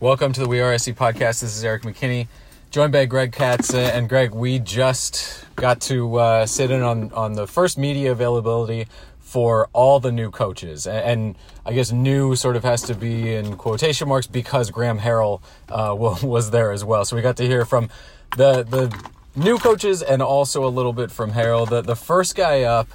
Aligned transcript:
Welcome 0.00 0.32
to 0.34 0.40
the 0.42 0.48
We 0.48 0.60
Are 0.60 0.78
SC 0.78 0.90
podcast. 0.90 1.40
This 1.40 1.56
is 1.56 1.64
Erik 1.64 1.82
McKinney, 1.82 2.28
joined 2.70 2.92
by 2.92 3.04
Greg 3.06 3.32
Katz. 3.32 3.74
Uh, 3.74 3.78
and 3.78 4.08
Greg, 4.08 4.30
we 4.30 4.60
just 4.60 5.44
got 5.56 5.80
to 5.80 6.14
uh, 6.14 6.46
sit 6.46 6.70
in 6.70 6.82
on, 6.82 7.10
on 7.14 7.32
the 7.32 7.48
first 7.48 7.76
media 7.76 8.12
availability 8.12 8.86
for 9.18 9.68
all 9.72 9.98
the 9.98 10.12
new 10.12 10.30
coaches. 10.30 10.86
And, 10.86 11.34
I 11.66 11.72
guess 11.72 11.90
new 11.90 12.36
sort 12.36 12.54
of 12.54 12.62
has 12.62 12.82
to 12.82 12.94
be 12.94 13.34
in 13.34 13.56
quotation 13.56 14.06
marks 14.06 14.28
because 14.28 14.70
Graham 14.70 15.00
Harrell 15.00 15.40
uh, 15.68 15.96
was 16.22 16.52
there 16.52 16.70
as 16.70 16.84
well. 16.84 17.04
So 17.04 17.16
we 17.16 17.22
got 17.22 17.36
to 17.38 17.46
hear 17.48 17.64
from 17.64 17.90
the, 18.36 18.62
the 18.62 18.96
new 19.34 19.58
coaches 19.58 20.00
and 20.00 20.22
also 20.22 20.64
a 20.64 20.70
little 20.70 20.92
bit 20.92 21.10
from 21.10 21.32
Harrell. 21.32 21.68
The, 21.68 21.82
the 21.82 21.96
first 21.96 22.36
guy 22.36 22.62
up 22.62 22.86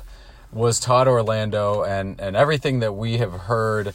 was 0.53 0.79
Todd 0.79 1.09
Orlando, 1.09 1.83
and, 1.83 2.17
and 2.21 2.37
everything 2.37 2.79
that 2.79 2.93
we 2.93 3.17
have 3.17 3.33
heard 3.33 3.93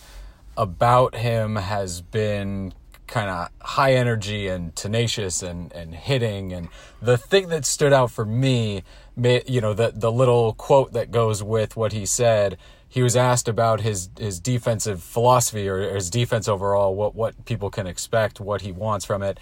about 0.59 1.15
him 1.15 1.57
has 1.57 2.03
been 2.03 2.75
kind 3.09 3.29
of 3.29 3.49
high 3.61 3.95
energy 3.95 4.49
and 4.49 4.75
tenacious 4.77 5.43
and, 5.43 5.73
and 5.73 5.95
hitting. 5.95 6.53
And 6.53 6.69
the 7.03 7.17
thing 7.17 7.49
that 7.49 7.65
stood 7.65 7.93
out 7.93 8.11
for 8.11 8.25
me, 8.25 8.85
you 9.17 9.61
know, 9.61 9.75
the, 9.75 9.93
the 9.95 10.13
little 10.13 10.53
quote 10.53 10.93
that 10.93 11.11
goes 11.11 11.43
with 11.43 11.77
what 11.77 11.93
he 11.93 12.07
said, 12.07 12.57
he 12.89 13.03
was 13.03 13.17
asked 13.17 13.49
about 13.49 13.81
his, 13.81 14.09
his 14.19 14.41
defensive 14.41 15.03
philosophy 15.03 15.69
or 15.69 15.95
his 15.95 16.09
defense 16.09 16.49
overall, 16.49 16.95
what, 16.95 17.15
what 17.15 17.45
people 17.45 17.71
can 17.71 17.87
expect, 17.87 18.41
what 18.41 18.63
he 18.63 18.73
wants 18.73 19.05
from 19.05 19.23
it, 19.23 19.39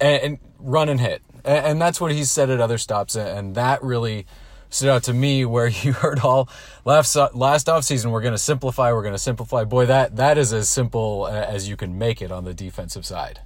and, 0.00 0.22
and 0.22 0.38
run 0.58 0.88
and 0.88 1.00
hit. 1.00 1.22
And, 1.44 1.66
and 1.66 1.82
that's 1.82 2.00
what 2.00 2.12
he 2.12 2.24
said 2.24 2.50
at 2.50 2.60
other 2.60 2.78
stops. 2.78 3.16
And 3.16 3.54
that 3.54 3.82
really 3.82 4.26
stood 4.74 4.88
out 4.88 5.04
to 5.04 5.14
me 5.14 5.44
where 5.44 5.66
you 5.82 5.92
heard 5.92 6.20
all 6.20 6.48
last 6.84 7.16
last 7.34 7.68
off 7.68 7.84
season 7.84 8.10
we're 8.10 8.20
going 8.20 8.34
to 8.34 8.38
simplify 8.38 8.92
we're 8.92 9.02
going 9.02 9.14
to 9.14 9.18
simplify. 9.18 9.64
Boy 9.64 9.86
that 9.86 10.16
that 10.16 10.36
is 10.36 10.52
as 10.52 10.68
simple 10.68 11.28
as 11.28 11.68
you 11.68 11.76
can 11.76 11.96
make 11.96 12.20
it 12.20 12.32
on 12.32 12.44
the 12.44 12.54
defensive 12.54 13.06
side. 13.06 13.40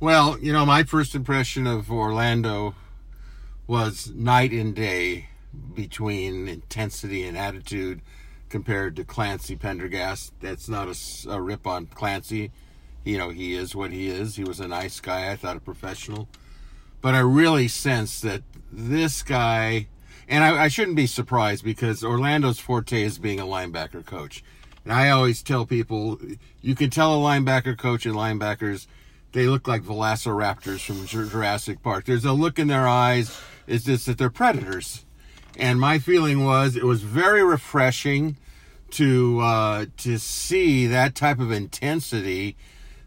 Well 0.00 0.38
you 0.40 0.52
know 0.52 0.64
my 0.64 0.84
first 0.84 1.14
impression 1.14 1.66
of 1.66 1.90
orlando 1.90 2.74
was 3.66 4.10
night 4.14 4.52
and 4.52 4.74
day 4.74 5.28
between 5.74 6.48
intensity 6.48 7.24
and 7.24 7.36
attitude 7.36 8.00
compared 8.48 8.96
to 8.96 9.04
clancy 9.04 9.56
pendergast. 9.56 10.32
That's 10.40 10.68
not 10.68 10.88
a, 10.88 11.30
a 11.30 11.42
rip 11.42 11.66
on 11.66 11.86
clancy. 11.86 12.50
You 13.04 13.18
know 13.18 13.28
he 13.28 13.54
is 13.54 13.74
what 13.74 13.92
he 13.92 14.08
is. 14.08 14.36
He 14.36 14.44
was 14.44 14.60
a 14.60 14.68
nice 14.68 14.98
guy 15.00 15.30
i 15.30 15.36
thought 15.36 15.58
a 15.58 15.60
professional. 15.60 16.26
But 17.02 17.14
i 17.14 17.20
really 17.20 17.68
sense 17.68 18.20
that 18.22 18.42
this 18.72 19.22
guy 19.22 19.88
and 20.28 20.44
I, 20.44 20.64
I 20.64 20.68
shouldn't 20.68 20.96
be 20.96 21.06
surprised 21.06 21.64
because 21.64 22.04
Orlando's 22.04 22.58
forte 22.58 23.02
is 23.02 23.18
being 23.18 23.40
a 23.40 23.44
linebacker 23.44 24.04
coach. 24.04 24.44
And 24.84 24.92
I 24.92 25.10
always 25.10 25.42
tell 25.42 25.66
people, 25.66 26.18
you 26.60 26.74
can 26.74 26.90
tell 26.90 27.14
a 27.14 27.22
linebacker 27.22 27.76
coach 27.76 28.06
and 28.06 28.14
linebackers, 28.14 28.86
they 29.32 29.46
look 29.46 29.68
like 29.68 29.82
velociraptors 29.82 30.84
from 30.84 31.06
Jurassic 31.06 31.82
Park. 31.82 32.04
There's 32.04 32.24
a 32.24 32.32
look 32.32 32.58
in 32.58 32.68
their 32.68 32.86
eyes, 32.86 33.38
it's 33.66 33.84
just 33.84 34.06
that 34.06 34.18
they're 34.18 34.30
predators. 34.30 35.04
And 35.56 35.80
my 35.80 35.98
feeling 35.98 36.44
was 36.44 36.76
it 36.76 36.84
was 36.84 37.02
very 37.02 37.42
refreshing 37.42 38.36
to 38.90 39.40
uh, 39.40 39.86
to 39.98 40.18
see 40.18 40.86
that 40.86 41.14
type 41.14 41.40
of 41.40 41.50
intensity. 41.50 42.56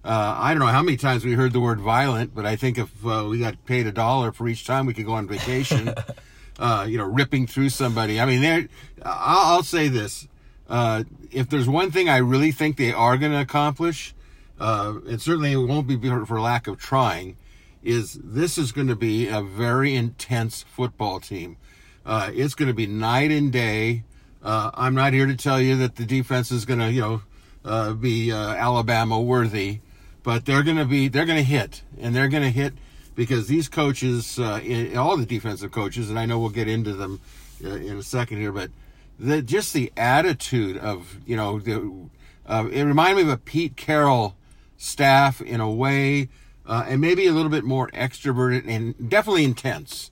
Uh, 0.04 0.36
I 0.38 0.54
don't 0.54 0.60
know 0.60 0.68
how 0.68 0.84
many 0.84 0.98
times 0.98 1.24
we 1.24 1.34
heard 1.34 1.54
the 1.54 1.60
word 1.60 1.80
violent, 1.80 2.36
but 2.36 2.46
I 2.46 2.56
think 2.56 2.78
if 2.78 3.06
uh, 3.06 3.26
we 3.30 3.40
got 3.40 3.66
paid 3.66 3.88
a 3.88 3.92
dollar 3.92 4.32
for 4.32 4.48
each 4.48 4.66
time 4.66 4.86
we 4.86 4.94
could 4.94 5.06
go 5.06 5.14
on 5.14 5.28
vacation, 5.28 5.94
uh, 6.62 6.86
you 6.88 6.96
know, 6.96 7.06
ripping 7.06 7.48
through 7.48 7.70
somebody. 7.70 8.22
I 8.22 8.26
mean, 8.26 8.42
there. 8.42 8.68
I'll, 9.04 9.56
I'll, 9.56 9.64
say 9.64 9.88
this: 9.88 10.28
uh, 10.70 11.04
if 11.32 11.50
there's 11.50 11.68
one 11.68 11.90
thing 11.90 12.08
I 12.08 12.18
really 12.18 12.52
think 12.52 12.78
they 12.78 12.94
are 12.94 13.18
going 13.18 13.32
to 13.32 13.42
accomplish, 13.42 14.14
uh, 14.60 14.94
and 15.08 15.20
certainly 15.20 15.54
it 15.54 15.58
won't 15.58 15.88
be 15.88 15.98
for 15.98 16.40
lack 16.40 16.68
of 16.68 16.78
trying, 16.78 17.36
is 17.84 18.20
this 18.24 18.60
is 18.60 18.72
going 18.72 18.88
to 18.88 18.96
be 18.96 19.28
a 19.28 19.42
very 19.42 19.96
intense 19.96 20.64
football 20.64 21.20
team. 21.20 21.58
Uh, 22.06 22.30
it's 22.32 22.54
going 22.54 22.68
to 22.68 22.76
be 22.76 22.86
night 22.86 23.32
and 23.32 23.52
day. 23.52 24.04
Uh, 24.44 24.70
I'm 24.76 24.94
not 24.94 25.14
here 25.14 25.26
to 25.26 25.36
tell 25.36 25.60
you 25.60 25.76
that 25.78 25.96
the 25.96 26.06
defense 26.06 26.52
is 26.52 26.66
going 26.66 26.80
to, 26.80 26.92
you 26.92 27.02
know, 27.02 27.22
uh, 27.66 27.94
be 27.94 28.32
Alabama 28.32 29.20
worthy, 29.20 29.80
but 30.22 30.46
they're 30.46 30.64
going 30.64 30.78
to 30.78 30.86
be 30.86 31.08
they're 31.08 31.26
going 31.26 31.40
to 31.40 31.44
hit, 31.44 31.82
and 32.00 32.16
they're 32.16 32.30
going 32.30 32.44
to 32.44 32.52
hit 32.52 32.74
because 33.22 33.46
these 33.46 33.70
coaches, 33.70 34.40
uh, 34.40 34.60
in, 34.64 34.98
all 34.98 35.16
the 35.16 35.28
defensive 35.28 35.72
coaches, 35.72 36.10
and 36.10 36.18
I 36.18 36.26
know 36.26 36.40
we'll 36.40 36.50
get 36.50 36.68
into 36.68 36.94
them 36.94 37.22
uh, 37.64 37.70
in 37.70 37.98
a 37.98 38.02
second 38.02 38.40
here, 38.40 38.52
but 38.52 38.72
the, 39.20 39.44
just 39.44 39.74
the 39.74 39.94
attitude 39.96 40.76
of 40.76 41.20
you 41.28 41.36
know 41.36 41.60
the, 41.60 42.10
uh, 42.48 42.68
it 42.72 42.82
reminded 42.82 43.18
me 43.18 43.32
of 43.32 43.38
a 43.38 43.38
Pete 43.38 43.78
Carroll 43.78 44.36
staff 44.76 45.40
in 45.40 45.62
a 45.62 45.70
way, 45.70 46.30
uh, 46.66 46.86
and 46.88 47.00
maybe 47.00 47.28
a 47.28 47.32
little 47.32 47.52
bit 47.52 47.64
more 47.64 47.92
extroverted 47.92 48.68
and 48.68 49.08
definitely 49.08 49.44
intense. 49.44 50.10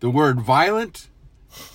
The 0.00 0.10
word 0.10 0.40
violent 0.40 1.08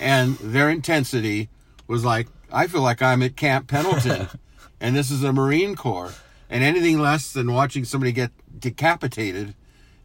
and 0.02 0.36
their 0.40 0.70
intensity 0.70 1.48
was 1.88 2.04
like 2.04 2.28
I 2.52 2.68
feel 2.68 2.82
like 2.82 3.02
I'm 3.02 3.24
at 3.24 3.38
Camp 3.38 3.70
Pendleton, 3.70 4.28
and 4.82 4.98
this 4.98 5.12
is 5.12 5.24
a 5.24 5.32
Marine 5.32 5.78
Corps, 5.78 6.14
and 6.50 6.62
anything 6.62 7.00
less 7.00 7.32
than 7.32 7.54
watching 7.54 7.86
somebody 7.86 8.12
get 8.12 8.32
decapitated 8.60 9.56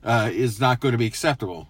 uh, 0.06 0.30
is 0.32 0.60
not 0.60 0.80
going 0.80 0.92
to 0.92 0.98
be 0.98 1.06
acceptable. 1.06 1.68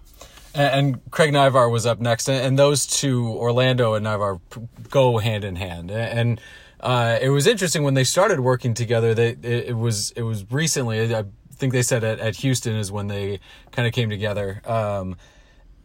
And, 0.55 1.01
Craig 1.11 1.33
Naivar 1.33 1.71
was 1.71 1.85
up 1.85 2.01
next, 2.01 2.31
and 2.31 2.59
those 2.59 2.87
two, 2.87 3.29
Orlando 3.29 3.93
and 3.93 4.07
Naivar, 4.07 4.41
go 4.89 5.19
hand 5.19 5.45
in 5.45 5.57
hand. 5.57 5.91
And 5.91 6.41
uh, 6.81 7.19
it 7.21 7.29
was 7.29 7.47
interesting 7.47 7.83
when 7.83 7.93
they 7.93 8.05
started 8.05 8.41
working 8.41 8.73
together. 8.73 9.13
They 9.13 9.31
it, 9.31 9.69
it 9.69 9.77
was 9.77 10.13
it 10.13 10.23
was 10.23 10.51
recently. 10.51 11.15
I 11.15 11.25
think 11.53 11.75
they 11.75 11.83
said 11.83 12.05
at, 12.05 12.21
at 12.21 12.37
Houston 12.37 12.75
is 12.75 12.91
when 12.91 13.09
they 13.09 13.41
kind 13.73 13.87
of 13.87 13.93
came 13.93 14.09
together. 14.09 14.63
Um, 14.65 15.17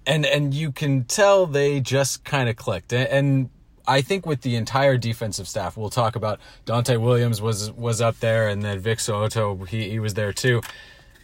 and 0.06 0.26
and 0.26 0.54
you 0.54 0.72
can 0.72 1.04
tell 1.04 1.46
they 1.48 1.82
just 1.82 2.24
kind 2.24 2.48
of 2.48 2.56
clicked. 2.56 2.94
And 2.94 3.50
I 3.86 4.02
think 4.02 4.26
with 4.26 4.42
the 4.42 4.56
entire 4.56 4.98
defensive 4.98 5.50
staff, 5.50 5.76
we'll 5.76 5.90
talk 5.90 6.16
about 6.16 6.40
Donte 6.66 6.98
Williams 7.00 7.42
was 7.42 7.72
was 7.72 8.00
up 8.00 8.20
there, 8.20 8.48
and 8.48 8.64
then 8.64 8.80
Vic 8.80 9.00
So'oto 9.00 9.68
he 9.68 9.90
he 9.90 10.00
was 10.00 10.14
there 10.14 10.32
too 10.32 10.62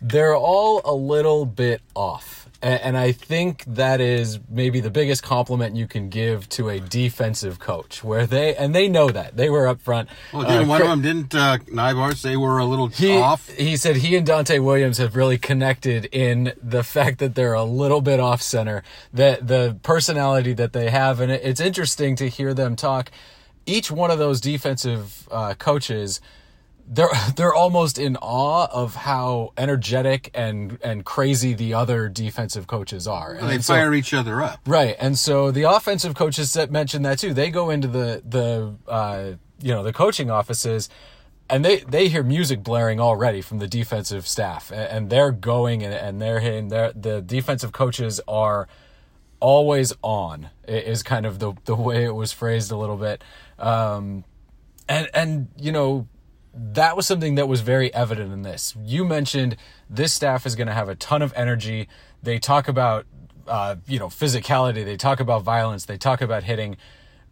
they're 0.02 0.36
all 0.36 0.82
a 0.86 0.94
little 0.94 1.46
bit 1.46 1.82
off. 1.96 2.48
And 2.60 2.98
I 2.98 3.12
think 3.12 3.64
that 3.68 4.02
is 4.02 4.40
maybe 4.50 4.80
the 4.80 4.90
biggest 4.90 5.22
compliment 5.22 5.76
you 5.76 5.86
can 5.86 6.10
give 6.10 6.50
to 6.50 6.70
a 6.70 6.80
defensive 6.80 7.60
coach, 7.60 8.04
where 8.04 8.26
they 8.26 8.56
and 8.56 8.74
they 8.74 8.88
know 8.88 9.10
that 9.12 9.38
they 9.38 9.52
were 9.52 9.68
up 9.68 9.80
front. 9.80 10.10
Well, 10.34 10.42
didn't 10.42 10.64
uh, 10.64 10.68
one 10.68 10.82
of 10.82 10.88
them 10.88 11.02
didn't 11.04 11.36
uh, 11.36 11.60
Naivar 11.68 12.16
say 12.16 12.36
we're 12.36 12.58
a 12.58 12.66
little 12.66 12.88
he, 12.88 13.16
off? 13.16 13.48
He 13.50 13.78
said 13.78 13.98
he 13.98 14.16
and 14.16 14.26
Donte 14.26 14.60
Williams 14.60 14.98
have 14.98 15.16
really 15.16 15.38
connected 15.38 16.06
in 16.06 16.52
the 16.60 16.82
fact 16.84 17.20
that 17.20 17.36
they're 17.36 17.54
a 17.54 17.64
little 17.64 18.02
bit 18.02 18.20
off 18.20 18.42
center, 18.42 18.82
that 19.14 19.48
the 19.48 19.78
personality 19.84 20.54
that 20.54 20.74
they 20.74 20.90
have, 20.90 21.20
and 21.20 21.32
it's 21.32 21.62
interesting 21.62 22.16
to 22.16 22.28
hear 22.28 22.56
them 22.56 22.76
talk. 22.76 23.12
Each 23.68 23.92
one 23.92 24.10
of 24.10 24.18
those 24.18 24.42
defensive 24.42 25.28
uh, 25.30 25.54
coaches 25.54 26.22
they're 26.88 27.10
they're 27.36 27.54
almost 27.54 27.98
in 27.98 28.18
awe 28.18 28.68
of 28.72 28.96
how 28.96 29.54
energetic 29.58 30.32
and 30.34 30.78
and 30.82 31.06
crazy 31.06 31.54
the 31.54 31.74
other 31.74 32.10
defensive 32.10 32.68
coaches 32.68 33.08
are. 33.08 33.38
Well, 33.40 33.48
they 33.48 33.60
fire 33.60 33.94
each 33.94 34.14
other 34.14 34.42
up, 34.42 34.60
right? 34.66 34.96
And 35.00 35.18
so 35.18 35.52
the 35.52 35.64
offensive 35.64 36.16
coaches 36.16 36.54
that 36.54 36.72
mentioned 36.72 37.06
that 37.06 37.20
too. 37.20 37.34
They 37.34 37.50
go 37.50 37.70
into 37.70 37.88
the 37.88 38.22
the 38.26 38.76
uh, 38.88 39.32
you 39.60 39.74
know 39.74 39.84
the 39.84 39.94
coaching 39.94 40.32
offices. 40.32 40.90
And 41.50 41.64
they, 41.64 41.78
they 41.78 42.10
hear 42.10 42.24
music 42.24 42.62
blaring 42.62 43.00
already 43.00 43.42
from 43.42 43.60
the 43.60 43.70
defensive 43.70 44.28
staff, 44.28 44.70
and, 44.70 45.10
they're 45.10 45.32
going 45.32 45.82
and, 45.82 45.94
and 45.94 46.22
they're 46.22 46.42
hitting. 46.42 46.68
They're, 46.68 46.92
the 46.92 47.22
defensive 47.22 47.72
coaches 47.72 48.20
are 48.28 48.68
always 49.40 49.94
on. 50.02 50.50
Is 50.68 51.04
kind 51.04 51.26
of 51.26 51.40
the 51.40 51.54
the 51.64 51.74
way 51.74 52.04
it 52.04 52.14
was 52.14 52.34
phrased 52.34 52.70
a 52.70 52.76
little 52.76 52.98
bit, 52.98 53.24
um, 53.60 54.26
and 54.90 55.10
and 55.14 55.48
you 55.58 55.72
know 55.72 56.10
that 56.58 56.96
was 56.96 57.06
something 57.06 57.36
that 57.36 57.48
was 57.48 57.62
very 57.62 57.94
evident 57.94 58.34
in 58.34 58.42
this. 58.42 58.76
You 58.82 59.06
mentioned 59.06 59.58
this 59.90 60.14
staff 60.14 60.46
is 60.46 60.56
going 60.56 60.68
to 60.68 60.74
have 60.74 60.90
a 60.90 60.96
ton 60.96 61.22
of 61.22 61.34
energy. 61.36 61.88
They 62.24 62.40
talk 62.40 62.68
about, 62.68 63.06
uh, 63.48 63.76
you 63.88 64.00
know, 64.00 64.08
physicality. 64.08 64.84
They 64.84 64.98
talk 64.98 65.20
about 65.20 65.44
violence. 65.44 65.86
They 65.86 65.98
talk 65.98 66.22
about 66.22 66.44
hitting. 66.44 66.78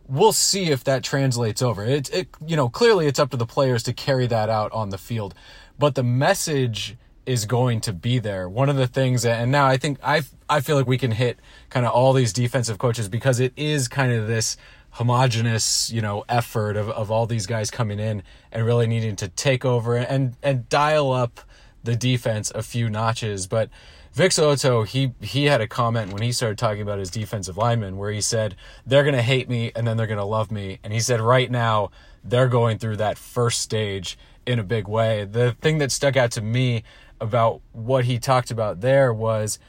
We'll 0.07 0.33
see 0.33 0.69
if 0.69 0.83
that 0.83 1.03
translates 1.03 1.61
over. 1.61 1.83
It, 1.83 2.13
it, 2.13 2.27
you 2.45 2.55
know, 2.55 2.69
clearly 2.69 3.07
it's 3.07 3.19
up 3.19 3.31
to 3.31 3.38
the 3.38 3.47
players 3.47 3.81
to 3.83 3.94
carry 3.94 4.27
that 4.27 4.50
out 4.50 4.71
on 4.71 4.89
the 4.89 5.00
field, 5.00 5.33
but 5.79 5.95
the 5.95 6.03
message 6.03 6.95
is 7.25 7.45
going 7.45 7.81
to 7.81 7.91
be 7.91 8.19
there. 8.19 8.47
One 8.47 8.69
of 8.69 8.75
the 8.75 8.85
things, 8.85 9.25
and 9.25 9.51
now 9.51 9.65
I 9.65 9.77
think 9.77 9.97
I, 10.03 10.21
I 10.47 10.61
feel 10.61 10.75
like 10.75 10.85
we 10.85 11.00
can 11.00 11.09
hit 11.09 11.39
kind 11.71 11.83
of 11.83 11.91
all 11.91 12.13
these 12.13 12.31
defensive 12.31 12.77
coaches 12.77 13.09
because 13.09 13.39
it 13.39 13.51
is 13.57 13.88
kind 13.88 14.13
of 14.13 14.27
this 14.27 14.57
homogenous, 14.95 15.92
you 15.92 16.01
know, 16.01 16.24
effort 16.30 16.77
of, 16.77 16.89
of 16.89 17.12
all 17.12 17.25
these 17.25 17.45
guys 17.45 17.69
coming 17.69 18.00
in 18.00 18.24
and 18.50 18.65
really 18.65 18.88
needing 18.88 19.13
to 19.13 19.27
take 19.27 19.65
over 19.65 19.97
and, 19.97 20.38
and 20.42 20.69
dial 20.69 21.12
up 21.12 21.42
the 21.83 21.97
defense 21.97 22.50
a 22.56 22.63
few 22.63 22.89
notches. 22.89 23.45
But 23.45 23.69
Vic 24.13 24.31
So'oto, 24.31 24.88
he, 24.88 25.13
he 25.19 25.45
had 25.45 25.59
a 25.59 25.68
comment 25.68 26.13
when 26.13 26.21
he 26.21 26.31
started 26.31 26.57
talking 26.57 26.81
about 26.81 26.97
his 26.97 27.09
defensive 27.09 27.57
linemen 27.57 27.97
where 27.97 28.09
he 28.09 28.21
said, 28.21 28.56
they're 28.86 29.03
to 29.15 29.21
hate 29.21 29.50
me 29.50 29.69
and 29.75 29.86
then 29.86 29.97
they're 29.97 30.07
to 30.18 30.24
love 30.24 30.50
me. 30.50 30.80
And 30.81 30.94
he 30.94 31.01
said, 31.01 31.19
right 31.19 31.51
now, 31.51 31.91
they're 32.24 32.48
going 32.48 32.77
through 32.77 32.95
that 32.95 33.18
first 33.18 33.59
stage 33.59 34.18
in 34.45 34.59
a 34.59 34.63
big 34.63 34.88
way. 34.88 35.25
The 35.25 35.57
thing 35.59 35.80
that 35.80 35.91
stuck 35.91 36.15
out 36.15 36.31
to 36.31 36.41
me 36.41 36.83
about 37.19 37.59
what 37.74 38.06
he 38.06 38.18
talked 38.18 38.50
about 38.50 38.80
there 38.80 39.13
was 39.13 39.59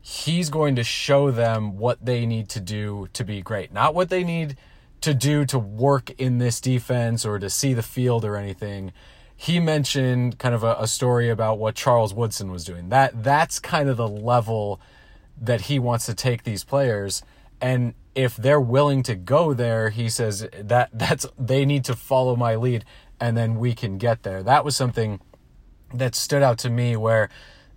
he's 0.00 0.48
going 0.48 0.76
to 0.76 0.84
show 0.84 1.30
them 1.30 1.76
what 1.76 2.02
they 2.02 2.24
need 2.24 2.48
to 2.48 2.60
do 2.60 3.08
to 3.12 3.24
be 3.24 3.42
great, 3.42 3.74
not 3.74 3.94
what 3.94 4.08
they 4.08 4.24
need 4.24 4.56
to 5.02 5.14
do 5.14 5.44
to 5.46 5.58
work 5.58 6.10
in 6.18 6.38
this 6.38 6.60
defense 6.60 7.24
or 7.24 7.38
to 7.38 7.50
see 7.50 7.74
the 7.74 7.82
field 7.82 8.24
or 8.24 8.36
anything. 8.36 8.92
He 9.36 9.58
mentioned 9.58 10.38
kind 10.38 10.54
of 10.54 10.62
a, 10.62 10.76
a 10.78 10.86
story 10.86 11.30
about 11.30 11.58
what 11.58 11.74
Charles 11.74 12.12
Woodson 12.12 12.50
was 12.50 12.64
doing. 12.64 12.90
That 12.90 13.22
that's 13.22 13.58
kind 13.58 13.88
of 13.88 13.96
the 13.96 14.08
level 14.08 14.80
that 15.40 15.62
he 15.62 15.78
wants 15.78 16.06
to 16.06 16.14
take 16.14 16.44
these 16.44 16.64
players 16.64 17.22
and 17.60 17.94
if 18.14 18.36
they're 18.36 18.60
willing 18.60 19.02
to 19.02 19.14
go 19.14 19.54
there 19.54 19.90
he 19.90 20.08
says 20.08 20.46
that 20.52 20.90
that's 20.92 21.26
they 21.38 21.64
need 21.64 21.84
to 21.84 21.94
follow 21.94 22.36
my 22.36 22.54
lead 22.56 22.84
and 23.18 23.36
then 23.36 23.58
we 23.58 23.74
can 23.74 23.98
get 23.98 24.22
there 24.22 24.42
that 24.42 24.64
was 24.64 24.76
something 24.76 25.20
that 25.94 26.14
stood 26.14 26.42
out 26.42 26.58
to 26.58 26.70
me 26.70 26.96
where 26.96 27.28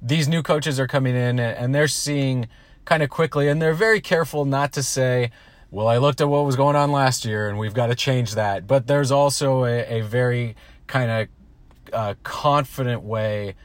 these 0.01 0.27
new 0.27 0.43
coaches 0.43 0.79
are 0.79 0.87
coming 0.87 1.15
in 1.15 1.39
and 1.39 1.73
they're 1.73 1.87
seeing 1.87 2.47
kind 2.85 3.01
of 3.01 3.09
quickly 3.09 3.47
and 3.47 3.61
they're 3.61 3.73
very 3.73 4.01
careful 4.01 4.45
not 4.45 4.73
to 4.73 4.83
say 4.83 5.31
well 5.73 5.87
i 5.87 5.97
looked 5.97 6.21
at 6.21 6.29
what 6.29 6.45
was 6.45 6.55
going 6.55 6.75
on 6.75 6.91
last 6.91 7.25
year 7.25 7.49
and 7.49 7.57
we've 7.57 7.73
got 7.73 7.87
to 7.87 7.95
change 7.95 8.35
that 8.35 8.65
but 8.67 8.87
there's 8.87 9.11
also 9.11 9.65
a, 9.65 9.99
a 9.99 10.01
very 10.01 10.55
kind 10.87 11.11
of 11.11 11.27
uh, 11.93 12.13
confident 12.23 13.03
way 13.03 13.55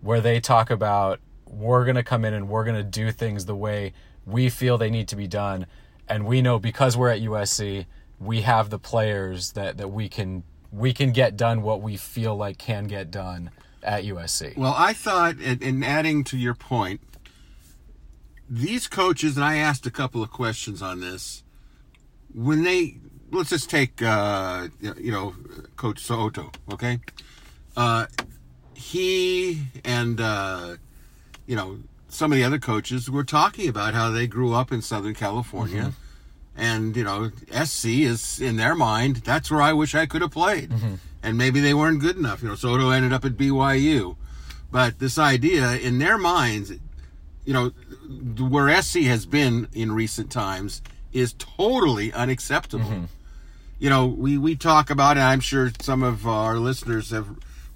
where 0.00 0.20
they 0.20 0.40
talk 0.40 0.70
about 0.70 1.20
we're 1.46 1.84
going 1.84 1.96
to 1.96 2.02
come 2.02 2.24
in 2.24 2.32
and 2.32 2.48
we're 2.48 2.64
going 2.64 2.76
to 2.76 2.82
do 2.82 3.10
things 3.10 3.46
the 3.46 3.56
way 3.56 3.92
we 4.24 4.48
feel 4.48 4.78
they 4.78 4.90
need 4.90 5.08
to 5.08 5.16
be 5.16 5.26
done. 5.26 5.66
And 6.08 6.24
we 6.26 6.42
know 6.42 6.58
because 6.58 6.96
we're 6.96 7.10
at 7.10 7.20
USC, 7.20 7.86
we 8.18 8.42
have 8.42 8.70
the 8.70 8.78
players 8.78 9.52
that, 9.52 9.76
that 9.78 9.88
we 9.88 10.08
can 10.08 10.44
we 10.72 10.92
can 10.92 11.10
get 11.10 11.36
done 11.36 11.62
what 11.62 11.82
we 11.82 11.96
feel 11.96 12.36
like 12.36 12.56
can 12.56 12.84
get 12.84 13.10
done 13.10 13.50
at 13.82 14.04
USC. 14.04 14.56
Well, 14.56 14.74
I 14.76 14.92
thought, 14.92 15.40
in 15.40 15.82
adding 15.82 16.22
to 16.24 16.38
your 16.38 16.54
point, 16.54 17.00
these 18.48 18.86
coaches, 18.86 19.34
and 19.34 19.44
I 19.44 19.56
asked 19.56 19.84
a 19.84 19.90
couple 19.90 20.22
of 20.22 20.30
questions 20.30 20.80
on 20.80 21.00
this, 21.00 21.42
when 22.34 22.62
they, 22.62 22.96
let's 23.30 23.50
just 23.50 23.70
take, 23.70 24.02
uh, 24.02 24.68
you 24.80 25.12
know, 25.12 25.34
Coach 25.76 26.02
So'oto, 26.02 26.52
okay? 26.72 27.00
Uh, 27.76 28.06
he 28.74 29.62
and, 29.84 30.20
uh, 30.20 30.76
you 31.46 31.56
know, 31.56 31.78
some 32.08 32.32
of 32.32 32.36
the 32.36 32.44
other 32.44 32.58
coaches 32.58 33.10
were 33.10 33.24
talking 33.24 33.68
about 33.68 33.94
how 33.94 34.10
they 34.10 34.26
grew 34.26 34.52
up 34.52 34.72
in 34.72 34.82
Southern 34.82 35.14
California. 35.14 35.82
Mm-hmm. 35.82 35.90
And, 36.56 36.96
you 36.96 37.04
know, 37.04 37.30
SC 37.64 37.86
is 37.86 38.40
in 38.40 38.56
their 38.56 38.74
mind, 38.74 39.16
that's 39.16 39.50
where 39.50 39.62
I 39.62 39.72
wish 39.72 39.94
I 39.94 40.06
could 40.06 40.20
have 40.22 40.32
played. 40.32 40.70
Mm-hmm. 40.70 40.94
And 41.22 41.38
maybe 41.38 41.60
they 41.60 41.74
weren't 41.74 42.00
good 42.00 42.16
enough. 42.16 42.42
You 42.42 42.48
know, 42.48 42.54
So'oto 42.54 42.94
ended 42.94 43.12
up 43.12 43.24
at 43.24 43.32
BYU. 43.32 44.16
But 44.70 44.98
this 44.98 45.18
idea, 45.18 45.76
in 45.76 45.98
their 45.98 46.18
minds, 46.18 46.72
you 47.44 47.52
know, 47.52 47.68
where 48.38 48.82
SC 48.82 49.00
has 49.02 49.26
been 49.26 49.68
in 49.72 49.92
recent 49.92 50.30
times 50.30 50.82
is 51.12 51.34
totally 51.34 52.12
unacceptable. 52.12 52.84
Mm-hmm. 52.84 53.04
You 53.78 53.90
know, 53.90 54.06
we, 54.06 54.36
we 54.38 54.56
talk 54.56 54.90
about, 54.90 55.16
and 55.16 55.24
I'm 55.24 55.40
sure 55.40 55.70
some 55.80 56.02
of 56.02 56.26
our 56.26 56.56
listeners 56.56 57.10
have 57.10 57.26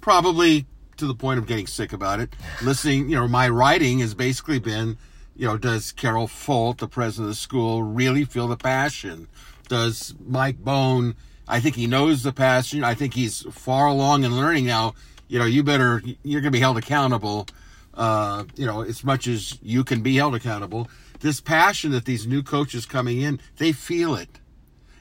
probably 0.01 0.65
to 0.97 1.07
the 1.07 1.15
point 1.15 1.39
of 1.39 1.47
getting 1.47 1.67
sick 1.67 1.93
about 1.93 2.19
it. 2.19 2.33
Listening, 2.61 3.09
you 3.09 3.15
know, 3.15 3.27
my 3.27 3.49
writing 3.49 3.99
has 3.99 4.13
basically 4.13 4.59
been, 4.59 4.97
you 5.35 5.47
know, 5.47 5.57
does 5.57 5.91
Carol 5.91 6.27
Folt, 6.27 6.77
the 6.77 6.87
president 6.87 7.25
of 7.25 7.31
the 7.31 7.35
school, 7.35 7.83
really 7.83 8.23
feel 8.23 8.47
the 8.47 8.55
passion? 8.55 9.27
Does 9.67 10.13
Mike 10.25 10.57
Bohn, 10.63 11.15
I 11.47 11.59
think 11.59 11.75
he 11.75 11.87
knows 11.87 12.23
the 12.23 12.31
passion. 12.31 12.83
I 12.83 12.93
think 12.93 13.13
he's 13.13 13.41
far 13.51 13.87
along 13.87 14.23
in 14.23 14.35
learning 14.35 14.65
now. 14.65 14.93
You 15.27 15.39
know, 15.39 15.45
you 15.45 15.63
better, 15.63 16.01
you're 16.23 16.41
going 16.41 16.51
to 16.51 16.57
be 16.57 16.59
held 16.59 16.77
accountable, 16.77 17.47
uh, 17.95 18.43
you 18.55 18.65
know, 18.65 18.81
as 18.81 19.03
much 19.03 19.27
as 19.27 19.57
you 19.61 19.83
can 19.83 20.01
be 20.01 20.15
held 20.15 20.35
accountable. 20.35 20.89
This 21.19 21.39
passion 21.41 21.91
that 21.91 22.05
these 22.05 22.27
new 22.27 22.43
coaches 22.43 22.85
coming 22.85 23.21
in, 23.21 23.39
they 23.57 23.71
feel 23.71 24.15
it. 24.15 24.39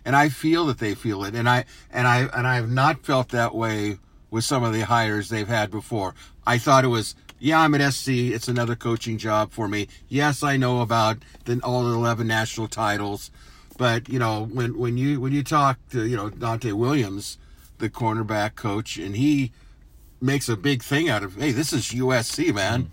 And 0.04 0.14
I 0.14 0.28
feel 0.28 0.66
that 0.66 0.78
they 0.78 0.94
feel 0.94 1.24
it. 1.24 1.34
And 1.34 1.48
I, 1.48 1.64
and 1.90 2.06
I, 2.06 2.20
and 2.34 2.46
I 2.46 2.56
have 2.56 2.70
not 2.70 3.04
felt 3.04 3.30
that 3.30 3.54
way 3.54 3.98
with 4.30 4.44
some 4.44 4.62
of 4.62 4.72
the 4.72 4.82
hires 4.82 5.28
they've 5.28 5.48
had 5.48 5.70
before. 5.70 6.14
I 6.46 6.58
thought 6.58 6.84
it 6.84 6.88
was, 6.88 7.14
yeah, 7.38 7.60
I'm 7.60 7.74
at 7.74 7.92
SC. 7.92 8.08
It's 8.08 8.48
another 8.48 8.76
coaching 8.76 9.18
job 9.18 9.52
for 9.52 9.66
me. 9.66 9.88
Yes, 10.08 10.42
I 10.42 10.56
know 10.56 10.80
about 10.80 11.18
the, 11.46 11.60
all 11.62 11.84
the 11.84 11.94
11 11.94 12.26
national 12.26 12.68
titles. 12.68 13.30
But, 13.76 14.08
you 14.08 14.18
know, 14.18 14.44
when, 14.44 14.78
when 14.78 14.96
you, 14.96 15.20
when 15.20 15.32
you 15.32 15.42
talk 15.42 15.78
to, 15.90 16.06
you 16.06 16.16
know, 16.16 16.30
Donte 16.30 16.72
Williams, 16.74 17.38
the 17.78 17.90
cornerback 17.90 18.54
coach, 18.54 18.98
and 18.98 19.16
he 19.16 19.52
makes 20.20 20.48
a 20.48 20.56
big 20.56 20.82
thing 20.82 21.08
out 21.08 21.22
of, 21.22 21.36
hey, 21.36 21.52
this 21.52 21.72
is 21.72 21.84
USC, 21.86 22.54
man. 22.54 22.84
Mm. 22.84 22.88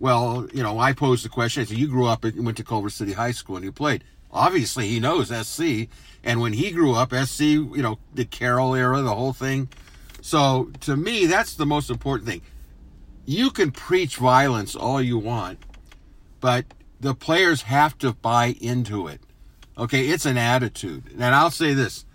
Well, 0.00 0.48
you 0.52 0.62
know, 0.62 0.78
I 0.78 0.92
posed 0.92 1.24
the 1.24 1.28
question. 1.28 1.62
I 1.62 1.64
said, 1.66 1.78
you 1.78 1.88
grew 1.88 2.06
up 2.06 2.24
and 2.24 2.44
went 2.44 2.56
to 2.56 2.64
Culver 2.64 2.90
City 2.90 3.12
High 3.12 3.30
School 3.30 3.56
and 3.56 3.64
you 3.64 3.72
played. 3.72 4.02
Obviously, 4.32 4.88
he 4.88 4.98
knows 4.98 5.28
SC. 5.28 5.88
And 6.24 6.40
when 6.40 6.52
he 6.52 6.72
grew 6.72 6.94
up, 6.94 7.12
SC, 7.14 7.40
you 7.40 7.82
know, 7.82 7.98
the 8.12 8.24
Carroll 8.24 8.74
era, 8.74 9.02
the 9.02 9.14
whole 9.14 9.32
thing, 9.32 9.68
so 10.24 10.70
to 10.80 10.96
me, 10.96 11.26
that's 11.26 11.54
the 11.54 11.66
most 11.66 11.90
important 11.90 12.26
thing. 12.26 12.40
You 13.26 13.50
can 13.50 13.70
preach 13.70 14.16
violence 14.16 14.74
all 14.74 15.02
you 15.02 15.18
want, 15.18 15.58
but 16.40 16.64
the 16.98 17.14
players 17.14 17.62
have 17.62 17.98
to 17.98 18.14
buy 18.14 18.56
into 18.58 19.06
it. 19.06 19.20
Okay, 19.76 20.08
it's 20.08 20.24
an 20.24 20.38
attitude. 20.38 21.10
And 21.12 21.22
I'll 21.22 21.50
say 21.50 21.74
this 21.74 22.06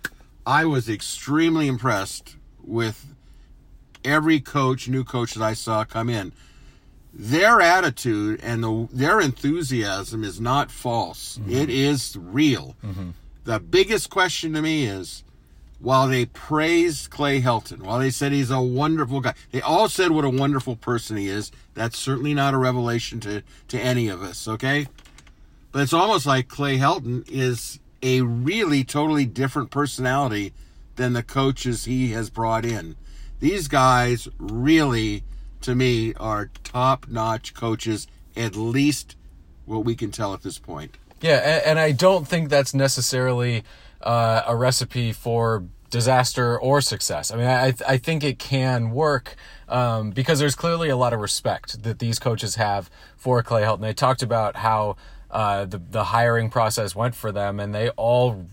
I 0.44 0.64
was 0.64 0.88
extremely 0.88 1.68
impressed 1.68 2.36
with 2.60 3.09
every 4.04 4.40
coach, 4.40 4.88
new 4.88 5.04
coach 5.04 5.34
that 5.34 5.44
I 5.44 5.54
saw 5.54 5.84
come 5.84 6.08
in. 6.08 6.32
Their 7.12 7.60
attitude 7.60 8.40
and 8.42 8.62
the, 8.62 8.88
their 8.92 9.20
enthusiasm 9.20 10.22
is 10.22 10.40
not 10.40 10.70
false, 10.70 11.38
mm-hmm. 11.38 11.50
it 11.50 11.68
is 11.70 12.16
real. 12.18 12.76
Mm-hmm. 12.84 13.10
The 13.44 13.58
biggest 13.58 14.10
question 14.10 14.52
to 14.52 14.62
me 14.62 14.84
is 14.84 15.24
while 15.80 16.06
they 16.06 16.26
praised 16.26 17.10
Clay 17.10 17.40
Helton, 17.40 17.82
while 17.82 17.98
they 17.98 18.10
said 18.10 18.32
he's 18.32 18.50
a 18.50 18.60
wonderful 18.60 19.20
guy, 19.20 19.34
they 19.50 19.62
all 19.62 19.88
said 19.88 20.12
what 20.12 20.24
a 20.24 20.30
wonderful 20.30 20.76
person 20.76 21.16
he 21.16 21.28
is. 21.28 21.50
That's 21.74 21.98
certainly 21.98 22.34
not 22.34 22.54
a 22.54 22.58
revelation 22.58 23.18
to, 23.20 23.42
to 23.68 23.80
any 23.80 24.08
of 24.08 24.22
us, 24.22 24.46
okay? 24.46 24.86
But 25.72 25.82
it's 25.82 25.92
almost 25.92 26.26
like 26.26 26.48
Clay 26.48 26.78
Helton 26.78 27.28
is 27.30 27.80
a 28.02 28.20
really 28.20 28.84
totally 28.84 29.24
different 29.24 29.70
personality 29.70 30.52
than 30.96 31.14
the 31.14 31.22
coaches 31.22 31.86
he 31.86 32.12
has 32.12 32.28
brought 32.28 32.64
in. 32.64 32.96
These 33.40 33.68
guys 33.68 34.28
really, 34.38 35.24
to 35.62 35.74
me, 35.74 36.14
are 36.14 36.50
top 36.62 37.08
notch 37.08 37.54
coaches, 37.54 38.06
at 38.36 38.54
least 38.54 39.16
what 39.64 39.84
we 39.84 39.94
can 39.94 40.10
tell 40.10 40.34
at 40.34 40.42
this 40.42 40.58
point. 40.58 40.96
Yeah, 41.20 41.36
and, 41.36 41.66
and 41.66 41.78
I 41.78 41.92
don't 41.92 42.28
think 42.28 42.48
that's 42.48 42.74
necessarily 42.74 43.64
uh, 44.02 44.42
a 44.46 44.54
recipe 44.54 45.12
for 45.12 45.64
disaster 45.90 46.58
or 46.58 46.80
success. 46.80 47.30
I 47.30 47.36
mean, 47.36 47.46
I 47.46 47.74
I 47.86 47.96
think 47.96 48.22
it 48.22 48.38
can 48.38 48.90
work 48.90 49.36
um, 49.68 50.10
because 50.10 50.38
there's 50.38 50.54
clearly 50.54 50.88
a 50.88 50.96
lot 50.96 51.12
of 51.12 51.20
respect 51.20 51.82
that 51.82 51.98
these 51.98 52.18
coaches 52.18 52.54
have 52.56 52.90
for 53.16 53.42
Clay 53.42 53.62
Helton. 53.62 53.80
They 53.80 53.92
talked 53.92 54.22
about 54.22 54.56
how 54.56 54.96
uh, 55.30 55.64
the 55.64 55.78
the 55.78 56.04
hiring 56.04 56.50
process 56.50 56.94
went 56.94 57.14
for 57.14 57.32
them, 57.32 57.60
and 57.60 57.74
they 57.74 57.90
all 57.90 58.46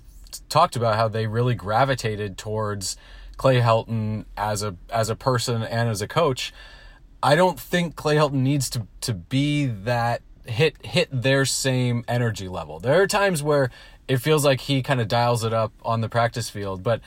talked 0.50 0.76
about 0.76 0.96
how 0.96 1.08
they 1.08 1.28
really 1.28 1.56
gravitated 1.56 2.38
towards 2.38 2.98
Clay 3.38 3.62
Helton 3.62 4.26
as 4.36 4.64
a 4.64 4.76
as 4.90 5.10
a 5.10 5.16
person 5.16 5.64
and 5.64 5.90
as 5.90 6.02
a 6.02 6.08
coach. 6.08 6.54
I 7.24 7.36
don't 7.36 7.60
think 7.60 7.96
Clay 7.96 8.16
Helton 8.16 8.34
needs 8.34 8.70
to 8.72 8.88
to 9.02 9.14
be 9.14 9.66
that 9.66 10.22
hit 10.46 10.76
hit 10.86 11.10
their 11.12 11.46
same 11.46 12.04
energy 12.08 12.48
level. 12.48 12.80
There 12.80 13.02
are 13.02 13.08
times 13.08 13.42
where 13.42 13.70
it 14.08 14.18
feels 14.18 14.46
like 14.46 14.62
he 14.62 14.82
kind 14.82 15.02
of 15.02 15.08
dials 15.08 15.44
it 15.44 15.54
up 15.54 15.74
on 15.84 16.02
the 16.02 16.10
practice 16.10 16.50
field. 16.50 16.84
But 16.84 17.02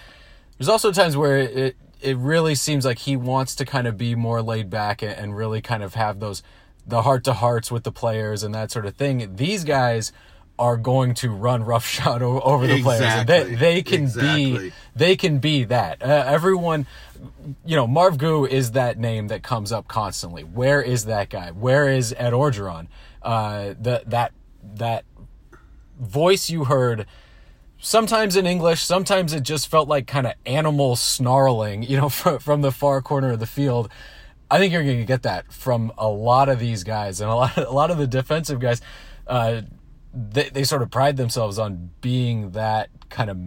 there's 0.58 0.68
also 0.68 0.92
times 0.92 1.16
where 1.16 1.38
it 1.38 1.76
it 2.00 2.16
really 2.16 2.54
seems 2.54 2.84
like 2.84 2.98
he 2.98 3.16
wants 3.16 3.54
to 3.56 3.64
kind 3.64 3.86
of 3.86 3.98
be 3.98 4.14
more 4.14 4.40
laid 4.40 4.70
back 4.70 5.02
and, 5.02 5.36
really 5.36 5.60
kind 5.60 5.82
of 5.82 5.94
have 5.94 6.18
those 6.18 6.42
the 6.86 7.02
heart 7.02 7.24
to 7.24 7.34
hearts 7.34 7.70
with 7.70 7.84
the 7.84 7.92
players 7.92 8.42
and 8.42 8.54
that 8.54 8.70
sort 8.70 8.86
of 8.86 8.96
thing. 8.96 9.36
These 9.36 9.64
guys 9.64 10.12
are 10.60 10.76
going 10.76 11.14
to 11.14 11.30
run 11.30 11.64
roughshod 11.64 12.22
over 12.22 12.66
the 12.66 12.76
exactly. 12.76 13.24
players. 13.24 13.48
They, 13.48 13.54
they 13.56 13.82
can 13.82 14.02
exactly. 14.02 14.58
be 14.58 14.72
they 14.94 15.16
can 15.16 15.38
be 15.38 15.64
that. 15.64 16.02
Uh, 16.02 16.24
everyone, 16.26 16.86
you 17.64 17.74
know, 17.74 17.86
Marv 17.86 18.18
Goux 18.18 18.44
is 18.44 18.72
that 18.72 18.98
name 18.98 19.28
that 19.28 19.42
comes 19.42 19.72
up 19.72 19.88
constantly. 19.88 20.44
Where 20.44 20.82
is 20.82 21.06
that 21.06 21.30
guy? 21.30 21.50
Where 21.50 21.88
is 21.88 22.14
Ed 22.16 22.32
Orgeron? 22.32 22.88
Uh, 23.22 23.74
the, 23.80 24.02
that 24.06 24.32
that 24.74 25.04
voice 25.98 26.50
you 26.50 26.64
heard 26.64 27.06
sometimes 27.78 28.36
in 28.36 28.46
English, 28.46 28.82
sometimes 28.82 29.32
it 29.32 29.42
just 29.42 29.68
felt 29.68 29.88
like 29.88 30.06
kind 30.06 30.26
of 30.26 30.34
animal 30.44 30.96
snarling, 30.96 31.82
you 31.82 31.96
know, 31.96 32.08
from, 32.10 32.38
from 32.38 32.60
the 32.60 32.70
far 32.70 33.00
corner 33.00 33.32
of 33.32 33.40
the 33.40 33.46
field. 33.46 33.88
I 34.50 34.58
think 34.58 34.72
you're 34.72 34.84
going 34.84 34.98
to 34.98 35.04
get 35.04 35.22
that 35.22 35.52
from 35.52 35.92
a 35.96 36.08
lot 36.08 36.48
of 36.48 36.58
these 36.58 36.84
guys 36.84 37.20
and 37.20 37.30
a 37.30 37.34
lot 37.34 37.56
of, 37.56 37.66
a 37.68 37.72
lot 37.72 37.90
of 37.90 37.98
the 37.98 38.06
defensive 38.06 38.60
guys. 38.60 38.82
Uh, 39.26 39.62
they, 40.14 40.48
they 40.50 40.64
sort 40.64 40.82
of 40.82 40.90
pride 40.90 41.16
themselves 41.16 41.58
on 41.58 41.90
being 42.00 42.50
that 42.52 42.90
kind 43.08 43.30
of 43.30 43.38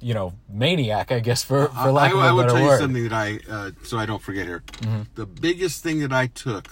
you 0.00 0.14
know 0.14 0.34
maniac, 0.48 1.12
I 1.12 1.20
guess 1.20 1.42
for 1.44 1.66
for 1.68 1.74
I, 1.76 1.90
lack 1.90 2.12
of 2.12 2.18
I 2.18 2.28
a 2.28 2.34
will 2.34 2.42
better 2.42 2.54
tell 2.54 2.60
you 2.62 2.66
word. 2.68 2.80
something 2.80 3.02
that 3.08 3.12
I, 3.12 3.38
uh, 3.48 3.70
so 3.84 3.98
I 3.98 4.06
don't 4.06 4.22
forget 4.22 4.46
here. 4.46 4.62
The 5.14 5.26
biggest 5.26 5.82
thing 5.82 6.00
that 6.00 6.12
I 6.12 6.26
took, 6.26 6.68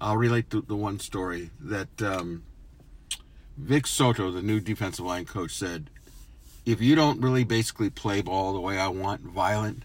I'll 0.00 0.16
relate 0.16 0.50
to 0.50 0.60
the 0.62 0.76
one 0.76 0.98
story 1.00 1.50
that 1.60 2.02
um, 2.02 2.44
Vic 3.56 3.84
So'oto, 3.86 4.32
the 4.32 4.42
new 4.42 4.60
defensive 4.60 5.04
line 5.04 5.24
coach, 5.24 5.52
said, 5.52 5.90
if 6.66 6.80
you 6.82 6.94
don't 6.94 7.20
really 7.20 7.44
basically 7.44 7.88
play 7.90 8.20
ball 8.20 8.52
the 8.52 8.60
way 8.60 8.78
I 8.78 8.88
want, 8.88 9.22
violent, 9.22 9.84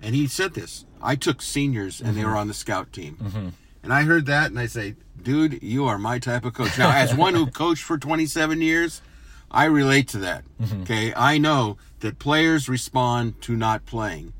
and 0.00 0.14
he 0.14 0.26
said 0.26 0.54
this. 0.54 0.86
I 1.02 1.14
took 1.16 1.42
seniors 1.42 2.00
and 2.00 2.16
they 2.16 2.24
were 2.24 2.36
on 2.36 2.48
the 2.48 2.54
scout 2.54 2.92
team. 2.92 3.52
And 3.82 3.92
I 3.92 4.02
heard 4.02 4.26
that 4.26 4.50
and 4.50 4.58
I 4.58 4.66
say, 4.66 4.94
dude, 5.22 5.62
you 5.62 5.86
are 5.86 5.98
my 5.98 6.18
type 6.18 6.44
of 6.44 6.54
coach. 6.54 6.78
Now, 6.78 6.90
as 6.90 7.14
one 7.14 7.34
who 7.34 7.46
coached 7.50 7.82
for 7.82 7.98
27 7.98 8.60
years, 8.60 9.00
I 9.50 9.64
relate 9.64 10.08
to 10.08 10.18
that. 10.18 10.44
Mm-hmm. 10.60 10.82
Okay. 10.82 11.14
I 11.14 11.38
know 11.38 11.78
that 12.00 12.18
players 12.18 12.68
respond 12.68 13.40
to 13.42 13.56
not 13.56 13.86
playing. 13.86 14.32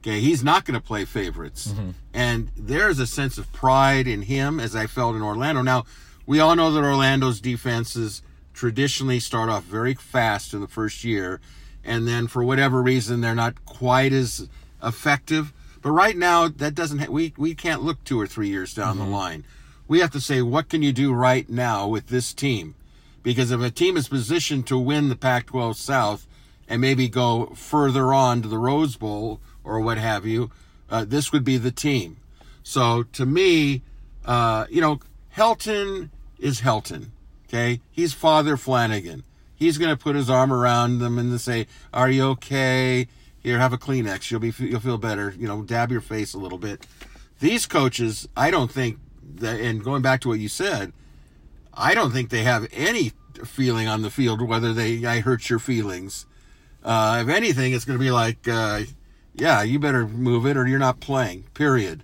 Okay. 0.00 0.20
He's 0.20 0.42
not 0.42 0.64
going 0.64 0.78
to 0.78 0.86
play 0.86 1.04
favorites. 1.04 1.68
Mm-hmm. 1.68 1.90
And 2.12 2.50
there's 2.56 2.98
a 2.98 3.06
sense 3.06 3.38
of 3.38 3.52
pride 3.52 4.06
in 4.06 4.22
him 4.22 4.60
as 4.60 4.74
I 4.76 4.86
felt 4.86 5.16
in 5.16 5.22
Orlando. 5.22 5.62
Now, 5.62 5.84
we 6.26 6.40
all 6.40 6.54
know 6.56 6.70
that 6.72 6.82
Orlando's 6.82 7.40
defenses 7.40 8.22
traditionally 8.52 9.20
start 9.20 9.48
off 9.48 9.64
very 9.64 9.94
fast 9.94 10.52
in 10.54 10.60
the 10.60 10.68
first 10.68 11.04
year. 11.04 11.40
And 11.84 12.06
then 12.06 12.26
for 12.26 12.44
whatever 12.44 12.82
reason, 12.82 13.20
they're 13.20 13.34
not 13.34 13.64
quite 13.64 14.12
as 14.12 14.48
effective. 14.82 15.52
But 15.82 15.90
right 15.90 16.16
now, 16.16 16.48
that 16.48 16.74
doesn't. 16.74 16.98
Ha- 17.00 17.10
we 17.10 17.34
we 17.36 17.54
can't 17.54 17.82
look 17.82 18.02
two 18.04 18.20
or 18.20 18.26
three 18.26 18.48
years 18.48 18.72
down 18.72 18.98
the 18.98 19.04
line. 19.04 19.44
We 19.88 19.98
have 19.98 20.12
to 20.12 20.20
say, 20.20 20.40
what 20.40 20.68
can 20.68 20.82
you 20.82 20.92
do 20.92 21.12
right 21.12 21.48
now 21.50 21.88
with 21.88 22.06
this 22.06 22.32
team? 22.32 22.76
Because 23.22 23.50
if 23.50 23.60
a 23.60 23.70
team 23.70 23.96
is 23.96 24.08
positioned 24.08 24.66
to 24.68 24.78
win 24.78 25.08
the 25.08 25.16
Pac-12 25.16 25.76
South 25.76 26.26
and 26.68 26.80
maybe 26.80 27.08
go 27.08 27.46
further 27.54 28.12
on 28.12 28.42
to 28.42 28.48
the 28.48 28.58
Rose 28.58 28.96
Bowl 28.96 29.40
or 29.64 29.80
what 29.80 29.98
have 29.98 30.24
you, 30.24 30.50
uh, 30.88 31.04
this 31.04 31.32
would 31.32 31.44
be 31.44 31.56
the 31.56 31.70
team. 31.70 32.16
So 32.62 33.02
to 33.02 33.26
me, 33.26 33.82
uh, 34.24 34.66
you 34.70 34.80
know, 34.80 35.00
Helton 35.36 36.10
is 36.38 36.60
Helton. 36.60 37.08
Okay, 37.48 37.80
he's 37.90 38.14
Father 38.14 38.56
Flanagan. 38.56 39.24
He's 39.54 39.78
going 39.78 39.90
to 39.90 39.96
put 40.02 40.16
his 40.16 40.30
arm 40.30 40.52
around 40.52 41.00
them 41.00 41.18
and 41.18 41.38
say, 41.40 41.66
"Are 41.92 42.08
you 42.08 42.24
okay? 42.30 43.08
Here, 43.42 43.58
have 43.58 43.72
a 43.72 43.78
Kleenex. 43.78 44.30
You'll 44.30 44.40
be 44.40 44.52
you'll 44.58 44.80
feel 44.80 44.98
better. 44.98 45.34
You 45.36 45.48
know, 45.48 45.62
dab 45.62 45.90
your 45.90 46.00
face 46.00 46.34
a 46.34 46.38
little 46.38 46.58
bit." 46.58 46.86
These 47.40 47.66
coaches, 47.66 48.28
I 48.36 48.50
don't 48.50 48.70
think 48.70 48.98
that. 49.36 49.60
And 49.60 49.82
going 49.82 50.02
back 50.02 50.20
to 50.22 50.28
what 50.28 50.38
you 50.38 50.48
said, 50.48 50.92
I 51.74 51.94
don't 51.94 52.12
think 52.12 52.30
they 52.30 52.44
have 52.44 52.68
any 52.72 53.12
feeling 53.44 53.88
on 53.88 54.02
the 54.02 54.10
field 54.10 54.46
whether 54.46 54.72
they 54.72 55.04
I 55.04 55.20
hurt 55.20 55.50
your 55.50 55.58
feelings. 55.58 56.26
Uh, 56.84 57.22
if 57.22 57.28
anything, 57.28 57.72
it's 57.72 57.84
going 57.84 57.98
to 57.98 58.04
be 58.04 58.10
like, 58.10 58.46
uh, 58.48 58.82
yeah, 59.34 59.62
you 59.62 59.78
better 59.78 60.06
move 60.06 60.46
it 60.46 60.56
or 60.56 60.66
you're 60.66 60.78
not 60.78 61.00
playing. 61.00 61.44
Period. 61.54 62.02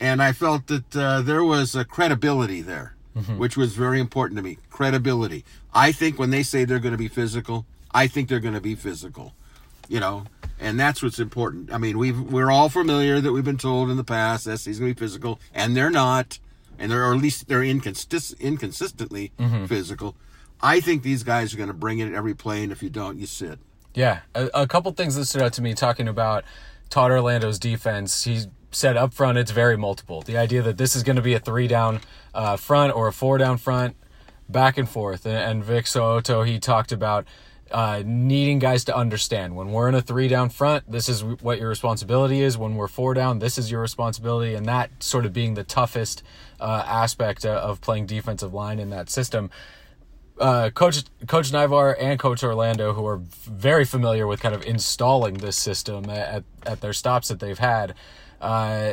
And 0.00 0.22
I 0.22 0.32
felt 0.32 0.66
that 0.68 0.96
uh, 0.96 1.22
there 1.22 1.44
was 1.44 1.74
a 1.74 1.84
credibility 1.84 2.62
there, 2.62 2.94
which 3.36 3.56
was 3.56 3.74
very 3.74 4.00
important 4.00 4.36
to 4.38 4.42
me. 4.42 4.58
Credibility. 4.70 5.44
I 5.74 5.92
think 5.92 6.18
when 6.18 6.30
they 6.30 6.42
say 6.42 6.64
they're 6.64 6.78
going 6.78 6.92
to 6.92 6.98
be 6.98 7.08
physical, 7.08 7.66
I 7.92 8.06
think 8.06 8.28
they're 8.28 8.38
going 8.40 8.54
to 8.54 8.60
be 8.60 8.74
physical. 8.76 9.32
You 9.88 10.00
know, 10.00 10.24
and 10.60 10.78
that's 10.78 11.02
what's 11.02 11.18
important. 11.18 11.72
I 11.72 11.78
mean, 11.78 11.98
we've 11.98 12.20
we're 12.20 12.50
all 12.50 12.68
familiar 12.68 13.20
that 13.20 13.32
we've 13.32 13.44
been 13.44 13.58
told 13.58 13.90
in 13.90 13.96
the 13.96 14.04
past 14.04 14.44
that 14.44 14.60
he's 14.60 14.78
going 14.78 14.92
to 14.92 14.94
be 14.94 14.98
physical, 15.06 15.40
and 15.54 15.76
they're 15.76 15.90
not, 15.90 16.38
and 16.78 16.90
they're 16.90 17.04
or 17.08 17.14
at 17.14 17.20
least 17.20 17.48
they're 17.48 17.60
inconsist- 17.60 18.38
inconsistently 18.40 19.32
physical. 19.66 20.16
I 20.60 20.80
think 20.80 21.02
these 21.02 21.22
guys 21.22 21.54
are 21.54 21.56
going 21.56 21.68
to 21.68 21.74
bring 21.74 22.00
it 22.00 22.08
at 22.08 22.14
every 22.14 22.34
play, 22.34 22.62
and 22.62 22.72
if 22.72 22.82
you 22.82 22.90
don't, 22.90 23.18
you 23.18 23.26
sit. 23.26 23.58
Yeah, 23.94 24.20
a, 24.34 24.48
a 24.54 24.66
couple 24.66 24.90
things 24.92 25.14
that 25.16 25.26
stood 25.26 25.42
out 25.42 25.52
to 25.54 25.62
me 25.62 25.74
talking 25.74 26.08
about 26.08 26.44
Todd 26.90 27.10
Orlando's 27.10 27.58
defense. 27.58 28.24
He 28.24 28.44
said 28.70 28.96
up 28.96 29.14
front 29.14 29.38
it's 29.38 29.50
very 29.50 29.76
multiple. 29.76 30.22
The 30.22 30.36
idea 30.36 30.62
that 30.62 30.76
this 30.76 30.94
is 30.94 31.02
going 31.02 31.16
to 31.16 31.22
be 31.22 31.34
a 31.34 31.40
three 31.40 31.68
down 31.68 32.00
uh, 32.34 32.56
front 32.56 32.94
or 32.94 33.08
a 33.08 33.12
four 33.12 33.38
down 33.38 33.56
front, 33.58 33.96
back 34.48 34.76
and 34.78 34.88
forth. 34.88 35.24
And, 35.26 35.36
and 35.36 35.64
Vic 35.64 35.86
So'oto 35.86 36.46
he 36.46 36.58
talked 36.58 36.92
about 36.92 37.26
uh, 37.70 38.02
needing 38.04 38.58
guys 38.58 38.84
to 38.84 38.96
understand. 38.96 39.56
When 39.56 39.72
we're 39.72 39.88
in 39.88 39.94
a 39.94 40.00
three 40.00 40.28
down 40.28 40.48
front, 40.48 40.90
this 40.90 41.08
is 41.08 41.22
what 41.24 41.58
your 41.58 41.68
responsibility 41.68 42.40
is. 42.40 42.56
When 42.56 42.76
we're 42.76 42.88
four 42.88 43.14
down, 43.14 43.38
this 43.38 43.58
is 43.58 43.70
your 43.70 43.80
responsibility, 43.80 44.54
and 44.54 44.66
that 44.66 45.02
sort 45.02 45.26
of 45.26 45.32
being 45.32 45.54
the 45.54 45.64
toughest 45.64 46.22
uh, 46.60 46.84
aspect 46.86 47.44
uh, 47.44 47.50
of 47.50 47.80
playing 47.80 48.06
defensive 48.06 48.54
line 48.54 48.78
in 48.78 48.90
that 48.90 49.10
system. 49.10 49.50
Uh, 50.38 50.70
Coach 50.70 51.02
Coach 51.26 51.50
Naivar 51.50 51.96
and 51.98 52.18
Coach 52.18 52.44
Orlando, 52.44 52.92
who 52.92 53.04
are 53.06 53.18
very 53.18 53.84
familiar 53.84 54.26
with 54.26 54.40
kind 54.40 54.54
of 54.54 54.64
installing 54.64 55.34
this 55.34 55.56
system 55.56 56.08
at 56.08 56.44
at 56.64 56.80
their 56.80 56.92
stops 56.92 57.28
that 57.28 57.40
they've 57.40 57.58
had, 57.58 57.94
uh, 58.40 58.92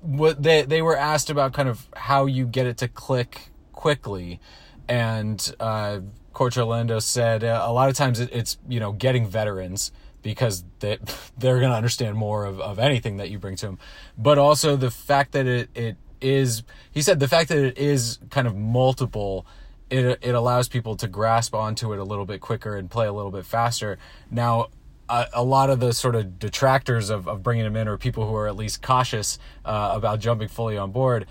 what 0.00 0.42
they 0.42 0.62
they 0.62 0.80
were 0.80 0.96
asked 0.96 1.28
about 1.28 1.52
kind 1.52 1.68
of 1.68 1.88
how 1.94 2.26
you 2.26 2.46
get 2.46 2.66
it 2.66 2.78
to 2.78 2.88
click 2.88 3.50
quickly, 3.72 4.40
and 4.88 5.54
uh, 5.60 6.00
Coach 6.32 6.56
Orlando 6.56 6.98
said 6.98 7.44
uh, 7.44 7.62
a 7.64 7.72
lot 7.72 7.88
of 7.88 7.96
times 7.96 8.20
it, 8.20 8.30
it's 8.32 8.58
you 8.68 8.80
know 8.80 8.92
getting 8.92 9.26
veterans 9.26 9.92
because 10.22 10.64
they 10.80 10.98
they're 11.38 11.58
going 11.58 11.70
to 11.70 11.76
understand 11.76 12.16
more 12.16 12.44
of, 12.44 12.60
of 12.60 12.78
anything 12.78 13.18
that 13.18 13.30
you 13.30 13.38
bring 13.38 13.56
to 13.56 13.66
them, 13.66 13.78
but 14.16 14.38
also 14.38 14.76
the 14.76 14.90
fact 14.90 15.32
that 15.32 15.46
it 15.46 15.70
it 15.74 15.96
is 16.20 16.62
he 16.92 17.02
said 17.02 17.18
the 17.20 17.28
fact 17.28 17.48
that 17.48 17.58
it 17.58 17.78
is 17.78 18.18
kind 18.30 18.46
of 18.46 18.56
multiple 18.56 19.44
it 19.90 20.18
it 20.22 20.34
allows 20.34 20.68
people 20.68 20.96
to 20.96 21.08
grasp 21.08 21.54
onto 21.54 21.92
it 21.92 21.98
a 21.98 22.04
little 22.04 22.24
bit 22.24 22.40
quicker 22.40 22.76
and 22.76 22.90
play 22.90 23.06
a 23.06 23.12
little 23.12 23.30
bit 23.30 23.44
faster. 23.44 23.98
Now, 24.30 24.68
a, 25.08 25.26
a 25.34 25.42
lot 25.42 25.68
of 25.68 25.80
the 25.80 25.92
sort 25.92 26.14
of 26.14 26.38
detractors 26.38 27.10
of, 27.10 27.28
of 27.28 27.42
bringing 27.42 27.66
him 27.66 27.76
in 27.76 27.86
are 27.86 27.98
people 27.98 28.26
who 28.26 28.34
are 28.34 28.48
at 28.48 28.56
least 28.56 28.82
cautious 28.82 29.38
uh, 29.64 29.92
about 29.94 30.20
jumping 30.20 30.48
fully 30.48 30.78
on 30.78 30.90
board. 30.90 31.26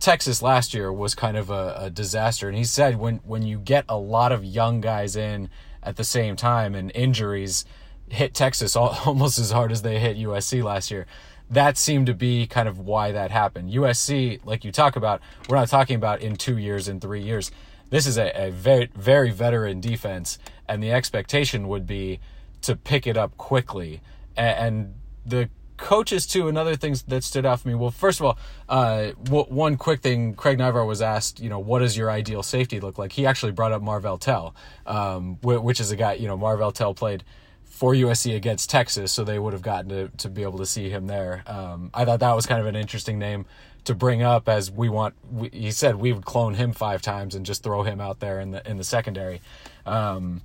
Texas 0.00 0.42
last 0.42 0.74
year 0.74 0.92
was 0.92 1.14
kind 1.14 1.36
of 1.36 1.50
a, 1.50 1.74
a 1.78 1.90
disaster, 1.90 2.48
and 2.48 2.56
he 2.56 2.64
said 2.64 2.98
when 2.98 3.16
when 3.18 3.42
you 3.42 3.58
get 3.58 3.84
a 3.88 3.96
lot 3.96 4.32
of 4.32 4.44
young 4.44 4.80
guys 4.80 5.16
in 5.16 5.48
at 5.82 5.96
the 5.96 6.04
same 6.04 6.36
time 6.36 6.74
and 6.74 6.90
injuries 6.94 7.64
hit 8.08 8.34
Texas 8.34 8.76
all, 8.76 8.98
almost 9.06 9.38
as 9.38 9.50
hard 9.50 9.72
as 9.72 9.82
they 9.82 9.98
hit 9.98 10.16
USC 10.16 10.62
last 10.62 10.90
year 10.90 11.06
that 11.52 11.76
seemed 11.76 12.06
to 12.06 12.14
be 12.14 12.46
kind 12.46 12.66
of 12.66 12.78
why 12.78 13.12
that 13.12 13.30
happened. 13.30 13.70
USC, 13.70 14.40
like 14.44 14.64
you 14.64 14.72
talk 14.72 14.96
about, 14.96 15.20
we're 15.48 15.56
not 15.56 15.68
talking 15.68 15.96
about 15.96 16.22
in 16.22 16.36
two 16.36 16.56
years, 16.56 16.88
in 16.88 16.98
three 16.98 17.22
years. 17.22 17.50
This 17.90 18.06
is 18.06 18.16
a, 18.16 18.46
a 18.46 18.50
very, 18.50 18.88
very 18.94 19.30
veteran 19.30 19.80
defense, 19.80 20.38
and 20.66 20.82
the 20.82 20.90
expectation 20.90 21.68
would 21.68 21.86
be 21.86 22.20
to 22.62 22.74
pick 22.74 23.06
it 23.06 23.18
up 23.18 23.36
quickly. 23.36 24.00
And, 24.34 24.58
and 24.58 24.94
the 25.26 25.50
coaches, 25.82 26.26
too, 26.26 26.48
another 26.48 26.76
thing 26.76 26.96
that 27.08 27.24
stood 27.24 27.44
out 27.44 27.60
for 27.60 27.68
me. 27.68 27.74
Well, 27.74 27.90
first 27.90 28.20
of 28.20 28.26
all, 28.26 28.38
uh, 28.68 29.08
one 29.28 29.76
quick 29.76 30.00
thing 30.00 30.34
Craig 30.34 30.58
Naivar 30.58 30.86
was 30.86 31.02
asked, 31.02 31.40
you 31.40 31.50
know, 31.50 31.58
what 31.58 31.80
does 31.80 31.96
your 31.96 32.10
ideal 32.10 32.42
safety 32.42 32.80
look 32.80 32.98
like? 32.98 33.12
He 33.12 33.26
actually 33.26 33.52
brought 33.52 33.72
up 33.72 33.82
Marvell 33.82 34.18
Tell, 34.18 34.54
um, 34.86 35.36
which 35.42 35.80
is 35.80 35.90
a 35.90 35.96
guy, 35.96 36.14
you 36.14 36.26
know, 36.26 36.36
Marvell 36.36 36.72
Tell 36.72 36.94
played 36.94 37.24
for 37.64 37.94
USC 37.94 38.36
against 38.36 38.70
Texas, 38.70 39.10
so 39.12 39.24
they 39.24 39.38
would 39.38 39.52
have 39.52 39.62
gotten 39.62 39.88
to, 39.88 40.08
to 40.18 40.28
be 40.28 40.42
able 40.42 40.58
to 40.58 40.66
see 40.66 40.88
him 40.88 41.06
there. 41.06 41.42
Um, 41.46 41.90
I 41.92 42.04
thought 42.04 42.20
that 42.20 42.36
was 42.36 42.46
kind 42.46 42.60
of 42.60 42.66
an 42.66 42.76
interesting 42.76 43.18
name 43.18 43.46
to 43.84 43.94
bring 43.94 44.22
up 44.22 44.48
as 44.48 44.70
we 44.70 44.88
want. 44.88 45.14
We, 45.30 45.48
he 45.48 45.70
said 45.70 45.96
we 45.96 46.12
would 46.12 46.24
clone 46.24 46.54
him 46.54 46.72
five 46.72 47.02
times 47.02 47.34
and 47.34 47.44
just 47.44 47.62
throw 47.62 47.82
him 47.82 48.00
out 48.00 48.20
there 48.20 48.40
in 48.40 48.52
the 48.52 48.68
in 48.70 48.76
the 48.76 48.84
secondary. 48.84 49.40
Um, 49.84 50.42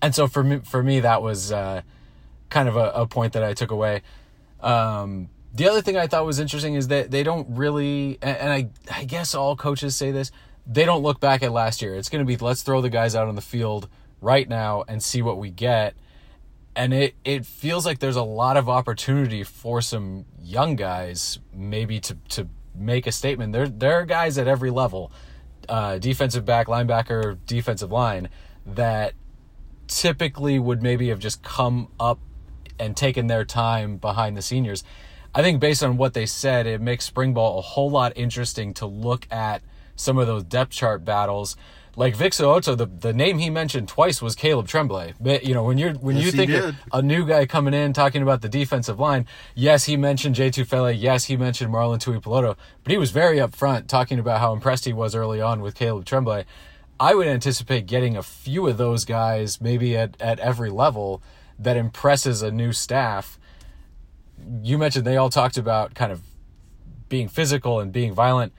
and 0.00 0.14
so 0.14 0.28
for 0.28 0.44
me, 0.44 0.60
for 0.60 0.82
me, 0.82 1.00
that 1.00 1.22
was 1.22 1.50
uh, 1.50 1.82
kind 2.50 2.68
of 2.68 2.76
a, 2.76 2.90
a, 2.90 3.06
point 3.06 3.32
that 3.32 3.42
I 3.42 3.54
took 3.54 3.70
away. 3.70 4.02
Um, 4.64 5.28
the 5.52 5.68
other 5.68 5.82
thing 5.82 5.96
I 5.96 6.06
thought 6.06 6.26
was 6.26 6.40
interesting 6.40 6.74
is 6.74 6.88
that 6.88 7.10
they 7.10 7.22
don't 7.22 7.46
really, 7.56 8.18
and, 8.22 8.52
I 8.52 8.68
I 8.92 9.04
guess 9.04 9.34
all 9.34 9.54
coaches 9.56 9.94
say 9.94 10.10
this, 10.10 10.32
they 10.66 10.84
don't 10.84 11.02
look 11.02 11.20
back 11.20 11.42
at 11.42 11.52
last 11.52 11.82
year. 11.82 11.94
It's 11.94 12.08
going 12.08 12.24
to 12.24 12.26
be 12.26 12.36
let's 12.36 12.62
throw 12.62 12.80
the 12.80 12.90
guys 12.90 13.14
out 13.14 13.28
on 13.28 13.34
the 13.36 13.42
field 13.42 13.88
right 14.20 14.48
now 14.48 14.84
and 14.88 15.02
see 15.02 15.22
what 15.22 15.38
we 15.38 15.50
get 15.50 15.94
and 16.76 16.92
it 16.92 17.14
it 17.24 17.46
feels 17.46 17.86
like 17.86 17.98
there's 17.98 18.16
a 18.16 18.22
lot 18.22 18.56
of 18.56 18.68
opportunity 18.68 19.42
for 19.44 19.80
some 19.80 20.24
young 20.40 20.76
guys 20.76 21.38
maybe 21.52 22.00
to 22.00 22.16
to 22.28 22.48
make 22.74 23.06
a 23.06 23.12
statement. 23.12 23.52
There 23.52 23.68
there 23.68 23.94
are 23.94 24.04
guys 24.04 24.38
at 24.38 24.48
every 24.48 24.70
level, 24.70 25.12
uh, 25.68 25.98
defensive 25.98 26.44
back, 26.44 26.66
linebacker, 26.66 27.38
defensive 27.46 27.92
line, 27.92 28.28
that 28.66 29.14
typically 29.86 30.58
would 30.58 30.82
maybe 30.82 31.08
have 31.08 31.18
just 31.18 31.42
come 31.42 31.88
up 32.00 32.18
and 32.78 32.96
taken 32.96 33.26
their 33.26 33.44
time 33.44 33.96
behind 33.96 34.36
the 34.36 34.42
seniors. 34.42 34.84
I 35.34 35.42
think 35.42 35.60
based 35.60 35.82
on 35.82 35.96
what 35.96 36.14
they 36.14 36.26
said, 36.26 36.66
it 36.66 36.80
makes 36.80 37.04
spring 37.04 37.34
ball 37.34 37.58
a 37.58 37.62
whole 37.62 37.90
lot 37.90 38.12
interesting 38.16 38.72
to 38.74 38.86
look 38.86 39.26
at 39.30 39.62
some 39.96 40.18
of 40.18 40.26
those 40.26 40.44
depth 40.44 40.70
chart 40.70 41.04
battles 41.04 41.56
like 41.96 42.16
Vic 42.16 42.32
So'oto, 42.32 42.76
the, 42.76 42.86
the 42.86 43.12
name 43.12 43.38
he 43.38 43.50
mentioned 43.50 43.88
twice 43.88 44.20
was 44.20 44.34
Caleb 44.34 44.66
Tremblay. 44.66 45.14
But, 45.20 45.44
you 45.44 45.54
know, 45.54 45.64
when 45.64 45.78
you're 45.78 45.92
when 45.94 46.16
yes, 46.16 46.26
you 46.26 46.32
think 46.32 46.50
a, 46.50 46.76
a, 46.92 47.02
new 47.02 47.26
guy 47.26 47.46
coming 47.46 47.74
in 47.74 47.92
talking 47.92 48.22
about 48.22 48.42
the 48.42 48.48
defensive 48.48 48.98
line, 48.98 49.26
yes, 49.54 49.84
he 49.84 49.96
mentioned 49.96 50.34
Jay 50.34 50.50
Tufele, 50.50 50.94
yes, 50.98 51.24
he 51.24 51.36
mentioned 51.36 51.72
Marlon 51.72 51.98
Tuipulotu, 51.98 52.56
but 52.82 52.90
he 52.90 52.98
was 52.98 53.10
very 53.10 53.38
upfront 53.38 53.86
talking 53.86 54.18
about 54.18 54.40
how 54.40 54.52
impressed 54.52 54.84
he 54.84 54.92
was 54.92 55.14
early 55.14 55.40
on 55.40 55.60
with 55.60 55.74
Caleb 55.74 56.04
Tremblay. 56.04 56.44
I 56.98 57.14
would 57.14 57.26
anticipate 57.26 57.86
getting 57.86 58.16
a 58.16 58.22
few 58.22 58.66
of 58.66 58.76
those 58.76 59.04
guys, 59.04 59.60
maybe 59.60 59.96
at, 59.96 60.20
at 60.20 60.38
every 60.38 60.70
level, 60.70 61.22
that 61.58 61.76
impresses 61.76 62.42
a 62.42 62.50
new 62.50 62.72
staff. 62.72 63.38
You 64.62 64.78
mentioned 64.78 65.06
they 65.06 65.16
all 65.16 65.30
talked 65.30 65.56
about 65.56 65.94
kind 65.94 66.12
of 66.12 66.22
being 67.08 67.28
physical 67.28 67.80
and 67.80 67.92
being 67.92 68.12
violent. 68.12 68.52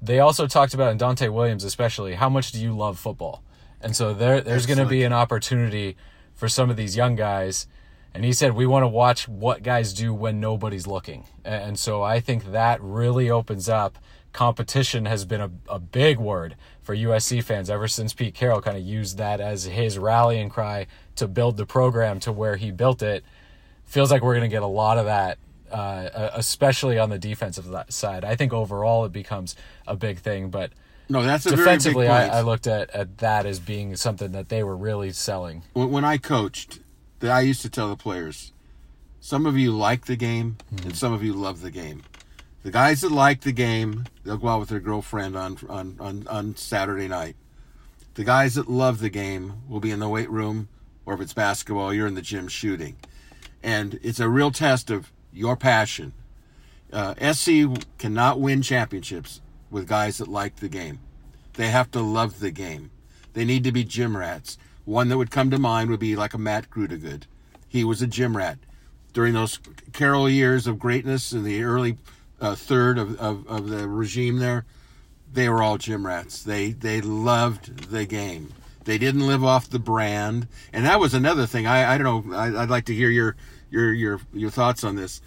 They 0.00 0.18
also 0.18 0.46
talked 0.46 0.74
about, 0.74 0.90
and 0.90 1.00
Donte 1.00 1.32
Williams 1.32 1.64
especially, 1.64 2.14
how 2.14 2.28
much 2.28 2.52
do 2.52 2.60
you 2.60 2.76
love 2.76 2.98
football? 2.98 3.42
And 3.80 3.96
so 3.96 4.14
there, 4.14 4.40
there's 4.40 4.66
going 4.66 4.78
to 4.78 4.86
be 4.86 5.02
an 5.02 5.12
opportunity 5.12 5.96
for 6.34 6.48
some 6.48 6.70
of 6.70 6.76
these 6.76 6.96
young 6.96 7.16
guys. 7.16 7.66
And 8.14 8.24
he 8.24 8.32
said, 8.32 8.52
we 8.52 8.66
want 8.66 8.82
to 8.82 8.88
watch 8.88 9.26
what 9.26 9.62
guys 9.62 9.92
do 9.92 10.12
when 10.12 10.38
nobody's 10.38 10.86
looking. 10.86 11.26
And 11.44 11.78
so 11.78 12.02
I 12.02 12.20
think 12.20 12.52
that 12.52 12.80
really 12.82 13.30
opens 13.30 13.68
up. 13.68 13.98
Competition 14.32 15.04
has 15.06 15.24
been 15.24 15.40
a, 15.40 15.50
a 15.68 15.78
big 15.78 16.18
word 16.18 16.56
for 16.82 16.96
USC 16.96 17.42
fans 17.44 17.68
ever 17.70 17.86
since 17.86 18.12
Pete 18.14 18.34
Carroll 18.34 18.60
kind 18.62 18.76
of 18.76 18.82
used 18.82 19.18
that 19.18 19.40
as 19.40 19.64
his 19.64 19.98
rallying 19.98 20.48
cry 20.48 20.86
to 21.16 21.28
build 21.28 21.56
the 21.56 21.66
program 21.66 22.18
to 22.20 22.32
where 22.32 22.56
he 22.56 22.70
built 22.70 23.02
it. 23.02 23.24
Feels 23.84 24.10
like 24.10 24.22
we're 24.22 24.34
going 24.34 24.48
to 24.48 24.54
get 24.54 24.62
a 24.62 24.66
lot 24.66 24.96
of 24.98 25.04
that, 25.04 25.38
uh, 25.70 26.30
especially 26.34 26.98
on 26.98 27.10
the 27.10 27.18
defensive 27.18 27.66
side. 27.90 28.24
I 28.24 28.36
think 28.36 28.52
overall 28.52 29.04
it 29.04 29.12
becomes 29.12 29.54
a 29.86 29.94
big 29.96 30.18
thing, 30.18 30.48
but 30.48 30.70
no, 31.08 31.22
that's 31.22 31.44
a 31.44 31.50
defensively. 31.50 32.06
very 32.06 32.20
big 32.22 32.30
point. 32.30 32.34
I, 32.34 32.38
I 32.38 32.42
looked 32.42 32.66
at, 32.66 32.88
at 32.90 33.18
that 33.18 33.44
as 33.44 33.60
being 33.60 33.94
something 33.96 34.32
that 34.32 34.48
they 34.48 34.62
were 34.62 34.76
really 34.76 35.12
selling. 35.12 35.62
When, 35.74 35.90
when 35.90 36.04
I 36.04 36.16
coached, 36.16 36.80
that 37.20 37.30
I 37.30 37.40
used 37.42 37.60
to 37.62 37.68
tell 37.68 37.90
the 37.90 37.96
players, 37.96 38.52
some 39.20 39.44
of 39.46 39.56
you 39.58 39.72
like 39.72 40.06
the 40.06 40.16
game 40.16 40.56
Mm-hmm. 40.74 40.88
and 40.88 40.96
some 40.96 41.12
of 41.12 41.22
you 41.22 41.34
love 41.34 41.60
the 41.60 41.70
game. 41.70 42.02
The 42.62 42.70
guys 42.70 43.00
that 43.00 43.10
like 43.10 43.40
the 43.40 43.52
game, 43.52 44.04
they'll 44.22 44.36
go 44.36 44.48
out 44.48 44.60
with 44.60 44.68
their 44.68 44.78
girlfriend 44.78 45.36
on, 45.36 45.58
on, 45.68 45.96
on, 45.98 46.26
on 46.28 46.56
Saturday 46.56 47.08
night. 47.08 47.34
The 48.14 48.22
guys 48.22 48.54
that 48.54 48.70
love 48.70 49.00
the 49.00 49.10
game 49.10 49.62
will 49.68 49.80
be 49.80 49.90
in 49.90 49.98
the 49.98 50.08
weight 50.08 50.30
room, 50.30 50.68
or 51.04 51.14
if 51.14 51.20
it's 51.20 51.32
basketball, 51.32 51.92
you're 51.92 52.06
in 52.06 52.14
the 52.14 52.22
gym 52.22 52.46
shooting. 52.46 52.96
And 53.64 53.98
it's 54.02 54.20
a 54.20 54.28
real 54.28 54.52
test 54.52 54.90
of 54.90 55.10
your 55.32 55.56
passion. 55.56 56.12
Uh, 56.92 57.14
SC 57.32 57.62
cannot 57.98 58.38
win 58.38 58.62
championships 58.62 59.40
with 59.70 59.88
guys 59.88 60.18
that 60.18 60.28
like 60.28 60.56
the 60.56 60.68
game. 60.68 61.00
They 61.54 61.68
have 61.70 61.90
to 61.92 62.00
love 62.00 62.38
the 62.38 62.50
game. 62.52 62.90
They 63.32 63.44
need 63.44 63.64
to 63.64 63.72
be 63.72 63.82
gym 63.82 64.16
rats. 64.16 64.56
One 64.84 65.08
that 65.08 65.18
would 65.18 65.30
come 65.30 65.50
to 65.50 65.58
mind 65.58 65.90
would 65.90 66.00
be 66.00 66.14
like 66.14 66.34
a 66.34 66.38
Matt 66.38 66.70
Grootegoed. 66.70 67.24
He 67.68 67.82
was 67.82 68.02
a 68.02 68.06
gym 68.06 68.36
rat. 68.36 68.58
During 69.12 69.34
those 69.34 69.58
Carroll 69.92 70.28
years 70.28 70.66
of 70.66 70.78
greatness 70.78 71.32
in 71.32 71.44
the 71.44 71.62
early 71.64 71.96
uh, 72.42 72.56
third 72.56 72.98
of, 72.98 73.18
of, 73.20 73.46
of 73.46 73.68
the 73.68 73.88
regime 73.88 74.38
there, 74.38 74.66
they 75.32 75.48
were 75.48 75.62
all 75.62 75.78
gym 75.78 76.06
rats. 76.06 76.42
They 76.42 76.72
they 76.72 77.00
loved 77.00 77.90
the 77.90 78.04
game. 78.04 78.52
They 78.84 78.98
didn't 78.98 79.26
live 79.26 79.44
off 79.44 79.70
the 79.70 79.78
brand, 79.78 80.48
and 80.72 80.84
that 80.84 81.00
was 81.00 81.14
another 81.14 81.46
thing. 81.46 81.66
I, 81.66 81.94
I 81.94 81.98
don't 81.98 82.26
know. 82.26 82.36
I, 82.36 82.62
I'd 82.62 82.70
like 82.70 82.86
to 82.86 82.94
hear 82.94 83.08
your 83.08 83.36
your 83.70 83.92
your 83.92 84.20
your 84.34 84.50
thoughts 84.50 84.84
on 84.84 84.96
this. 84.96 85.22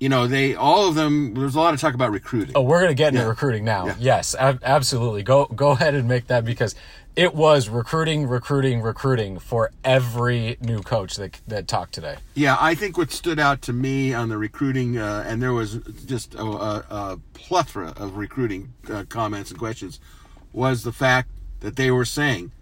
You 0.00 0.08
know, 0.08 0.28
they 0.28 0.54
all 0.54 0.88
of 0.88 0.94
them. 0.94 1.34
There's 1.34 1.56
a 1.56 1.60
lot 1.60 1.74
of 1.74 1.80
talk 1.80 1.94
about 1.94 2.12
recruiting. 2.12 2.52
Oh, 2.54 2.62
we're 2.62 2.78
going 2.80 2.90
to 2.90 2.94
get 2.94 3.08
into 3.08 3.20
Yeah. 3.22 3.28
recruiting 3.28 3.64
now. 3.64 3.86
Yeah. 3.86 3.94
Yes, 3.98 4.34
ab- 4.36 4.60
absolutely. 4.62 5.22
Go 5.24 5.46
go 5.46 5.70
ahead 5.72 5.94
and 5.94 6.06
make 6.06 6.28
that 6.28 6.44
because 6.44 6.76
it 7.16 7.34
was 7.34 7.68
recruiting, 7.68 8.26
recruiting, 8.28 8.80
recruiting 8.80 9.40
for 9.40 9.72
every 9.82 10.56
new 10.60 10.82
coach 10.82 11.16
that 11.16 11.40
that 11.48 11.66
talked 11.66 11.94
today. 11.94 12.16
Yeah, 12.34 12.56
I 12.60 12.76
think 12.76 12.96
what 12.96 13.10
stood 13.10 13.40
out 13.40 13.60
to 13.62 13.72
me 13.72 14.14
on 14.14 14.28
the 14.28 14.38
recruiting, 14.38 14.98
uh, 14.98 15.24
and 15.26 15.42
there 15.42 15.52
was 15.52 15.78
just 16.06 16.34
a, 16.36 16.42
a, 16.44 16.84
a 16.90 17.18
plethora 17.34 17.92
of 17.96 18.16
recruiting 18.16 18.72
uh, 18.88 19.02
comments 19.08 19.50
and 19.50 19.58
questions, 19.58 19.98
was 20.52 20.84
the 20.84 20.92
fact 20.92 21.28
that 21.58 21.74
they 21.74 21.90
were 21.90 22.04
saying, 22.04 22.52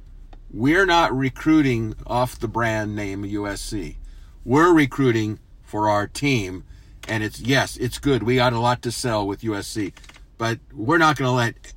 we're 0.50 0.86
not 0.86 1.14
recruiting 1.14 1.94
off 2.06 2.38
the 2.38 2.48
brand 2.48 2.96
name 2.96 3.24
USC. 3.24 3.96
We're 4.42 4.72
recruiting 4.72 5.38
for 5.62 5.90
our 5.90 6.06
team. 6.06 6.64
And 7.08 7.22
it's, 7.22 7.40
yes, 7.40 7.76
it's 7.76 7.98
good. 7.98 8.22
We 8.22 8.36
got 8.36 8.52
a 8.52 8.58
lot 8.58 8.82
to 8.82 8.92
sell 8.92 9.26
with 9.26 9.42
USC, 9.42 9.92
but 10.38 10.58
we're 10.72 10.98
not 10.98 11.16
going 11.16 11.28
to 11.28 11.32
let, 11.32 11.74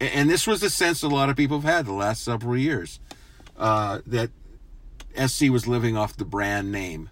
and 0.00 0.28
this 0.28 0.46
was 0.46 0.60
the 0.60 0.70
sense 0.70 1.02
a 1.02 1.08
lot 1.08 1.30
of 1.30 1.36
people 1.36 1.60
have 1.60 1.70
had 1.70 1.86
the 1.86 1.92
last 1.92 2.24
several 2.24 2.56
years, 2.56 2.98
uh, 3.56 4.00
that 4.06 4.30
SC 5.16 5.48
was 5.50 5.66
living 5.66 5.96
off 5.96 6.16
the 6.16 6.24
brand 6.24 6.72
name. 6.72 7.10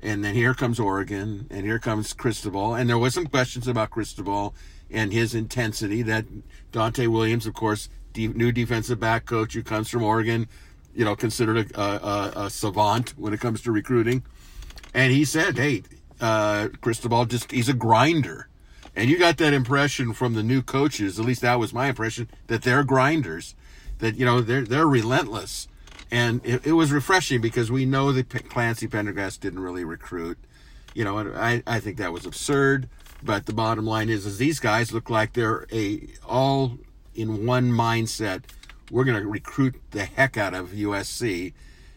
And 0.00 0.24
then 0.24 0.34
here 0.34 0.54
comes 0.54 0.80
Oregon, 0.80 1.46
and 1.50 1.64
here 1.64 1.78
comes 1.78 2.12
Cristobal. 2.12 2.74
And 2.74 2.90
there 2.90 2.98
was 2.98 3.14
some 3.14 3.26
questions 3.26 3.68
about 3.68 3.90
Cristobal 3.90 4.54
and 4.90 5.12
his 5.12 5.34
intensity. 5.34 6.02
That 6.02 6.26
Donte 6.72 7.06
Williams, 7.06 7.46
of 7.46 7.54
course, 7.54 7.88
new 8.16 8.50
defensive 8.50 8.98
back 8.98 9.26
coach 9.26 9.54
who 9.54 9.62
comes 9.62 9.88
from 9.88 10.02
Oregon, 10.02 10.48
you 10.94 11.04
know, 11.04 11.14
considered 11.14 11.70
a, 11.72 11.80
a, 11.80 12.32
a 12.46 12.50
savant 12.50 13.10
when 13.16 13.32
it 13.32 13.40
comes 13.40 13.62
to 13.62 13.72
recruiting. 13.72 14.24
And 14.92 15.12
he 15.12 15.24
said, 15.24 15.56
"Hey, 15.56 15.84
uh, 16.22 16.68
Cristobal 16.80 17.26
just 17.26 17.50
he's 17.50 17.68
a 17.68 17.74
grinder." 17.74 18.48
And 18.94 19.10
you 19.10 19.18
got 19.18 19.38
that 19.38 19.52
impression 19.52 20.12
from 20.12 20.34
the 20.34 20.42
new 20.42 20.62
coaches. 20.62 21.18
At 21.18 21.24
least 21.24 21.40
that 21.42 21.58
was 21.58 21.72
my 21.72 21.88
impression 21.88 22.28
that 22.46 22.62
they're 22.62 22.84
grinders. 22.84 23.54
That 23.98 24.16
you 24.16 24.24
know 24.24 24.40
they're 24.40 24.64
they're 24.64 24.86
relentless 24.86 25.68
and 26.12 26.42
it, 26.44 26.66
it 26.66 26.72
was 26.72 26.92
refreshing 26.92 27.40
because 27.40 27.72
we 27.72 27.86
know 27.86 28.12
that 28.12 28.28
Clancy 28.50 28.86
Pendergast 28.86 29.40
didn't 29.40 29.60
really 29.60 29.82
recruit. 29.82 30.36
You 30.94 31.04
know, 31.04 31.18
I, 31.34 31.62
I 31.66 31.80
think 31.80 31.96
that 31.96 32.12
was 32.12 32.26
absurd. 32.26 32.88
But 33.22 33.46
the 33.46 33.54
bottom 33.54 33.86
line 33.86 34.10
is, 34.10 34.26
is 34.26 34.36
these 34.36 34.60
guys 34.60 34.92
look 34.92 35.08
like 35.08 35.32
they're 35.32 35.66
a 35.72 36.06
all 36.26 36.78
in 37.14 37.46
one 37.46 37.72
mindset. 37.72 38.42
We're 38.90 39.04
going 39.04 39.22
to 39.22 39.26
recruit 39.26 39.76
the 39.92 40.04
heck 40.04 40.36
out 40.36 40.52
of 40.52 40.70
USC, 40.70 41.54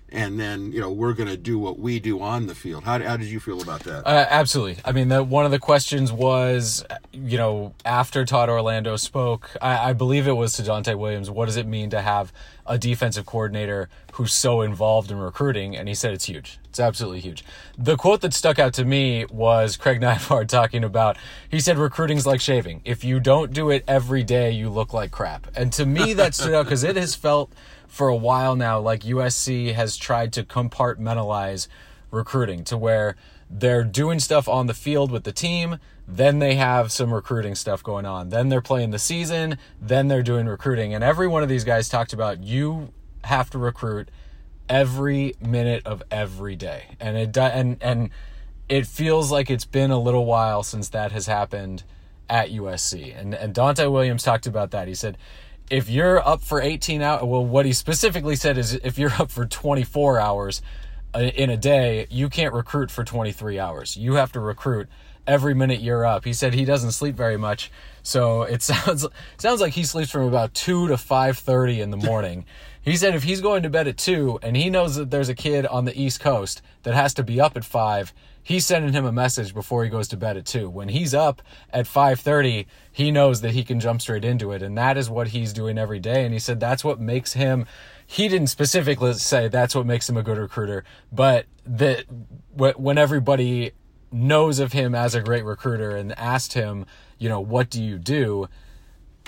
and 0.10 0.40
then 0.40 0.72
you 0.72 0.80
know 0.80 0.92
we're 0.92 1.14
going 1.14 1.30
to 1.30 1.38
do 1.38 1.58
what 1.58 1.80
we 1.80 2.00
do 2.00 2.22
on 2.22 2.48
the 2.48 2.56
field. 2.56 2.84
How, 2.84 3.00
how 3.02 3.18
did 3.18 3.28
you 3.28 3.40
feel 3.40 3.62
about 3.62 3.82
that? 3.82 4.06
Uh, 4.06 4.26
absolutely. 4.30 4.78
I 4.86 4.92
mean, 4.92 5.10
the, 5.10 5.24
one 5.24 5.46
of 5.46 5.52
the 5.52 5.60
questions 5.60 6.12
was, 6.12 6.86
you 7.12 7.38
know, 7.38 7.74
after 7.84 8.24
Todd 8.26 8.50
Orlando 8.50 8.96
spoke, 8.98 9.50
I, 9.62 9.90
I 9.90 9.94
believe 9.94 10.28
it 10.28 10.34
was 10.34 10.54
to 10.54 10.64
Donte 10.64 10.98
Williams. 10.98 11.30
What 11.30 11.46
does 11.46 11.58
it 11.58 11.68
mean 11.68 11.90
to 11.90 12.02
have 12.02 12.32
a 12.68 12.78
defensive 12.78 13.26
coordinator 13.26 13.90
who's 14.14 14.34
so 14.34 14.62
involved 14.62 15.12
in 15.12 15.18
recruiting? 15.18 15.76
And 15.76 15.88
he 15.88 15.96
said 15.96 16.14
it's 16.14 16.26
huge. 16.26 16.60
It's 16.70 16.80
absolutely 16.80 17.22
huge. 17.22 17.44
The 17.78 17.96
quote 17.96 18.22
that 18.22 18.34
stuck 18.34 18.60
out 18.60 18.74
to 18.74 18.86
me 18.86 19.26
was 19.26 19.78
Craig 19.78 20.00
Naivar 20.02 20.48
talking 20.48 20.84
about. 20.84 21.18
He 21.50 21.60
said 21.60 21.78
recruiting's 21.78 22.26
like 22.26 22.42
shaving. 22.42 22.82
If 22.86 23.04
you 23.04 23.20
don't 23.20 23.54
do 23.54 23.70
it 23.70 23.84
every 23.88 24.24
day, 24.24 24.52
you 24.52 24.70
look 24.70 24.94
like 24.94 25.12
crap. 25.12 25.48
And 25.56 25.74
to 25.74 25.86
me, 25.86 26.14
that 26.14 26.36
stood 26.36 26.54
out 26.54 26.66
because 26.66 26.84
it 26.84 26.96
has 26.96 27.16
felt 27.16 27.52
for 27.96 28.10
a 28.10 28.16
while 28.16 28.58
now 28.58 28.78
like 28.78 29.04
USC 29.04 29.74
has 29.74 29.96
tried 29.96 30.34
to 30.34 30.44
compartmentalize 30.44 31.70
recruiting 32.12 32.66
to 32.66 32.78
where 32.78 33.16
they're 33.50 33.86
doing 33.86 34.20
stuff 34.20 34.50
on 34.50 34.68
the 34.68 34.74
field 34.74 35.12
with 35.12 35.24
the 35.24 35.32
team, 35.32 35.80
then 36.06 36.40
they 36.40 36.56
have 36.56 36.92
some 36.92 37.14
recruiting 37.14 37.56
stuff 37.56 37.82
going 37.82 38.06
on. 38.06 38.30
Then 38.30 38.50
they're 38.50 38.60
playing 38.60 38.92
the 38.92 39.00
season, 39.00 39.58
then 39.80 40.10
they're 40.10 40.24
doing 40.24 40.46
recruiting. 40.46 40.94
And 40.94 41.06
every 41.06 41.28
one 41.30 41.42
of 41.42 41.48
these 41.48 41.64
guys 41.64 41.88
talked 41.88 42.12
about 42.12 42.44
you 42.44 42.92
have 43.24 43.50
to 43.52 43.58
recruit 43.58 44.10
every 44.68 45.36
minute 45.40 45.86
of 45.86 46.04
every 46.12 46.58
day. 46.58 46.98
And 47.00 47.16
it 47.16 47.32
do- 47.32 47.42
and 47.42 47.78
and 47.82 48.10
it 48.68 48.88
feels 48.88 49.32
like 49.32 49.50
it's 49.50 49.64
been 49.64 49.92
a 49.92 50.00
little 50.00 50.26
while 50.26 50.64
since 50.64 50.90
that 50.90 51.14
has 51.14 51.28
happened 51.28 51.84
at 52.30 52.50
USC. 52.50 53.18
And 53.18 53.34
and 53.34 53.56
Donte 53.56 53.90
Williams 53.90 54.24
talked 54.24 54.48
about 54.48 54.72
that. 54.72 54.90
He 54.90 54.96
said 54.96 55.18
if 55.70 55.90
you're 55.90 56.26
up 56.26 56.42
for 56.42 56.62
18 56.62 57.02
hours, 57.02 57.24
well, 57.24 57.46
what 57.46 57.66
he 57.66 57.74
specifically 57.74 58.36
said 58.36 58.58
is 58.58 58.74
if 58.74 58.98
you're 58.98 59.14
up 59.20 59.32
for 59.32 59.46
24 59.46 60.20
hours 60.20 60.62
uh, 61.14 61.20
in 61.20 61.50
a 61.50 61.58
day, 61.58 62.08
you 62.10 62.30
can't 62.30 62.54
recruit 62.54 62.92
for 62.92 63.04
23 63.04 63.60
hours. 63.60 63.98
You 63.98 64.16
have 64.16 64.32
to 64.34 64.40
recruit 64.40 64.88
every 65.28 65.56
minute 65.56 65.82
you're 65.82 66.06
up. 66.06 66.26
He 66.26 66.34
said 66.34 66.54
he 66.54 66.66
doesn't 66.66 66.92
sleep 66.92 67.16
very 67.16 67.38
much, 67.38 67.72
so 68.04 68.44
it 68.44 68.62
sounds 68.62 69.06
sounds 69.38 69.62
like 69.62 69.74
he 69.74 69.84
sleeps 69.84 70.12
from 70.12 70.24
about 70.24 70.54
2 70.54 70.88
to 70.90 70.96
5:30 70.96 71.80
in 71.80 71.92
the 71.92 71.98
morning. 71.98 72.46
he 72.82 72.96
said 72.96 73.16
if 73.16 73.24
he's 73.24 73.42
going 73.42 73.64
to 73.64 73.70
bed 73.70 73.88
at 73.88 73.98
2 73.98 74.40
and 74.44 74.56
he 74.56 74.70
knows 74.70 74.96
that 74.96 75.10
there's 75.10 75.30
a 75.30 75.36
kid 75.36 75.66
on 75.66 75.86
the 75.86 76.00
East 76.00 76.20
Coast 76.20 76.62
that 76.84 76.94
has 76.94 77.14
to 77.16 77.24
be 77.24 77.42
up 77.42 77.58
at 77.58 77.66
5, 77.66 78.14
he's 78.46 78.66
sending 78.66 78.94
him 78.94 79.04
a 79.04 79.12
message 79.12 79.54
before 79.54 79.84
he 79.84 79.90
goes 79.90 80.08
to 80.08 80.18
bed 80.18 80.38
at 80.38 80.46
2. 80.46 80.70
When 80.70 80.88
he's 80.88 81.14
up 81.14 81.42
at 81.72 81.86
5:30, 81.86 82.66
he 82.94 83.12
knows 83.12 83.42
that 83.42 83.52
he 83.52 83.66
can 83.66 83.82
jump 83.82 84.02
straight 84.02 84.24
into 84.24 84.54
it 84.54 84.62
and 84.62 84.78
that 84.78 84.96
is 84.96 85.10
what 85.10 85.30
he's 85.30 85.52
doing 85.52 85.78
every 85.78 86.00
day 86.00 86.24
and 86.24 86.32
he 86.32 86.40
said 86.40 86.62
that's 86.62 86.84
what 86.84 87.02
makes 87.02 87.34
him 87.34 87.66
he 88.06 88.28
didn't 88.28 88.48
specifically 88.48 89.14
say 89.14 89.48
that's 89.48 89.76
what 89.76 89.86
makes 89.86 90.08
him 90.08 90.18
a 90.18 90.24
good 90.24 90.38
recruiter, 90.38 90.84
but 91.12 91.46
that 91.66 92.06
when 92.54 92.98
everybody 92.98 93.72
knows 94.12 94.60
of 94.60 94.74
him 94.74 94.94
as 94.94 95.16
a 95.16 95.22
great 95.22 95.44
recruiter 95.44 95.92
and 95.96 96.18
asked 96.18 96.54
him, 96.54 96.86
you 97.18 97.28
know, 97.28 97.40
what 97.40 97.70
do 97.70 97.84
you 97.84 97.98
do? 97.98 98.48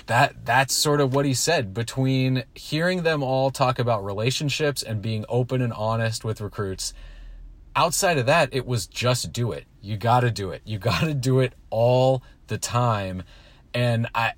That 0.06 0.46
that's 0.46 0.74
sort 0.74 1.00
of 1.00 1.14
what 1.14 1.26
he 1.26 1.34
said 1.34 1.74
between 1.74 2.44
hearing 2.54 3.02
them 3.02 3.22
all 3.22 3.50
talk 3.50 3.78
about 3.78 4.04
relationships 4.04 4.82
and 4.82 5.02
being 5.02 5.24
open 5.28 5.60
and 5.60 5.72
honest 5.72 6.24
with 6.24 6.40
recruits. 6.40 6.94
Outside 7.78 8.18
of 8.18 8.26
that, 8.26 8.48
it 8.52 8.66
was 8.66 8.88
just 8.88 9.32
do 9.32 9.52
it. 9.52 9.64
You 9.80 9.96
got 9.96 10.20
to 10.20 10.32
do 10.32 10.50
it. 10.50 10.62
You 10.64 10.80
got 10.80 11.02
to 11.02 11.14
do 11.14 11.38
it 11.38 11.54
all 11.70 12.24
the 12.48 12.58
time. 12.58 13.22
And 13.72 14.08
I 14.16 14.32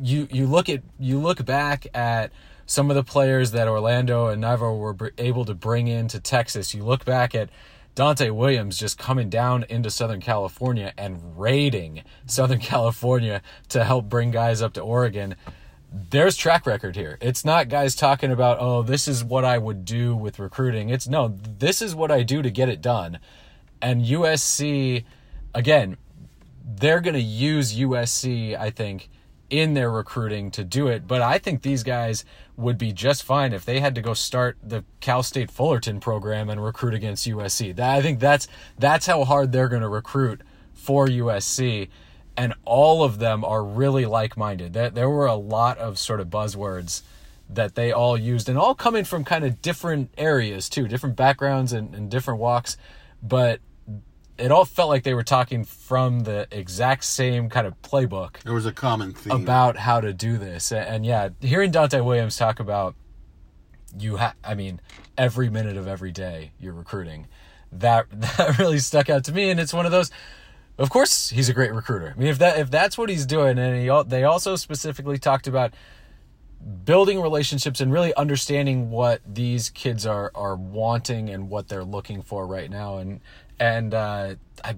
you 0.00 0.26
you 0.30 0.46
look 0.46 0.70
at 0.70 0.82
you 0.98 1.18
look 1.18 1.44
back 1.44 1.86
at 1.92 2.32
some 2.64 2.88
of 2.88 2.96
the 2.96 3.04
players 3.04 3.50
that 3.50 3.68
Orlando 3.68 4.28
and 4.28 4.42
Naivar 4.42 4.78
were 4.78 5.12
able 5.18 5.44
to 5.44 5.54
bring 5.54 5.86
into 5.86 6.18
Texas. 6.18 6.72
You 6.72 6.82
look 6.82 7.04
back 7.04 7.34
at 7.34 7.50
Donte 7.94 8.30
Williams 8.30 8.78
just 8.78 8.96
coming 8.96 9.28
down 9.28 9.66
into 9.68 9.90
Southern 9.90 10.22
California 10.22 10.94
and 10.96 11.38
raiding 11.38 12.04
Southern 12.24 12.60
California 12.72 13.42
to 13.68 13.84
help 13.84 14.08
bring 14.08 14.30
guys 14.30 14.62
up 14.62 14.72
to 14.72 14.80
Oregon. 14.80 15.36
There's 15.90 16.36
track 16.36 16.66
record 16.66 16.96
here. 16.96 17.18
It's 17.20 17.44
not 17.44 17.68
guys 17.68 17.94
talking 17.94 18.30
about, 18.30 18.58
oh, 18.60 18.82
this 18.82 19.08
is 19.08 19.24
what 19.24 19.44
I 19.44 19.56
would 19.58 19.84
do 19.84 20.14
with 20.14 20.38
recruiting. 20.38 20.90
It's 20.90 21.08
no, 21.08 21.28
this 21.28 21.80
is 21.80 21.94
what 21.94 22.10
I 22.10 22.22
do 22.22 22.42
to 22.42 22.50
get 22.50 22.68
it 22.68 22.82
done. 22.82 23.18
And 23.80 24.04
USC, 24.04 25.04
again, 25.54 25.96
they're 26.64 27.00
going 27.00 27.14
to 27.14 27.20
use 27.20 27.76
USC, 27.76 28.58
I 28.58 28.70
think, 28.70 29.08
in 29.50 29.74
their 29.74 29.90
recruiting 29.90 30.50
to 30.52 30.64
do 30.64 30.88
it. 30.88 31.06
But 31.06 31.22
I 31.22 31.38
think 31.38 31.62
these 31.62 31.82
guys 31.82 32.24
would 32.56 32.76
be 32.76 32.92
just 32.92 33.22
fine 33.22 33.52
if 33.52 33.64
they 33.64 33.80
had 33.80 33.94
to 33.94 34.02
go 34.02 34.14
start 34.14 34.58
the 34.62 34.84
Cal 35.00 35.22
State 35.22 35.50
Fullerton 35.50 36.00
program 36.00 36.50
and 36.50 36.62
recruit 36.62 36.94
against 36.94 37.26
USC. 37.26 37.74
That, 37.76 37.96
I 37.96 38.02
think 38.02 38.20
that's 38.20 38.48
that's 38.78 39.06
how 39.06 39.24
hard 39.24 39.52
they're 39.52 39.68
going 39.68 39.82
to 39.82 39.88
recruit 39.88 40.42
for 40.74 41.06
USC. 41.06 41.88
And 42.38 42.54
all 42.64 43.02
of 43.02 43.18
them 43.18 43.44
are 43.44 43.64
really 43.64 44.06
like-minded. 44.06 44.72
There, 44.72 44.90
there 44.90 45.10
were 45.10 45.26
a 45.26 45.34
lot 45.34 45.76
of 45.78 45.98
sort 45.98 46.20
of 46.20 46.28
buzzwords 46.28 47.02
that 47.50 47.74
they 47.74 47.92
all 47.92 48.16
used, 48.16 48.48
and 48.48 48.56
all 48.56 48.74
coming 48.74 49.04
from 49.04 49.24
kind 49.24 49.44
of 49.44 49.60
different 49.60 50.10
areas 50.16 50.68
too, 50.68 50.86
different 50.86 51.16
backgrounds 51.16 51.72
and, 51.72 51.94
and 51.94 52.10
different 52.10 52.38
walks. 52.38 52.76
But 53.22 53.60
it 54.38 54.52
all 54.52 54.64
felt 54.64 54.88
like 54.88 55.02
they 55.02 55.14
were 55.14 55.24
talking 55.24 55.64
from 55.64 56.20
the 56.20 56.46
exact 56.52 57.04
same 57.04 57.50
kind 57.50 57.66
of 57.66 57.80
playbook 57.82 58.38
There 58.42 58.54
was 58.54 58.66
a 58.66 58.72
common 58.72 59.12
theme. 59.12 59.32
about 59.32 59.76
how 59.76 60.00
to 60.00 60.12
do 60.12 60.38
this. 60.38 60.70
And, 60.70 60.86
and 60.86 61.06
yeah, 61.06 61.30
hearing 61.40 61.72
Donte 61.72 62.04
Williams 62.04 62.36
talk 62.36 62.60
about 62.60 62.94
you 63.98 64.16
have, 64.16 64.34
I 64.44 64.54
mean, 64.54 64.80
every 65.16 65.50
minute 65.50 65.76
of 65.76 65.88
every 65.88 66.12
day 66.12 66.52
you're 66.60 66.72
recruiting, 66.74 67.26
that 67.72 68.06
that 68.12 68.58
really 68.58 68.78
stuck 68.78 69.10
out 69.10 69.24
to 69.24 69.32
me. 69.32 69.50
And 69.50 69.58
it's 69.58 69.74
one 69.74 69.86
of 69.86 69.92
those. 69.92 70.10
Of 70.78 70.90
course, 70.90 71.30
he's 71.30 71.48
a 71.48 71.52
great 71.52 71.74
recruiter. 71.74 72.14
I 72.16 72.18
mean, 72.18 72.28
if 72.28 72.38
that 72.38 72.58
if 72.58 72.70
that's 72.70 72.96
what 72.96 73.10
he's 73.10 73.26
doing, 73.26 73.58
and 73.58 73.76
he 73.76 74.02
they 74.06 74.24
also 74.24 74.56
specifically 74.56 75.18
talked 75.18 75.46
about 75.46 75.74
building 76.84 77.20
relationships 77.20 77.80
and 77.80 77.92
really 77.92 78.14
understanding 78.14 78.90
what 78.90 79.20
these 79.26 79.70
kids 79.70 80.06
are 80.06 80.30
are 80.34 80.56
wanting 80.56 81.28
and 81.30 81.50
what 81.50 81.68
they're 81.68 81.84
looking 81.84 82.22
for 82.22 82.46
right 82.46 82.70
now 82.70 82.98
and 82.98 83.20
and 83.60 83.94
uh, 83.94 84.34
I 84.64 84.76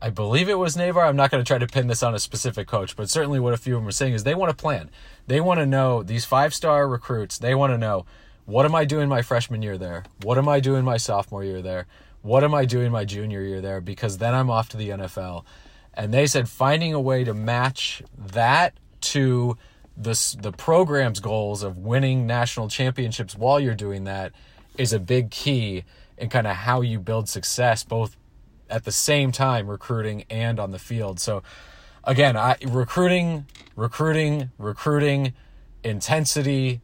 I 0.00 0.10
believe 0.10 0.48
it 0.48 0.58
was 0.58 0.76
Naivar. 0.76 1.08
I'm 1.08 1.16
not 1.16 1.30
going 1.30 1.42
to 1.42 1.46
try 1.46 1.58
to 1.58 1.66
pin 1.66 1.86
this 1.86 2.02
on 2.02 2.14
a 2.14 2.18
specific 2.18 2.68
coach, 2.68 2.96
but 2.96 3.08
certainly 3.08 3.40
what 3.40 3.54
a 3.54 3.56
few 3.56 3.76
of 3.76 3.82
them 3.82 3.88
are 3.88 3.92
saying 3.92 4.12
is 4.12 4.24
they 4.24 4.34
want 4.34 4.50
to 4.50 4.56
plan. 4.56 4.90
They 5.26 5.40
want 5.40 5.58
to 5.58 5.66
know 5.66 6.02
these 6.02 6.24
five 6.24 6.54
star 6.54 6.86
recruits. 6.86 7.38
They 7.38 7.54
want 7.54 7.72
to 7.72 7.78
know 7.78 8.04
what 8.44 8.64
am 8.66 8.74
I 8.74 8.84
doing 8.84 9.08
my 9.08 9.22
freshman 9.22 9.62
year 9.62 9.78
there? 9.78 10.04
What 10.22 10.38
am 10.38 10.48
I 10.48 10.60
doing 10.60 10.84
my 10.84 10.98
sophomore 10.98 11.44
year 11.44 11.62
there? 11.62 11.86
What 12.26 12.42
am 12.42 12.54
I 12.54 12.64
doing 12.64 12.90
my 12.90 13.04
junior 13.04 13.40
year 13.40 13.60
there? 13.60 13.80
Because 13.80 14.18
then 14.18 14.34
I'm 14.34 14.50
off 14.50 14.68
to 14.70 14.76
the 14.76 14.88
NFL. 14.88 15.44
And 15.94 16.12
they 16.12 16.26
said 16.26 16.48
finding 16.48 16.92
a 16.92 17.00
way 17.00 17.22
to 17.22 17.32
match 17.32 18.02
that 18.18 18.74
to 19.12 19.56
the 19.96 20.36
the 20.40 20.50
program's 20.50 21.20
goals 21.20 21.62
of 21.62 21.78
winning 21.78 22.26
national 22.26 22.68
championships 22.68 23.36
while 23.36 23.60
you're 23.60 23.76
doing 23.76 24.04
that 24.04 24.32
is 24.76 24.92
a 24.92 24.98
big 24.98 25.30
key 25.30 25.84
in 26.18 26.28
kind 26.28 26.48
of 26.48 26.56
how 26.56 26.80
you 26.80 26.98
build 26.98 27.28
success 27.28 27.84
both 27.84 28.16
at 28.68 28.84
the 28.84 28.92
same 28.92 29.30
time 29.30 29.68
recruiting 29.68 30.24
and 30.28 30.58
on 30.58 30.72
the 30.72 30.80
field. 30.80 31.20
So 31.20 31.44
again, 32.02 32.36
I 32.36 32.56
recruiting, 32.66 33.46
recruiting, 33.76 34.50
recruiting, 34.58 35.32
intensity, 35.84 36.80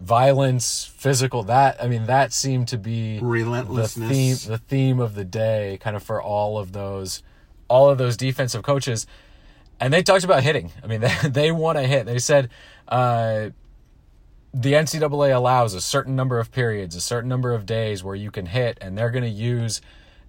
violence, 0.00 0.84
physical. 0.84 1.42
That 1.44 1.82
I 1.82 1.88
mean, 1.88 2.06
that 2.06 2.32
seemed 2.32 2.68
to 2.68 2.78
be 2.78 3.18
the 3.66 3.82
theme, 4.08 4.36
the 4.46 4.58
theme 4.58 5.00
of 5.00 5.14
the 5.14 5.24
day, 5.24 5.78
kind 5.80 5.96
of 5.96 6.02
for 6.02 6.22
all 6.22 6.58
of 6.58 6.72
those, 6.72 7.22
all 7.68 7.90
of 7.90 7.98
those 7.98 8.16
defensive 8.16 8.62
coaches. 8.62 9.06
And 9.80 9.92
they 9.92 10.02
talked 10.02 10.24
about 10.24 10.42
hitting. 10.42 10.72
I 10.82 10.86
mean, 10.86 11.00
they 11.22 11.28
they 11.28 11.52
want 11.52 11.78
to 11.78 11.84
hit. 11.84 12.06
They 12.06 12.18
said. 12.18 12.50
Uh, 12.88 13.50
the 14.56 14.74
NCAA 14.74 15.34
allows 15.34 15.74
a 15.74 15.80
certain 15.80 16.14
number 16.14 16.38
of 16.38 16.52
periods, 16.52 16.94
a 16.94 17.00
certain 17.00 17.28
number 17.28 17.52
of 17.52 17.66
days 17.66 18.04
where 18.04 18.14
you 18.14 18.30
can 18.30 18.46
hit, 18.46 18.78
and 18.80 18.96
they're 18.96 19.10
going 19.10 19.24
to 19.24 19.28
use 19.28 19.80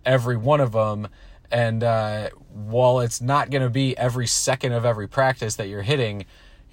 every 0.04 0.36
one 0.36 0.60
of 0.60 0.72
them. 0.72 1.08
And 1.52 1.84
uh, 1.84 2.30
while 2.52 3.02
it's 3.02 3.22
not 3.22 3.52
going 3.52 3.62
to 3.62 3.70
be 3.70 3.96
every 3.96 4.26
second 4.26 4.72
of 4.72 4.84
every 4.84 5.08
practice 5.08 5.56
that 5.58 5.68
you're 5.68 5.84
hitting, 5.84 6.26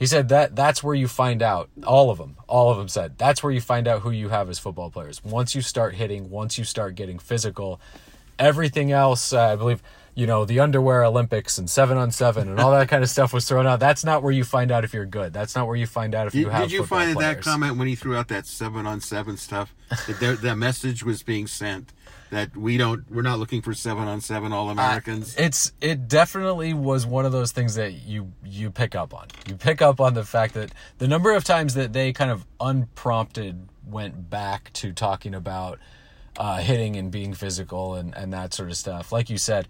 he 0.03 0.07
said 0.07 0.31
that 0.31 0.57
that's 0.57 0.83
where 0.83 0.97
you 0.97 1.07
find 1.07 1.43
out. 1.43 1.71
All 1.87 2.11
of 2.11 2.19
them, 2.19 2.37
all 2.49 2.71
of 2.71 2.77
them 2.77 2.89
said 2.89 3.17
that's 3.19 3.41
where 3.41 3.53
you 3.53 3.61
find 3.61 3.87
out 3.87 4.03
who 4.03 4.11
you 4.11 4.31
have 4.31 4.51
as 4.51 4.59
football 4.59 4.91
players. 4.91 5.23
Once 5.23 5.55
you 5.55 5.63
start 5.63 5.95
hitting, 5.95 6.29
once 6.29 6.59
you 6.59 6.65
start 6.65 6.97
getting 6.97 7.21
physical, 7.21 7.81
everything 8.37 8.91
else, 8.91 9.33
uh, 9.33 9.53
I 9.53 9.55
believe, 9.55 9.81
you 10.17 10.27
know, 10.27 10.45
the 10.45 10.59
underwear 10.59 11.05
Olympics 11.05 11.57
and 11.57 11.71
seven 11.71 11.99
on 11.99 12.11
seven 12.11 12.49
and 12.49 12.59
all 12.59 12.73
that 12.73 12.89
kind 12.89 13.05
of 13.05 13.11
stuff 13.11 13.33
was 13.33 13.47
thrown 13.49 13.65
out. 13.65 13.79
That's 13.79 14.05
not 14.05 14.25
where 14.25 14.33
you 14.33 14.43
find 14.43 14.73
out 14.73 14.83
if 14.83 14.93
you're 14.93 15.07
good. 15.07 15.33
That's 15.33 15.55
not 15.55 15.69
where 15.69 15.77
you 15.77 15.87
find 15.87 16.17
out 16.17 16.27
if 16.27 16.35
you 16.35 16.47
Did, 16.47 16.53
have. 16.53 16.63
did 16.63 16.73
you 16.73 16.85
find 16.85 17.13
that 17.13 17.21
that 17.21 17.41
comment 17.41 17.77
when 17.77 17.87
he 17.87 17.95
threw 17.95 18.17
out 18.17 18.27
that 18.27 18.45
seven 18.45 18.89
on 18.89 19.01
seven 19.01 19.37
stuff? 19.37 19.73
That 20.09 20.19
there, 20.19 20.35
that 20.35 20.57
message 20.57 21.05
was 21.05 21.23
being 21.23 21.47
sent 21.47 21.93
that 22.33 22.57
we 22.57 22.79
don't, 22.79 23.09
we're 23.11 23.21
not 23.21 23.39
looking 23.39 23.61
for 23.61 23.75
seven 23.75 24.09
on 24.09 24.23
seven 24.23 24.55
All 24.55 24.71
Americans. 24.71 25.37
it's 25.37 25.73
it 25.83 26.09
definitely 26.09 26.73
was 26.73 27.07
one 27.07 27.27
of 27.27 27.33
those 27.33 27.53
things 27.53 27.75
that 27.75 27.93
you 27.93 28.33
you 28.43 28.71
pick 28.71 28.95
up 28.95 29.13
on. 29.13 29.27
You 29.47 29.55
pick 29.55 29.83
up 29.83 30.01
on 30.01 30.15
the 30.15 30.25
fact 30.25 30.55
that 30.55 30.73
the 30.97 31.07
number 31.07 31.33
of 31.35 31.45
times 31.45 31.75
that 31.75 31.93
they 31.93 32.11
kind 32.15 32.31
of 32.31 32.47
unprompted 32.59 33.69
went 33.87 34.31
back 34.31 34.73
to 34.73 34.95
talking 34.95 35.35
about 35.35 35.79
uh, 36.39 36.57
hitting 36.57 36.97
and 36.97 37.11
being 37.11 37.35
physical 37.35 37.95
and 37.97 38.17
and 38.17 38.33
that 38.33 38.55
sort 38.55 38.71
of 38.71 38.79
stuff. 38.79 39.13
Like 39.13 39.29
you 39.29 39.37
said, 39.37 39.69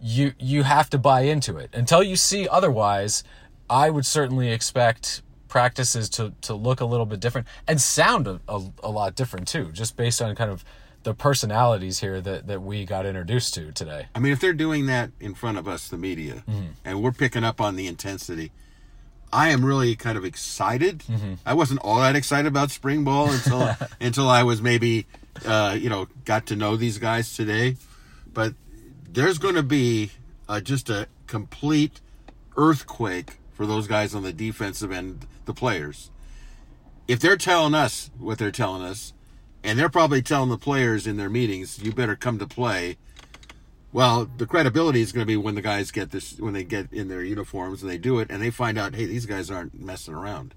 you 0.00 0.32
you 0.38 0.62
have 0.62 0.88
to 0.90 0.98
buy 0.98 1.20
into 1.20 1.58
it 1.58 1.68
until 1.74 2.02
you 2.02 2.16
see 2.16 2.48
otherwise. 2.48 3.22
I 3.68 3.90
would 3.90 4.06
certainly 4.06 4.50
expect 4.50 5.20
practices 5.48 6.08
to 6.10 6.32
to 6.40 6.54
look 6.54 6.80
a 6.80 6.86
little 6.86 7.04
bit 7.04 7.20
different 7.20 7.46
and 7.68 7.78
sound 7.78 8.26
a, 8.26 8.40
a, 8.48 8.62
a 8.84 8.90
lot 8.90 9.14
different 9.16 9.46
too, 9.46 9.70
just 9.72 9.98
based 9.98 10.22
on 10.22 10.34
kind 10.34 10.50
of 10.50 10.64
the 11.02 11.14
personalities 11.14 12.00
here 12.00 12.20
that 12.20 12.46
that 12.46 12.62
we 12.62 12.84
got 12.84 13.06
introduced 13.06 13.54
to 13.54 13.72
today. 13.72 14.06
I 14.14 14.18
mean, 14.18 14.32
if 14.32 14.40
they're 14.40 14.52
doing 14.52 14.86
that 14.86 15.10
in 15.20 15.34
front 15.34 15.58
of 15.58 15.66
us, 15.66 15.88
the 15.88 15.96
media, 15.96 16.44
and 16.84 17.02
we're 17.02 17.12
picking 17.12 17.44
up 17.44 17.60
on 17.60 17.76
the 17.76 17.86
intensity, 17.86 18.52
I 19.32 19.48
am 19.48 19.64
really 19.64 19.96
kind 19.96 20.18
of 20.18 20.24
excited. 20.24 21.02
I 21.46 21.54
wasn't 21.54 21.80
all 21.82 22.00
that 22.00 22.16
excited 22.16 22.46
about 22.48 22.70
spring 22.70 23.04
ball 23.04 23.30
until 23.30 23.76
until 24.00 24.28
I 24.28 24.42
was 24.42 24.60
maybe, 24.60 25.06
uh, 25.46 25.76
you 25.78 25.88
know, 25.88 26.08
got 26.24 26.46
to 26.46 26.56
know 26.56 26.76
these 26.76 26.98
guys 26.98 27.34
today. 27.34 27.76
But 28.32 28.54
there's 29.08 29.38
going 29.38 29.54
to 29.56 29.62
be 29.62 30.10
uh, 30.48 30.60
just 30.60 30.90
a 30.90 31.06
complete 31.26 32.00
earthquake 32.56 33.38
for 33.52 33.66
those 33.66 33.86
guys 33.86 34.14
on 34.14 34.22
the 34.22 34.32
defensive 34.32 34.92
end, 34.92 35.26
the 35.44 35.54
players. 35.54 36.10
If 37.08 37.20
they're 37.20 37.36
telling 37.36 37.74
us 37.74 38.10
what 38.18 38.38
they're 38.38 38.50
telling 38.52 38.82
us, 38.82 39.12
and 39.62 39.78
they're 39.78 39.88
probably 39.88 40.22
telling 40.22 40.48
the 40.50 40.58
players 40.58 41.06
in 41.06 41.16
their 41.16 41.30
meetings, 41.30 41.78
you 41.82 41.92
better 41.92 42.16
come 42.16 42.38
to 42.38 42.46
play. 42.46 42.96
Well, 43.92 44.30
the 44.36 44.46
credibility 44.46 45.00
is 45.00 45.10
going 45.10 45.22
to 45.22 45.26
be 45.26 45.36
when 45.36 45.56
the 45.56 45.62
guys 45.62 45.90
get 45.90 46.12
this, 46.12 46.38
when 46.38 46.52
they 46.54 46.62
get 46.62 46.92
in 46.92 47.08
their 47.08 47.24
uniforms 47.24 47.82
and 47.82 47.90
they 47.90 47.98
do 47.98 48.20
it, 48.20 48.30
and 48.30 48.40
they 48.40 48.50
find 48.50 48.78
out, 48.78 48.94
hey, 48.94 49.06
these 49.06 49.26
guys 49.26 49.50
aren't 49.50 49.80
messing 49.80 50.14
around. 50.14 50.54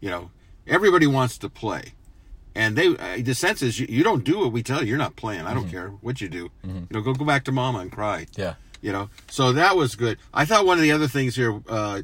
You 0.00 0.10
know, 0.10 0.30
everybody 0.66 1.06
wants 1.06 1.38
to 1.38 1.48
play, 1.48 1.94
and 2.54 2.76
they 2.76 2.88
uh, 2.88 3.16
the 3.22 3.34
sense 3.34 3.62
is 3.62 3.80
you, 3.80 3.86
you 3.88 4.04
don't 4.04 4.24
do 4.24 4.40
what 4.40 4.52
we 4.52 4.62
tell 4.62 4.82
you. 4.82 4.88
You're 4.90 4.98
not 4.98 5.16
playing. 5.16 5.46
I 5.46 5.54
don't 5.54 5.70
care 5.70 5.88
what 5.88 6.20
you 6.20 6.28
do. 6.28 6.50
You 6.62 6.86
know, 6.90 7.00
go 7.00 7.14
go 7.14 7.24
back 7.24 7.44
to 7.44 7.52
mama 7.52 7.78
and 7.78 7.90
cry. 7.90 8.26
Yeah. 8.36 8.54
You 8.82 8.92
know, 8.92 9.08
so 9.30 9.52
that 9.54 9.74
was 9.74 9.96
good. 9.96 10.18
I 10.34 10.44
thought 10.44 10.66
one 10.66 10.76
of 10.76 10.82
the 10.82 10.92
other 10.92 11.08
things 11.08 11.34
here 11.34 11.60
uh, 11.68 12.02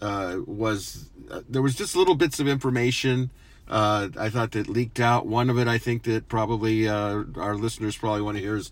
uh, 0.00 0.38
was 0.46 1.10
uh, 1.30 1.42
there 1.48 1.60
was 1.62 1.74
just 1.74 1.94
little 1.94 2.14
bits 2.14 2.40
of 2.40 2.48
information. 2.48 3.30
Uh, 3.68 4.08
I 4.18 4.28
thought 4.28 4.52
that 4.52 4.68
leaked 4.68 5.00
out. 5.00 5.26
One 5.26 5.48
of 5.50 5.58
it, 5.58 5.66
I 5.68 5.78
think 5.78 6.02
that 6.04 6.28
probably 6.28 6.86
uh, 6.88 7.22
our 7.36 7.54
listeners 7.56 7.96
probably 7.96 8.22
want 8.22 8.36
to 8.36 8.42
hear 8.42 8.56
is 8.56 8.70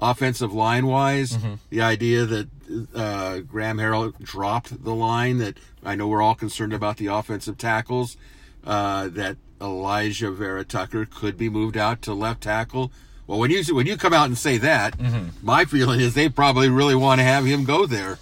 offensive 0.00 0.52
line 0.52 0.86
wise. 0.86 1.38
The 1.70 1.80
idea 1.80 2.26
that 2.26 2.48
uh, 2.94 3.38
Graham 3.40 3.78
Harrell 3.78 4.12
dropped 4.22 4.84
the 4.84 4.94
line. 4.94 5.38
That 5.38 5.58
I 5.84 5.94
know 5.94 6.06
we're 6.08 6.22
all 6.22 6.34
concerned 6.34 6.72
about 6.74 6.96
the 6.98 7.06
offensive 7.06 7.56
tackles. 7.56 8.16
Uh, 8.64 9.08
that 9.08 9.36
Alijah 9.60 10.34
Vera 10.34 10.64
Tucker 10.64 11.06
could 11.06 11.38
be 11.38 11.48
moved 11.48 11.76
out 11.76 12.02
to 12.02 12.12
left 12.12 12.42
tackle. 12.42 12.92
Well, 13.26 13.38
when 13.38 13.50
you 13.50 13.62
when 13.74 13.86
you 13.86 13.96
come 13.96 14.12
out 14.12 14.26
and 14.26 14.36
say 14.36 14.58
that, 14.58 14.94
my 15.42 15.64
feeling 15.64 16.00
is 16.00 16.14
they 16.14 16.28
probably 16.28 16.68
really 16.68 16.94
want 16.94 17.20
to 17.20 17.24
have 17.24 17.44
him 17.46 17.64
go 17.64 17.86
there. 17.86 18.18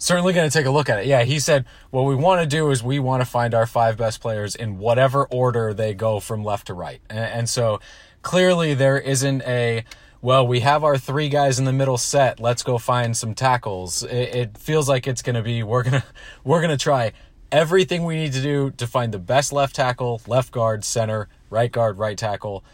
Certainly 0.00 0.32
going 0.32 0.48
to 0.48 0.52
take 0.52 0.66
a 0.66 0.70
look 0.70 0.88
at 0.88 1.00
it. 1.00 1.06
Yeah, 1.06 1.22
he 1.22 1.38
said 1.38 1.66
what 1.90 2.02
we 2.02 2.16
want 2.16 2.40
to 2.40 2.46
do 2.46 2.70
is 2.70 2.82
we 2.82 2.98
want 2.98 3.20
to 3.20 3.26
find 3.26 3.54
our 3.54 3.66
five 3.66 3.96
best 3.96 4.20
players 4.20 4.56
in 4.56 4.78
whatever 4.78 5.26
order 5.26 5.72
they 5.72 5.94
go 5.94 6.18
from 6.18 6.42
left 6.42 6.66
to 6.66 6.74
right. 6.74 7.00
And, 7.08 7.18
and 7.18 7.48
so 7.48 7.80
clearly 8.22 8.74
there 8.74 8.98
isn't 8.98 9.42
a 9.42 9.84
well, 10.22 10.46
we 10.46 10.60
have 10.60 10.84
our 10.84 10.98
three 10.98 11.30
guys 11.30 11.58
in 11.58 11.64
the 11.64 11.72
middle 11.72 11.96
set. 11.96 12.40
Let's 12.40 12.62
go 12.62 12.76
find 12.76 13.16
some 13.16 13.34
tackles. 13.34 14.02
It, 14.02 14.34
it 14.34 14.58
feels 14.58 14.86
like 14.86 15.06
it's 15.06 15.22
going 15.22 15.36
to 15.36 15.42
be 15.42 15.62
we're 15.62 15.82
going 15.82 16.00
to 16.00 16.04
we're 16.44 16.60
going 16.60 16.76
to 16.76 16.82
try 16.82 17.12
everything 17.52 18.04
we 18.04 18.16
need 18.16 18.32
to 18.32 18.42
do 18.42 18.70
to 18.72 18.86
find 18.86 19.12
the 19.12 19.18
best 19.18 19.52
left 19.52 19.76
tackle, 19.76 20.20
left 20.26 20.50
guard, 20.50 20.84
center, 20.84 21.28
right 21.50 21.70
guard, 21.70 21.98
right 21.98 22.16
tackle, 22.16 22.64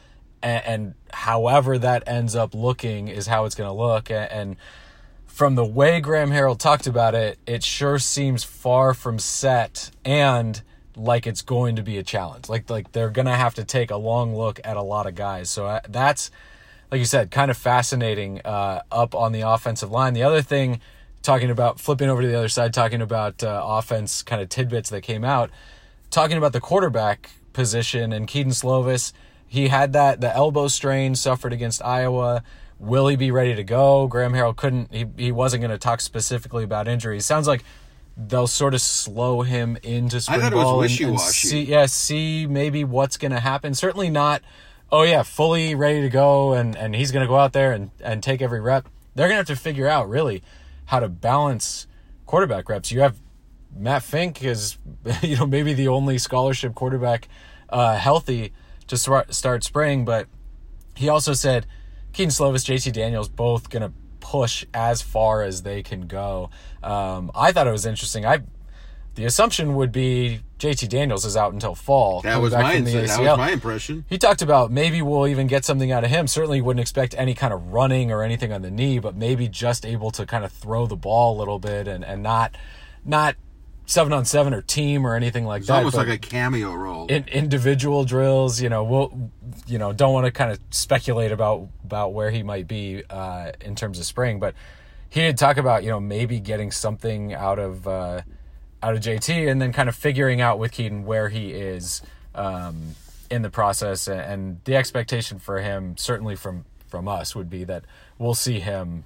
and, 0.43 0.65
and 0.65 0.95
however 1.13 1.77
that 1.79 2.05
ends 2.07 2.37
up 2.37 2.55
looking 2.55 3.09
is 3.09 3.27
how 3.27 3.47
it's 3.47 3.55
going 3.55 3.69
to 3.69 3.75
look. 3.75 4.11
And, 4.11 4.31
and 4.31 4.57
from 5.37 5.55
the 5.55 5.67
way 5.67 6.01
Graham 6.01 6.31
Harrell 6.31 6.59
talked 6.59 6.87
about 6.87 7.15
it, 7.15 7.39
it 7.47 7.63
sure 7.63 7.99
seems 7.99 8.43
far 8.43 8.95
from 8.95 9.19
set 9.19 9.91
and 10.03 10.63
like 10.97 11.27
it's 11.27 11.43
going 11.43 11.77
to 11.77 11.83
be 11.83 11.99
a 11.99 12.03
challenge. 12.03 12.49
Like 12.49 12.71
like 12.71 12.93
they're 12.93 13.11
going 13.11 13.27
to 13.27 13.35
have 13.35 13.55
to 13.57 13.65
take 13.65 13.91
a 13.91 13.99
long 13.99 14.35
look 14.35 14.61
at 14.65 14.79
a 14.79 14.83
lot 14.83 15.07
of 15.07 15.15
guys. 15.15 15.51
So 15.51 15.67
I, 15.67 15.83
that's 15.91 16.31
like 16.91 17.01
you 17.01 17.05
said, 17.05 17.31
kind 17.31 17.51
of 17.51 17.59
fascinating 17.59 18.41
uh, 18.47 18.81
up 18.91 19.15
on 19.15 19.33
the 19.33 19.43
offensive 19.43 19.91
line. 19.91 20.15
The 20.15 20.23
other 20.23 20.41
thing, 20.41 20.81
talking 21.21 21.51
about 21.51 21.81
flipping 21.81 22.09
over 22.09 22.23
to 22.23 22.29
the 22.29 22.39
other 22.39 22.49
side, 22.49 22.73
talking 22.73 23.03
about 23.03 23.45
uh, 23.45 23.61
offense 23.63 24.23
kind 24.23 24.41
of 24.41 24.49
tidbits 24.49 24.89
that 24.89 25.03
came 25.03 25.23
out, 25.23 25.51
talking 26.11 26.39
about 26.39 26.55
the 26.55 26.63
quarterback 26.63 27.29
position 27.53 28.11
and 28.11 28.27
Kedon 28.27 28.53
Slovis. 28.53 29.13
He 29.47 29.69
had 29.69 29.93
that 29.93 30.23
the 30.23 30.35
elbow 30.35 30.69
strain 30.69 31.15
suffered 31.15 31.53
against 31.53 31.85
Iowa. 31.85 32.43
Will 32.79 33.07
he 33.09 33.17
be 33.17 33.31
ready 33.31 33.55
to 33.55 33.65
go? 33.65 34.07
Graham 34.07 34.33
Harrell 34.33 34.55
couldn't. 34.55 34.93
He 34.93 35.07
he 35.17 35.33
wasn't 35.33 35.63
going 35.63 35.71
to 35.71 35.79
talk 35.79 36.01
specifically 36.01 36.65
about 36.65 36.89
injuries. 36.89 37.25
Sounds 37.25 37.49
like 37.49 37.65
they'll 38.17 38.47
sort 38.47 38.75
of 38.75 38.81
slow 38.81 39.43
him 39.43 39.77
into 39.83 40.21
spring 40.21 40.41
I 40.41 40.43
thought 40.43 40.53
it 40.53 40.57
was 40.57 40.65
ball 40.65 40.83
and- 40.83 40.91
and 40.91 41.21
see, 41.21 41.63
yeah, 41.65 41.87
see 41.87 42.47
maybe 42.47 42.85
what's 42.85 43.17
going 43.17 43.33
to 43.33 43.41
happen. 43.41 43.75
Certainly 43.75 44.11
not. 44.11 44.43
Oh 44.93 45.03
yeah, 45.03 45.23
fully 45.23 45.75
ready 45.75 46.01
to 46.03 46.09
go, 46.09 46.53
and 46.53 46.77
and 46.77 46.95
he's 46.95 47.11
going 47.13 47.23
to 47.25 47.29
go 47.29 47.37
out 47.37 47.53
there 47.53 47.73
and 47.73 47.91
and 48.01 48.23
take 48.23 48.41
every 48.43 48.61
rep. 48.61 48.89
They're 49.15 49.27
going 49.29 49.37
to 49.43 49.51
have 49.51 49.59
to 49.59 49.63
figure 49.63 49.89
out 49.89 50.09
really 50.09 50.43
how 50.87 51.01
to 51.01 51.09
balance 51.09 51.87
quarterback 52.27 52.69
reps. 52.69 52.93
You 52.93 53.01
have 53.01 53.19
Matt 53.75 54.03
Fink 54.03 54.45
is 54.45 54.77
you 55.23 55.37
know 55.39 55.47
maybe 55.47 55.73
the 55.73 55.89
only 55.89 56.19
scholarship 56.19 56.75
quarterback 56.75 57.27
uh, 57.71 57.97
healthy 57.97 58.53
to 58.87 58.97
start 58.97 59.35
start 59.35 59.65
spring, 59.65 60.05
but 60.05 60.29
he 60.95 61.09
also 61.09 61.33
said 61.33 61.67
Kedon 62.17 62.31
Slovis, 62.31 62.65
JT 62.65 62.95
Daniels, 62.95 63.29
both 63.29 63.69
gonna 63.69 63.93
push 64.21 64.65
as 64.73 65.03
far 65.03 65.43
as 65.43 65.65
they 65.65 65.83
can 65.83 66.07
go. 66.07 66.49
Um, 66.83 67.31
I 67.35 67.53
thought 67.53 67.67
it 67.67 67.73
was 67.73 67.85
interesting. 67.85 68.25
I 68.25 68.41
the 69.17 69.27
assumption 69.27 69.75
would 69.75 69.93
be 69.93 70.41
JT 70.59 70.89
Daniels 70.89 71.27
is 71.27 71.37
out 71.37 71.53
until 71.53 71.75
fall. 71.75 72.23
That 72.23 72.41
was 72.41 72.55
my 72.55 72.81
that 72.81 73.21
was 73.21 73.37
my 73.37 73.51
impression. 73.51 74.07
He 74.09 74.17
talked 74.17 74.41
about 74.41 74.73
maybe 74.73 75.03
we'll 75.03 75.27
even 75.27 75.47
get 75.47 75.67
something 75.67 75.93
out 75.93 76.05
of 76.05 76.11
him. 76.11 76.27
Certainly 76.27 76.63
wouldn't 76.63 76.81
expect 76.81 77.15
any 77.19 77.35
kind 77.35 77.53
of 77.53 77.75
running 77.75 78.11
or 78.11 78.23
anything 78.23 78.51
on 78.51 78.63
the 78.63 78.71
knee, 78.71 78.99
but 78.99 79.15
maybe 79.15 79.47
just 79.47 79.85
able 79.85 80.11
to 80.13 80.25
kind 80.25 80.43
of 80.43 80.51
throw 80.53 80.87
the 80.87 80.97
ball 80.97 81.37
a 81.37 81.39
little 81.39 81.59
bit 81.59 81.87
and, 81.87 82.03
and 82.03 82.23
not 82.23 82.57
not 83.05 83.37
seven 83.87 84.13
on 84.13 84.25
seven 84.25 84.53
or 84.53 84.63
team 84.63 85.07
or 85.07 85.15
anything 85.15 85.45
like 85.45 85.61
It's 85.61 85.69
that. 85.69 85.79
almost 85.79 85.97
like 85.97 86.09
a 86.09 86.19
cameo 86.19 86.75
role. 86.75 87.07
in, 87.07 87.25
individual 87.29 88.05
drills, 88.05 88.61
you 88.61 88.69
know, 88.69 88.85
we'll 88.85 89.31
you 89.67 89.79
know, 89.79 89.93
don't 89.93 90.13
want 90.13 90.27
to 90.27 90.33
kind 90.33 90.51
of 90.51 90.61
speculate 90.71 91.33
about 91.33 91.69
about 91.85 92.13
where 92.13 92.31
he 92.31 92.43
might 92.43 92.69
be 92.69 93.03
uh, 93.09 93.53
in 93.61 93.75
terms 93.75 93.99
of 93.99 94.05
spring, 94.05 94.39
but 94.39 94.55
he 95.09 95.21
did 95.21 95.39
talk 95.39 95.57
about, 95.57 95.83
you 95.83 95.91
know, 95.91 96.01
maybe 96.01 96.41
getting 96.41 96.71
something 96.71 97.33
out 97.33 97.59
of 97.59 97.87
uh, 97.89 98.23
out 98.83 98.95
of 98.95 99.01
JT 99.01 99.51
and 99.51 99.61
then 99.61 99.73
kind 99.73 99.89
of 99.89 99.95
figuring 99.95 100.41
out 100.41 100.59
with 100.59 100.73
Kedon 100.73 101.05
where 101.05 101.29
he 101.29 101.53
is 101.53 102.03
um, 102.35 102.95
in 103.31 103.43
the 103.43 103.51
process 103.51 104.09
and, 104.09 104.61
the 104.65 104.77
expectation 104.77 105.39
for 105.39 105.61
him 105.61 105.97
certainly 105.97 106.37
from 106.37 106.65
from 106.87 107.09
us 107.09 107.35
would 107.35 107.51
be 107.51 107.65
that 107.65 107.85
we'll 108.19 108.35
see 108.35 108.61
him 108.61 109.05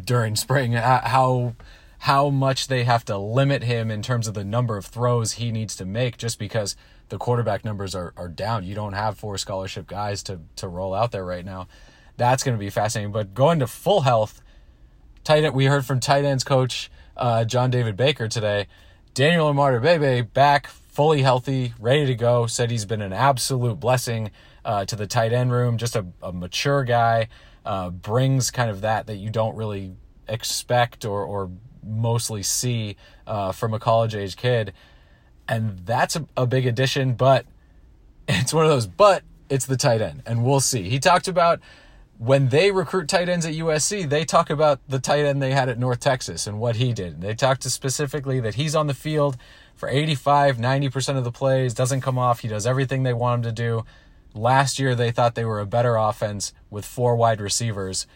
during 0.00 0.36
spring 0.36 0.72
how 0.72 1.54
how 2.04 2.28
much 2.28 2.66
they 2.68 2.84
have 2.84 3.02
to 3.02 3.16
limit 3.16 3.62
him 3.62 3.90
in 3.90 4.02
terms 4.02 4.28
of 4.28 4.34
the 4.34 4.44
number 4.44 4.76
of 4.76 4.84
throws 4.84 5.32
he 5.32 5.50
needs 5.50 5.74
to 5.74 5.86
make 5.86 6.18
just 6.18 6.38
because 6.38 6.76
the 7.08 7.16
quarterback 7.16 7.64
numbers 7.64 7.94
are, 7.94 8.12
are 8.14 8.28
down. 8.28 8.62
You 8.62 8.74
don't 8.74 8.92
have 8.92 9.16
four 9.16 9.38
scholarship 9.38 9.86
guys 9.86 10.22
to 10.24 10.40
to 10.56 10.68
roll 10.68 10.92
out 10.92 11.12
there 11.12 11.24
right 11.24 11.46
now. 11.46 11.66
That's 12.18 12.44
going 12.44 12.58
to 12.58 12.60
be 12.60 12.68
fascinating. 12.68 13.10
But 13.10 13.32
going 13.32 13.58
to 13.60 13.66
full 13.66 14.02
health, 14.02 14.42
tight 15.24 15.44
end, 15.44 15.54
we 15.54 15.64
heard 15.64 15.86
from 15.86 15.98
tight 15.98 16.26
ends 16.26 16.44
coach 16.44 16.90
uh, 17.16 17.46
John 17.46 17.70
David 17.70 17.96
Baker 17.96 18.28
today. 18.28 18.66
Daniel 19.14 19.50
Imatorbhebhe 19.50 20.30
back 20.34 20.66
fully 20.66 21.22
healthy, 21.22 21.72
ready 21.80 22.04
to 22.04 22.14
go. 22.14 22.46
Said 22.46 22.70
he's 22.70 22.84
been 22.84 23.00
an 23.00 23.14
absolute 23.14 23.80
blessing 23.80 24.30
uh, 24.62 24.84
to 24.84 24.94
the 24.94 25.06
tight 25.06 25.32
end 25.32 25.52
room. 25.52 25.78
Just 25.78 25.96
a, 25.96 26.04
a 26.22 26.34
mature 26.34 26.84
guy, 26.84 27.28
uh, 27.64 27.88
brings 27.88 28.50
kind 28.50 28.68
of 28.68 28.82
that 28.82 29.06
that 29.06 29.16
you 29.16 29.30
don't 29.30 29.56
really 29.56 29.94
expect 30.28 31.06
or 31.06 31.24
or 31.24 31.50
mostly 31.86 32.42
see 32.42 32.96
uh, 33.26 33.52
from 33.52 33.74
a 33.74 33.78
college 33.78 34.14
age 34.14 34.36
kid, 34.36 34.72
and 35.48 35.78
that's 35.80 36.16
a, 36.16 36.26
a 36.36 36.46
big 36.46 36.66
addition. 36.66 37.14
But 37.14 37.46
it's 38.28 38.52
one 38.52 38.64
of 38.64 38.70
those. 38.70 38.86
But 38.86 39.22
it's 39.48 39.66
the 39.66 39.76
tight 39.76 40.00
end, 40.00 40.22
and 40.26 40.44
we'll 40.44 40.60
see. 40.60 40.88
He 40.88 40.98
talked 40.98 41.28
about 41.28 41.60
when 42.18 42.48
they 42.48 42.70
recruit 42.70 43.08
tight 43.08 43.28
ends 43.28 43.44
at 43.44 43.54
USC, 43.54 44.08
they 44.08 44.24
talk 44.24 44.48
about 44.48 44.80
the 44.88 44.98
tight 44.98 45.24
end 45.24 45.42
they 45.42 45.52
had 45.52 45.68
at 45.68 45.78
North 45.78 46.00
Texas 46.00 46.46
and 46.46 46.60
what 46.60 46.76
he 46.76 46.92
did. 46.92 47.20
They 47.20 47.34
talked 47.34 47.64
specifically 47.64 48.40
that 48.40 48.54
he's 48.54 48.74
on 48.74 48.86
the 48.86 48.94
field 48.94 49.36
for 49.74 49.88
85, 49.88 50.56
90% 50.56 51.16
of 51.16 51.24
the 51.24 51.32
plays, 51.32 51.74
doesn't 51.74 52.00
come 52.00 52.18
off. 52.18 52.40
He 52.40 52.48
does 52.48 52.66
everything 52.66 53.02
they 53.02 53.12
want 53.12 53.44
him 53.44 53.50
to 53.50 53.62
do. 53.62 53.84
Last 54.32 54.78
year, 54.78 54.94
they 54.94 55.10
thought 55.10 55.34
they 55.34 55.44
were 55.44 55.60
a 55.60 55.66
better 55.66 55.96
offense 55.96 56.52
with 56.70 56.84
four 56.84 57.16
wide 57.16 57.40
receivers. 57.40 58.06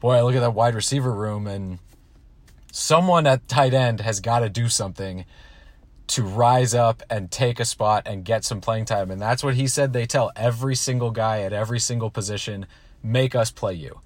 Boy, 0.00 0.14
I 0.14 0.22
look 0.22 0.34
at 0.34 0.40
that 0.40 0.54
wide 0.54 0.74
receiver 0.74 1.12
room, 1.12 1.46
and 1.46 1.78
someone 2.74 3.24
at 3.24 3.46
tight 3.46 3.72
end 3.72 4.00
has 4.00 4.18
got 4.18 4.40
to 4.40 4.48
do 4.48 4.68
something 4.68 5.24
to 6.08 6.24
rise 6.24 6.74
up 6.74 7.04
and 7.08 7.30
take 7.30 7.60
a 7.60 7.64
spot 7.64 8.02
and 8.04 8.24
get 8.24 8.44
some 8.44 8.60
playing 8.60 8.84
time. 8.84 9.12
And 9.12 9.22
that's 9.22 9.44
what 9.44 9.54
he 9.54 9.68
said 9.68 9.92
they 9.92 10.06
tell 10.06 10.32
every 10.34 10.74
single 10.74 11.12
guy 11.12 11.42
at 11.42 11.52
every 11.52 11.78
single 11.78 12.10
position 12.10 12.66
make 13.00 13.36
us 13.36 13.52
play 13.52 13.74
you. 13.74 14.00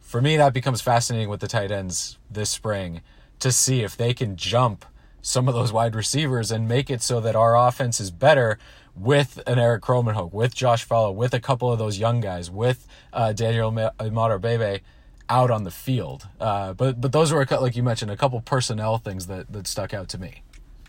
For 0.00 0.22
me, 0.22 0.38
that 0.38 0.54
becomes 0.54 0.80
fascinating 0.80 1.28
with 1.28 1.40
the 1.40 1.46
tight 1.46 1.70
ends 1.70 2.16
this 2.30 2.48
spring 2.48 3.02
to 3.40 3.52
see 3.52 3.82
if 3.82 3.98
they 3.98 4.14
can 4.14 4.36
jump 4.36 4.86
some 5.20 5.46
of 5.46 5.52
those 5.52 5.70
wide 5.70 5.94
receivers 5.94 6.50
and 6.50 6.66
make 6.66 6.88
it 6.88 7.02
so 7.02 7.20
that 7.20 7.36
our 7.36 7.54
offense 7.54 8.00
is 8.00 8.10
better 8.10 8.58
with 8.94 9.42
an 9.46 9.58
Erik 9.58 9.82
Krommenhoek, 9.82 10.32
with 10.32 10.54
Josh 10.54 10.88
Falo, 10.88 11.14
with 11.14 11.34
a 11.34 11.40
couple 11.40 11.70
of 11.70 11.78
those 11.78 11.98
young 11.98 12.20
guys, 12.20 12.50
with 12.50 12.88
uh, 13.12 13.34
Daniel 13.34 13.70
Imatorbhebhe 13.70 14.80
out 15.28 15.50
on 15.50 15.64
the 15.64 15.70
field. 15.70 16.28
Uh, 16.40 16.72
but 16.72 17.00
but 17.00 17.12
those 17.12 17.32
were 17.32 17.42
a, 17.42 17.60
like 17.60 17.76
you 17.76 17.82
mentioned 17.82 18.10
a 18.10 18.16
couple 18.16 18.40
personnel 18.40 18.98
things 18.98 19.26
that 19.26 19.52
that 19.52 19.66
stuck 19.66 19.92
out 19.94 20.08
to 20.08 20.18
me. 20.18 20.42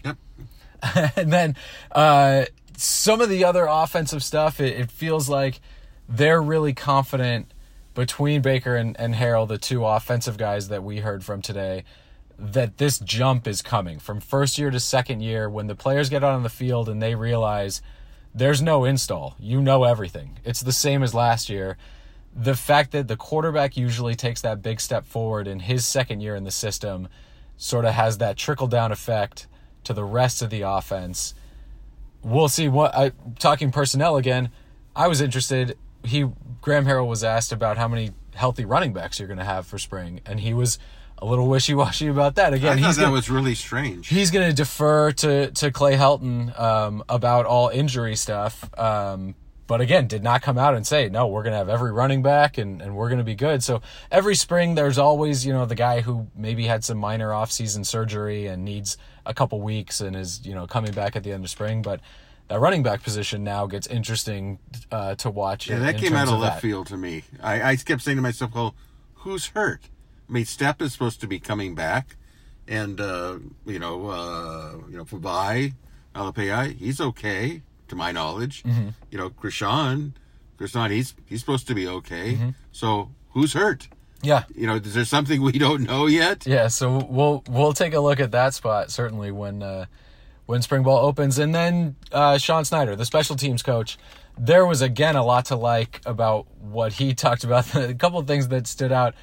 Yep. 0.06 0.18
and 1.16 1.34
then 1.34 1.56
uh, 1.92 2.46
some 2.78 3.22
of 3.22 3.30
the 3.30 3.44
other 3.44 3.66
offensive 3.70 4.24
stuff, 4.24 4.60
it, 4.60 4.80
it 4.80 4.92
feels 4.92 5.28
like 5.28 5.60
they're 6.08 6.42
really 6.42 6.74
confident 6.74 7.52
between 7.94 8.42
Baker 8.42 8.76
and, 8.76 8.98
and 9.00 9.16
Harrell, 9.16 9.48
the 9.48 9.58
two 9.58 9.84
offensive 9.84 10.38
guys 10.38 10.68
that 10.68 10.84
we 10.84 11.00
heard 11.00 11.26
from 11.26 11.42
today, 11.42 11.84
that 12.38 12.78
this 12.78 13.00
jump 13.00 13.48
is 13.48 13.64
coming 13.64 13.98
from 13.98 14.20
first 14.20 14.60
year 14.60 14.70
to 14.70 14.80
second 14.80 15.22
year 15.22 15.50
when 15.50 15.66
the 15.66 15.74
players 15.74 16.08
get 16.08 16.24
out 16.24 16.34
on 16.34 16.44
the 16.44 16.50
field 16.50 16.88
and 16.88 17.02
they 17.02 17.16
realize 17.16 17.82
there's 18.36 18.62
no 18.62 18.86
install. 18.86 19.36
You 19.40 19.62
know 19.62 19.84
everything. 19.84 20.38
It's 20.46 20.62
the 20.62 20.72
same 20.72 21.02
as 21.02 21.16
last 21.16 21.50
year. 21.50 21.76
The 22.40 22.56
fact 22.56 22.92
that 22.92 23.08
the 23.08 23.18
quarterback 23.18 23.76
usually 23.76 24.14
takes 24.14 24.42
that 24.42 24.62
big 24.62 24.80
step 24.80 25.06
forward 25.06 25.48
in 25.48 25.62
his 25.62 25.86
second 25.86 26.22
year 26.22 26.36
in 26.36 26.44
the 26.44 26.52
system 26.52 27.08
sort 27.58 27.84
of 27.84 27.94
has 27.94 28.20
that 28.20 28.38
trickle 28.38 28.68
down 28.68 28.92
effect 28.92 29.48
to 29.84 29.94
the 29.94 30.04
rest 30.04 30.42
of 30.42 30.50
the 30.52 30.62
offense. 30.62 31.34
We'll 32.22 32.50
see 32.50 32.68
what 32.68 32.94
I 32.96 33.12
talking 33.40 33.72
personnel 33.72 34.18
again. 34.18 34.50
I 34.96 35.08
was 35.08 35.22
interested. 35.22 35.78
He 36.04 36.26
Graham 36.62 36.86
Harrell 36.86 37.08
was 37.08 37.24
asked 37.24 37.52
about 37.52 37.78
how 37.78 37.88
many 37.88 38.12
healthy 38.36 38.66
running 38.66 38.94
backs 38.94 39.20
you're 39.20 39.28
going 39.28 39.40
to 39.40 39.46
have 39.46 39.66
for 39.66 39.78
spring, 39.78 40.22
and 40.26 40.40
he 40.40 40.54
was 40.54 40.78
a 41.18 41.26
little 41.26 41.48
wishy 41.54 41.74
washy 41.74 42.08
about 42.08 42.36
that. 42.36 42.54
Again, 42.54 42.78
he's 42.78 42.98
that 42.98 43.04
gonna, 43.04 43.14
was 43.14 43.30
really 43.30 43.56
strange. 43.56 44.08
he's 44.08 44.30
going 44.30 44.48
to 44.48 44.54
defer 44.54 45.12
to 45.14 45.52
to 45.52 45.72
Clay 45.72 45.96
Helton 45.96 46.58
um, 46.60 47.04
about 47.10 47.46
all 47.46 47.70
injury 47.70 48.16
stuff. 48.16 48.70
Um, 48.78 49.36
but 49.68 49.82
again, 49.82 50.08
did 50.08 50.24
not 50.24 50.42
come 50.42 50.58
out 50.58 50.74
and 50.76 50.88
say 50.88 51.10
no. 51.10 51.28
We're 51.28 51.44
going 51.44 51.52
to 51.52 51.58
have 51.58 51.70
every 51.70 51.92
running 51.92 52.22
back 52.22 52.58
and 52.58 52.82
and 52.82 52.96
we're 52.96 53.10
going 53.10 53.20
to 53.20 53.26
be 53.26 53.36
good. 53.36 53.62
So 53.62 53.82
every 54.10 54.36
spring, 54.36 54.76
there's 54.76 54.98
always 54.98 55.46
you 55.46 55.54
know 55.54 55.66
the 55.66 55.76
guy 55.76 56.02
who 56.02 56.28
maybe 56.36 56.66
had 56.66 56.84
some 56.84 56.98
minor 56.98 57.30
offseason 57.30 57.86
surgery 57.86 58.48
and 58.48 58.64
needs 58.64 58.98
a 59.26 59.34
couple 59.34 59.62
weeks 59.62 60.02
and 60.02 60.16
is 60.16 60.46
you 60.46 60.56
know 60.56 60.66
coming 60.66 60.94
back 60.94 61.16
at 61.16 61.24
the 61.24 61.32
end 61.32 61.44
of 61.44 61.50
spring, 61.52 61.82
but. 61.82 62.00
That 62.50 62.62
running 62.62 62.82
back 62.82 63.04
position 63.04 63.44
now 63.44 63.68
gets 63.68 63.88
interesting 63.88 64.60
uh, 64.90 65.16
to 65.16 65.30
watch. 65.30 65.68
Yeah, 65.68 65.76
in- 65.76 65.82
that 65.82 65.98
came 65.98 66.14
out 66.14 66.20
terms 66.20 66.32
of 66.32 66.40
left 66.40 66.56
that. 66.56 66.62
field 66.62 66.88
to 66.88 66.96
me. 66.96 67.24
I, 67.44 67.72
I 67.72 67.76
kept 67.76 68.02
saying 68.02 68.16
to 68.16 68.22
myself, 68.22 68.56
"Well, 68.56 68.74
who's 69.16 69.48
hurt?" 69.48 69.90
I 70.30 70.32
mean, 70.32 70.46
Stepp 70.46 70.82
is 70.82 70.94
supposed 70.94 71.20
to 71.20 71.28
be 71.28 71.40
coming 71.40 71.76
back, 71.76 72.16
and 72.66 73.02
uh, 73.02 73.40
you 73.66 73.80
know, 73.80 74.08
uh, 74.08 74.78
you 74.90 74.96
know, 74.96 75.04
Vavae, 75.04 75.74
Malepeai, 76.16 76.78
he's 76.78 77.02
okay 77.02 77.64
to 77.88 77.96
my 77.96 78.12
knowledge. 78.12 78.64
Mm-hmm. 78.64 78.90
You 79.12 79.18
know, 79.18 79.30
Christon, 79.30 80.14
Christon, 80.58 80.92
he's 80.92 81.16
he's 81.26 81.40
supposed 81.40 81.68
to 81.68 81.76
be 81.76 81.88
okay. 81.88 82.34
Mm-hmm. 82.34 82.50
So 82.72 83.12
who's 83.32 83.54
hurt? 83.54 83.88
Yeah, 84.24 84.44
You 84.56 84.66
know, 84.66 84.76
is 84.76 84.96
there 84.96 85.06
something 85.06 85.42
we 85.44 85.52
don't 85.54 85.84
know 85.84 86.08
yet? 86.08 86.48
Yeah, 86.48 86.70
so 86.70 87.06
we'll 87.08 87.44
we'll 87.48 87.74
take 87.74 87.94
a 87.94 88.00
look 88.00 88.20
at 88.20 88.32
that 88.32 88.54
spot 88.56 88.90
certainly 88.90 89.32
when 89.32 89.62
uh, 89.62 89.86
when 90.48 90.62
spring 90.64 90.82
ball 90.82 91.06
opens. 91.06 91.38
And 91.38 91.54
then 91.54 91.96
uh, 92.12 92.40
Sean 92.40 92.66
Snyder, 92.66 92.96
the 92.96 93.06
special 93.06 93.36
teams 93.36 93.62
coach, 93.62 93.98
there 94.38 94.66
was 94.66 94.82
again 94.82 95.16
a 95.16 95.24
lot 95.24 95.46
to 95.46 95.56
like 95.56 96.02
about 96.06 96.48
what 96.60 96.94
he 96.94 97.14
talked 97.26 97.44
about. 97.44 97.74
a 97.76 97.94
couple 97.94 98.20
of 98.20 98.26
things 98.26 98.48
that 98.48 98.66
stood 98.66 98.92
out 98.92 99.14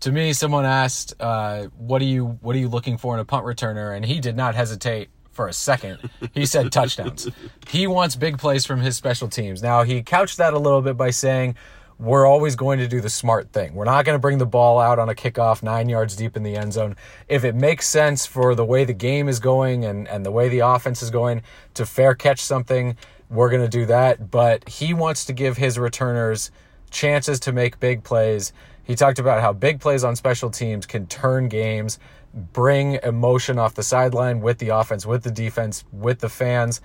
to 0.00 0.12
me. 0.12 0.32
Someone 0.32 0.64
asked, 0.64 1.14
uh, 1.18 1.64
"What 1.76 2.00
are 2.00 2.06
you 2.06 2.38
What 2.40 2.54
are 2.54 2.60
you 2.60 2.68
looking 2.68 2.98
for 2.98 3.14
in 3.14 3.20
a 3.20 3.24
punt 3.24 3.44
returner?" 3.44 3.96
And 3.96 4.04
he 4.04 4.20
did 4.20 4.36
not 4.36 4.54
hesitate 4.54 5.08
for 5.36 5.46
a 5.46 5.52
second. 5.52 5.98
He 6.32 6.46
said 6.46 6.72
touchdowns. 6.72 7.28
He 7.68 7.86
wants 7.86 8.16
big 8.16 8.38
plays 8.38 8.66
from 8.66 8.80
his 8.80 8.96
special 8.96 9.28
teams. 9.28 9.62
Now 9.62 9.84
he 9.84 10.02
couched 10.02 10.38
that 10.38 10.54
a 10.54 10.58
little 10.58 10.82
bit 10.82 10.96
by 10.96 11.10
saying 11.10 11.54
we're 11.98 12.26
always 12.26 12.56
going 12.56 12.78
to 12.78 12.88
do 12.88 13.00
the 13.00 13.08
smart 13.08 13.52
thing. 13.52 13.74
We're 13.74 13.84
not 13.84 14.04
going 14.04 14.16
to 14.16 14.20
bring 14.20 14.38
the 14.38 14.46
ball 14.46 14.78
out 14.78 14.98
on 14.98 15.08
a 15.08 15.14
kickoff 15.14 15.62
nine 15.62 15.88
yards 15.88 16.16
deep 16.16 16.36
in 16.36 16.42
the 16.42 16.56
end 16.56 16.72
zone. 16.72 16.96
If 17.28 17.44
it 17.44 17.54
makes 17.54 17.88
sense 17.88 18.26
for 18.26 18.54
the 18.54 18.64
way 18.64 18.84
the 18.84 18.92
game 18.92 19.28
is 19.28 19.38
going 19.38 19.84
and, 19.84 20.08
and 20.08 20.24
the 20.24 20.30
way 20.30 20.48
the 20.48 20.60
offense 20.60 21.02
is 21.02 21.10
going 21.10 21.42
to 21.74 21.86
fair 21.86 22.14
catch 22.14 22.40
something, 22.40 22.96
we're 23.30 23.50
going 23.50 23.62
to 23.62 23.68
do 23.68 23.86
that. 23.86 24.30
But 24.30 24.68
he 24.68 24.92
wants 24.92 25.24
to 25.26 25.32
give 25.32 25.56
his 25.56 25.78
returners 25.78 26.50
chances 26.90 27.40
to 27.40 27.52
make 27.52 27.80
big 27.80 28.04
plays. 28.04 28.52
He 28.86 28.94
talked 28.94 29.18
about 29.18 29.40
how 29.40 29.52
big 29.52 29.80
plays 29.80 30.04
on 30.04 30.14
special 30.14 30.48
teams 30.48 30.86
can 30.86 31.08
turn 31.08 31.48
games, 31.48 31.98
bring 32.32 33.00
emotion 33.02 33.58
off 33.58 33.74
the 33.74 33.82
sideline 33.82 34.40
with 34.40 34.58
the 34.58 34.68
offense, 34.68 35.04
with 35.04 35.24
the 35.24 35.30
defense, 35.30 35.84
with 35.90 36.20
the 36.20 36.28
fans. 36.28 36.80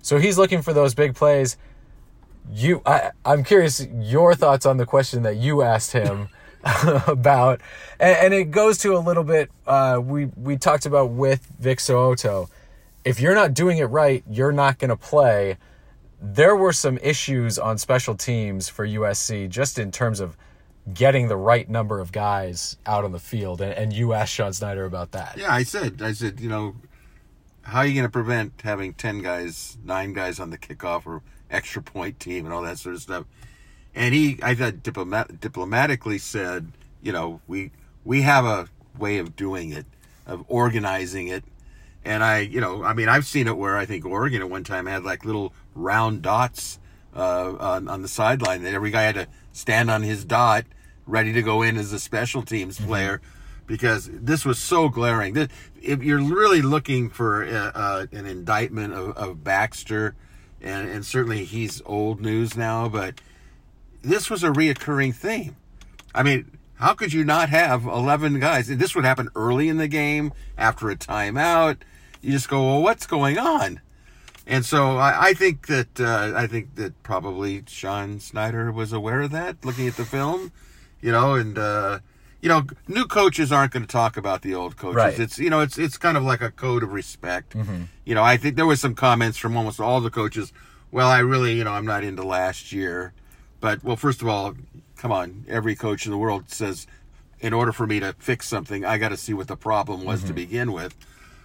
So 0.00 0.18
he's 0.18 0.38
looking 0.38 0.62
for 0.62 0.72
those 0.72 0.94
big 0.94 1.14
plays. 1.14 1.58
You 2.50 2.82
I, 2.84 3.12
i'm 3.24 3.44
curious 3.44 3.86
your 3.94 4.34
thoughts 4.34 4.66
on 4.66 4.76
the 4.76 4.86
question 4.86 5.22
that 5.22 5.36
you 5.36 5.62
asked 5.62 5.92
him 5.92 6.28
about. 7.06 7.60
And, 8.00 8.16
and, 8.16 8.34
it 8.34 8.50
goes 8.50 8.78
to 8.78 8.96
a 8.96 8.98
little 8.98 9.22
bit 9.22 9.50
uh, 9.66 10.00
we 10.02 10.24
we 10.36 10.56
talked 10.56 10.86
about 10.86 11.10
with 11.10 11.46
vic 11.60 11.78
so'oto 11.78 12.48
if 13.04 13.20
you're 13.20 13.34
not 13.34 13.54
doing 13.54 13.78
it 13.78 13.84
right 13.84 14.24
you're 14.28 14.52
not 14.52 14.78
going 14.78 14.88
to 14.88 14.96
play. 14.96 15.58
There 16.20 16.56
were 16.56 16.72
some 16.72 16.98
issues 16.98 17.58
on 17.58 17.78
special 17.78 18.16
teams 18.16 18.68
for 18.68 18.86
usc 18.86 19.48
just 19.48 19.78
in 19.78 19.92
terms 19.92 20.18
of 20.18 20.36
getting 20.92 21.28
the 21.28 21.36
right 21.36 21.68
number 21.68 22.00
of 22.00 22.10
guys 22.10 22.76
out 22.86 23.04
on 23.04 23.12
the 23.12 23.20
field 23.20 23.60
and, 23.60 23.72
and 23.72 23.92
you 23.92 24.12
asked 24.12 24.32
sean 24.32 24.52
snyder 24.52 24.84
about 24.84 25.12
that 25.12 25.36
yeah 25.38 25.52
i 25.52 25.62
said 25.62 26.02
i 26.02 26.12
said 26.12 26.40
you 26.40 26.48
know 26.48 26.74
how 27.62 27.78
are 27.78 27.86
you 27.86 27.94
going 27.94 28.06
to 28.06 28.10
prevent 28.10 28.52
having 28.62 28.92
10 28.92 29.22
guys 29.22 29.78
nine 29.84 30.12
guys 30.12 30.40
on 30.40 30.50
the 30.50 30.58
kickoff 30.58 31.06
or 31.06 31.22
extra 31.52 31.82
point 31.82 32.18
team 32.18 32.44
and 32.44 32.54
all 32.54 32.62
that 32.62 32.78
sort 32.78 32.94
of 32.94 33.02
stuff. 33.02 33.26
And 33.94 34.14
he, 34.14 34.38
I 34.42 34.54
thought, 34.54 34.82
diplomat, 34.82 35.40
diplomatically 35.40 36.18
said, 36.18 36.72
you 37.02 37.12
know, 37.12 37.40
we 37.46 37.70
we 38.04 38.22
have 38.22 38.44
a 38.44 38.68
way 38.98 39.18
of 39.18 39.36
doing 39.36 39.70
it, 39.70 39.86
of 40.26 40.44
organizing 40.48 41.28
it. 41.28 41.44
And 42.04 42.24
I, 42.24 42.40
you 42.40 42.60
know, 42.60 42.82
I 42.82 42.94
mean, 42.94 43.08
I've 43.08 43.26
seen 43.26 43.46
it 43.46 43.56
where 43.56 43.76
I 43.76 43.84
think 43.84 44.04
Oregon 44.04 44.40
at 44.40 44.50
one 44.50 44.64
time 44.64 44.86
had 44.86 45.04
like 45.04 45.24
little 45.24 45.52
round 45.74 46.22
dots 46.22 46.80
uh, 47.14 47.54
on, 47.60 47.88
on 47.88 48.02
the 48.02 48.08
sideline 48.08 48.62
that 48.62 48.74
every 48.74 48.90
guy 48.90 49.02
had 49.02 49.14
to 49.14 49.28
stand 49.52 49.90
on 49.90 50.02
his 50.02 50.24
dot, 50.24 50.64
ready 51.06 51.32
to 51.32 51.42
go 51.42 51.62
in 51.62 51.76
as 51.76 51.92
a 51.92 51.98
special 51.98 52.42
teams 52.42 52.78
mm-hmm. 52.78 52.88
player. 52.88 53.18
Mm-hmm 53.18 53.38
because 53.66 54.10
this 54.12 54.44
was 54.44 54.58
so 54.58 54.88
glaring. 54.88 55.34
If 55.80 56.02
you're 56.02 56.22
really 56.22 56.60
looking 56.60 57.08
for 57.08 57.42
a, 57.42 57.72
uh, 57.74 58.06
an 58.12 58.26
indictment 58.26 58.92
of, 58.92 59.16
of 59.16 59.44
Baxter 59.44 60.14
and 60.60 60.88
and 60.88 61.04
certainly 61.04 61.44
he's 61.44 61.82
old 61.86 62.20
news 62.20 62.56
now, 62.56 62.88
but 62.88 63.20
this 64.02 64.30
was 64.30 64.44
a 64.44 64.50
reoccurring 64.50 65.14
theme. 65.14 65.56
I 66.14 66.22
mean, 66.22 66.58
how 66.74 66.94
could 66.94 67.12
you 67.12 67.24
not 67.24 67.48
have 67.48 67.84
11 67.84 68.40
guys? 68.40 68.68
And 68.68 68.80
this 68.80 68.94
would 68.94 69.04
happen 69.04 69.28
early 69.34 69.68
in 69.68 69.78
the 69.78 69.88
game 69.88 70.32
after 70.58 70.90
a 70.90 70.96
timeout. 70.96 71.78
You 72.20 72.32
just 72.32 72.48
go, 72.48 72.62
well, 72.62 72.82
what's 72.82 73.06
going 73.06 73.38
on? 73.38 73.80
And 74.46 74.64
so 74.64 74.96
I, 74.96 75.28
I 75.28 75.34
think 75.34 75.68
that 75.68 76.00
uh, 76.00 76.32
I 76.34 76.46
think 76.46 76.74
that 76.74 77.00
probably 77.02 77.62
Sean 77.66 78.18
Snyder 78.20 78.72
was 78.72 78.92
aware 78.92 79.22
of 79.22 79.30
that, 79.30 79.64
looking 79.64 79.86
at 79.86 79.96
the 79.96 80.04
film, 80.04 80.52
you 81.00 81.12
know, 81.12 81.34
and 81.34 81.56
uh, 81.56 82.00
you 82.40 82.48
know, 82.48 82.64
new 82.88 83.04
coaches 83.04 83.52
aren't 83.52 83.72
going 83.72 83.84
to 83.84 83.88
talk 83.88 84.16
about 84.16 84.42
the 84.42 84.54
old 84.54 84.76
coaches. 84.76 84.96
Right. 84.96 85.18
It's 85.18 85.38
you 85.38 85.48
know, 85.48 85.60
it's 85.60 85.78
it's 85.78 85.96
kind 85.96 86.16
of 86.16 86.24
like 86.24 86.42
a 86.42 86.50
code 86.50 86.82
of 86.82 86.92
respect. 86.92 87.54
Mm-hmm. 87.54 87.82
You 88.04 88.14
know, 88.16 88.22
I 88.22 88.36
think 88.36 88.56
there 88.56 88.66
was 88.66 88.80
some 88.80 88.96
comments 88.96 89.38
from 89.38 89.56
almost 89.56 89.80
all 89.80 90.00
the 90.00 90.10
coaches. 90.10 90.52
Well, 90.90 91.08
I 91.08 91.20
really, 91.20 91.54
you 91.56 91.64
know, 91.64 91.72
I'm 91.72 91.86
not 91.86 92.04
into 92.04 92.24
last 92.24 92.72
year, 92.72 93.14
but 93.60 93.82
well, 93.84 93.96
first 93.96 94.22
of 94.22 94.28
all, 94.28 94.54
come 94.96 95.12
on, 95.12 95.44
every 95.48 95.76
coach 95.76 96.04
in 96.04 96.10
the 96.12 96.18
world 96.18 96.50
says, 96.50 96.86
in 97.40 97.52
order 97.52 97.72
for 97.72 97.86
me 97.86 98.00
to 98.00 98.12
fix 98.18 98.48
something, 98.48 98.84
I 98.84 98.98
got 98.98 99.08
to 99.10 99.16
see 99.16 99.32
what 99.32 99.48
the 99.48 99.56
problem 99.56 100.04
was 100.04 100.20
mm-hmm. 100.20 100.28
to 100.28 100.34
begin 100.34 100.72
with. 100.72 100.96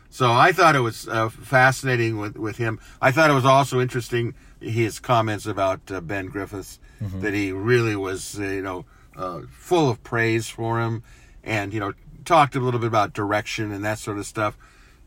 So 0.10 0.32
I 0.32 0.52
thought 0.52 0.76
it 0.76 0.82
was 0.82 1.08
uh, 1.08 1.30
fascinating 1.30 2.18
with 2.18 2.38
with 2.38 2.58
him. 2.58 2.80
I 3.02 3.12
thought 3.12 3.30
it 3.30 3.34
was 3.34 3.46
also 3.46 3.80
interesting 3.80 4.36
his 4.60 5.00
comments 5.00 5.46
about 5.46 5.92
uh, 5.92 6.02
Ben 6.02 6.28
Griffiths 6.28 6.80
mm-hmm. 7.02 7.20
that 7.22 7.34
he 7.34 7.52
really 7.52 7.96
was, 7.96 8.40
uh, 8.40 8.44
you 8.44 8.62
know 8.62 8.86
uh, 9.18 9.42
full 9.50 9.90
of 9.90 10.04
praise 10.04 10.48
for 10.48 10.80
him, 10.80 11.04
and 11.44 11.74
you 11.74 11.80
know 11.80 11.94
talked 12.24 12.56
a 12.56 12.60
little 12.60 12.80
bit 12.80 12.88
about 12.88 13.14
direction 13.14 13.72
and 13.72 13.84
that 13.84 14.00
sort 14.00 14.18
of 14.18 14.26
stuff. 14.26 14.58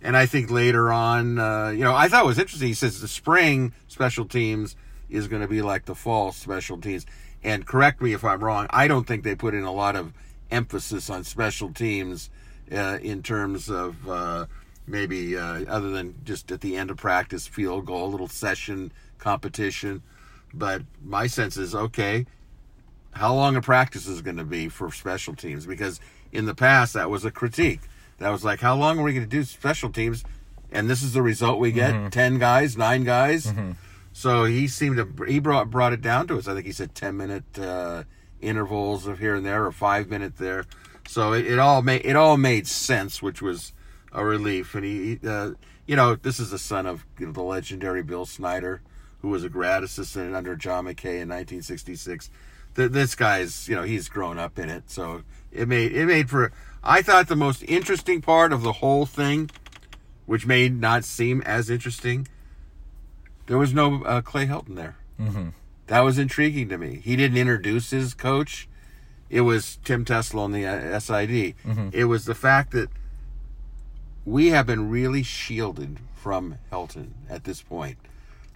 And 0.03 0.17
I 0.17 0.25
think 0.27 0.51
later 0.51 0.91
on, 0.91 1.39
uh, 1.39 1.69
you 1.69 1.85
know, 1.85 1.95
I 1.95 2.09
thought 2.09 2.25
it 2.25 2.27
was 2.27 2.39
interesting. 2.39 2.69
He 2.69 2.75
says 2.75 3.01
the 3.01 3.09
spring 3.09 3.75
special 3.87 4.25
teams 4.25 4.75
is 5.11 5.29
going 5.29 5.43
to 5.43 5.49
be 5.49 5.61
like 5.61 5.85
the 5.85 5.95
fall 5.95 6.33
special 6.33 6.79
teams. 6.79 7.05
And 7.43 7.67
correct 7.67 8.01
me 8.01 8.15
if 8.15 8.25
I'm 8.25 8.43
wrong. 8.43 8.67
I 8.71 8.89
don't 8.89 9.07
think 9.07 9.25
they 9.25 9.35
put 9.35 9.55
in 9.55 9.65
a 9.65 9.73
lot 9.73 9.97
of 9.97 10.13
emphasis 10.51 11.11
on 11.11 11.25
special 11.25 11.71
teams 11.73 12.31
uh, 12.73 12.99
in 13.03 13.23
terms 13.23 13.69
of 13.69 14.09
uh, 14.09 14.47
maybe 14.91 15.37
uh, 15.37 15.65
other 15.67 15.91
than 15.91 16.17
just 16.25 16.51
at 16.51 16.61
the 16.61 16.77
end 16.77 16.91
of 16.91 16.97
practice, 16.97 17.47
field 17.47 17.87
goal, 17.87 18.11
little 18.11 18.29
session 18.29 18.93
competition. 19.19 20.03
But 20.53 20.83
my 21.03 21.27
sense 21.27 21.57
is 21.57 21.75
okay 21.75 22.27
how 23.13 23.35
long 23.35 23.57
a 23.57 23.61
practice 23.61 24.07
is 24.07 24.23
going 24.23 24.37
to 24.37 24.45
be 24.45 24.69
for 24.69 24.91
special 24.93 25.35
teams 25.35 25.67
because 25.67 26.01
in 26.33 26.47
the 26.47 26.55
past 26.55 26.95
that 26.95 27.11
was 27.11 27.25
a 27.25 27.31
critique 27.31 27.81
that 28.19 28.31
was 28.31 28.45
like 28.45 28.61
how 28.61 28.75
long 28.77 28.99
are 28.99 29.03
we 29.03 29.13
going 29.13 29.25
to 29.25 29.31
do 29.31 29.43
special 29.43 29.91
teams 29.91 30.25
and 30.71 30.89
this 30.89 31.03
is 31.03 31.13
the 31.13 31.23
result 31.23 31.59
we 31.59 31.73
get 31.73 31.93
mm-hmm. 31.93 32.09
10 32.09 32.39
guys 32.39 32.77
9 32.77 33.05
guys 33.05 33.47
mm-hmm. 33.47 33.73
so 34.13 34.45
he 34.45 34.69
seemed 34.69 34.97
to 34.97 35.25
he 35.25 35.39
brought 35.39 35.71
brought 35.71 35.93
it 35.93 36.01
down 36.01 36.27
to 36.27 36.39
us 36.39 36.47
i 36.47 36.55
think 36.55 36.67
he 36.67 36.73
said 36.73 36.95
10 36.95 37.17
minute 37.17 37.59
uh, 37.59 38.05
intervals 38.41 39.07
of 39.07 39.19
here 39.19 39.35
and 39.35 39.45
there 39.45 39.67
or 39.67 39.73
5 39.73 40.09
minute 40.09 40.37
there 40.39 40.65
so 41.09 41.33
it, 41.33 41.47
it, 41.47 41.59
all 41.59 41.83
made 41.83 42.03
it 42.05 42.15
all 42.15 42.37
made 42.37 42.67
sense 42.67 43.21
which 43.21 43.43
was 43.43 43.73
a 44.13 44.25
relief 44.25 44.75
and 44.75 44.85
he 44.85 45.19
uh, 45.27 45.51
you 45.87 45.97
know 45.97 46.15
this 46.15 46.41
is 46.41 46.51
the 46.51 46.59
son 46.59 46.87
of 46.87 47.07
you 47.19 47.27
know, 47.27 47.33
the 47.33 47.43
legendary 47.43 48.03
bill 48.03 48.27
snyder 48.27 48.83
who 49.23 49.29
was 49.29 49.45
a 49.45 49.49
grad 49.49 49.83
assistant 49.83 50.35
under 50.35 50.57
john 50.57 50.85
mckay 50.85 51.21
in 51.21 51.29
1966 51.29 52.31
this 52.75 53.15
guy's 53.15 53.69
you 53.69 53.75
know 53.75 53.83
he's 53.83 54.09
grown 54.09 54.39
up 54.39 54.59
in 54.59 54.69
it, 54.69 54.91
so 54.91 55.23
it 55.53 55.69
made 55.69 55.93
it 55.93 56.07
made 56.07 56.31
for. 56.31 56.53
I 56.83 57.03
thought 57.03 57.29
the 57.29 57.37
most 57.37 57.63
interesting 57.65 58.23
part 58.23 58.53
of 58.53 58.63
the 58.63 58.75
whole 58.75 59.05
thing, 59.05 59.51
which 60.27 60.47
may 60.47 60.69
not 60.69 61.05
seem 61.05 61.43
as 61.43 61.69
interesting, 61.69 62.27
there 63.47 63.59
was 63.59 63.75
no 63.75 64.03
uh, 64.05 64.23
Clay 64.23 64.47
Helton 64.47 64.77
there. 64.77 64.97
Mm-hmm. 65.21 65.49
That 65.89 66.01
was 66.01 66.19
intriguing 66.19 66.69
to 66.71 66.79
me. 66.79 67.01
He 67.03 67.17
didn't 67.17 67.37
introduce 67.37 67.91
his 67.91 68.15
coach. 68.15 68.69
It 69.29 69.43
was 69.43 69.79
Tim 69.85 70.05
Tessalone 70.05 70.53
the 70.53 70.67
uh, 70.67 70.99
SID. 70.99 71.55
Mm-hmm. 71.65 71.89
It 71.93 72.05
was 72.05 72.25
the 72.25 72.35
fact 72.35 72.73
that 72.73 72.89
we 74.31 74.49
have 74.49 74.67
been 74.67 74.89
really 74.89 75.23
shielded 75.23 75.99
from 76.15 76.57
Helton 76.71 77.11
at 77.29 77.45
this 77.45 77.63
point. 77.63 77.99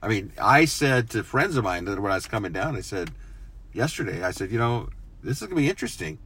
I 0.03 0.09
mean, 0.09 0.33
I 0.41 0.67
said 0.67 1.11
to 1.11 1.25
friends 1.25 1.57
of 1.57 1.65
mine 1.65 1.87
that 1.87 1.99
when 1.99 2.13
I 2.13 2.17
was 2.17 2.27
coming 2.27 2.53
down, 2.53 2.77
I 2.77 2.81
said, 2.81 3.11
yesterday. 3.73 4.23
I 4.23 4.31
said, 4.31 4.53
you 4.53 4.59
know, 4.59 4.91
this 5.23 5.43
is 5.43 5.49
going 5.49 5.57
to 5.57 5.63
be 5.63 5.69
interesting. 5.69 6.19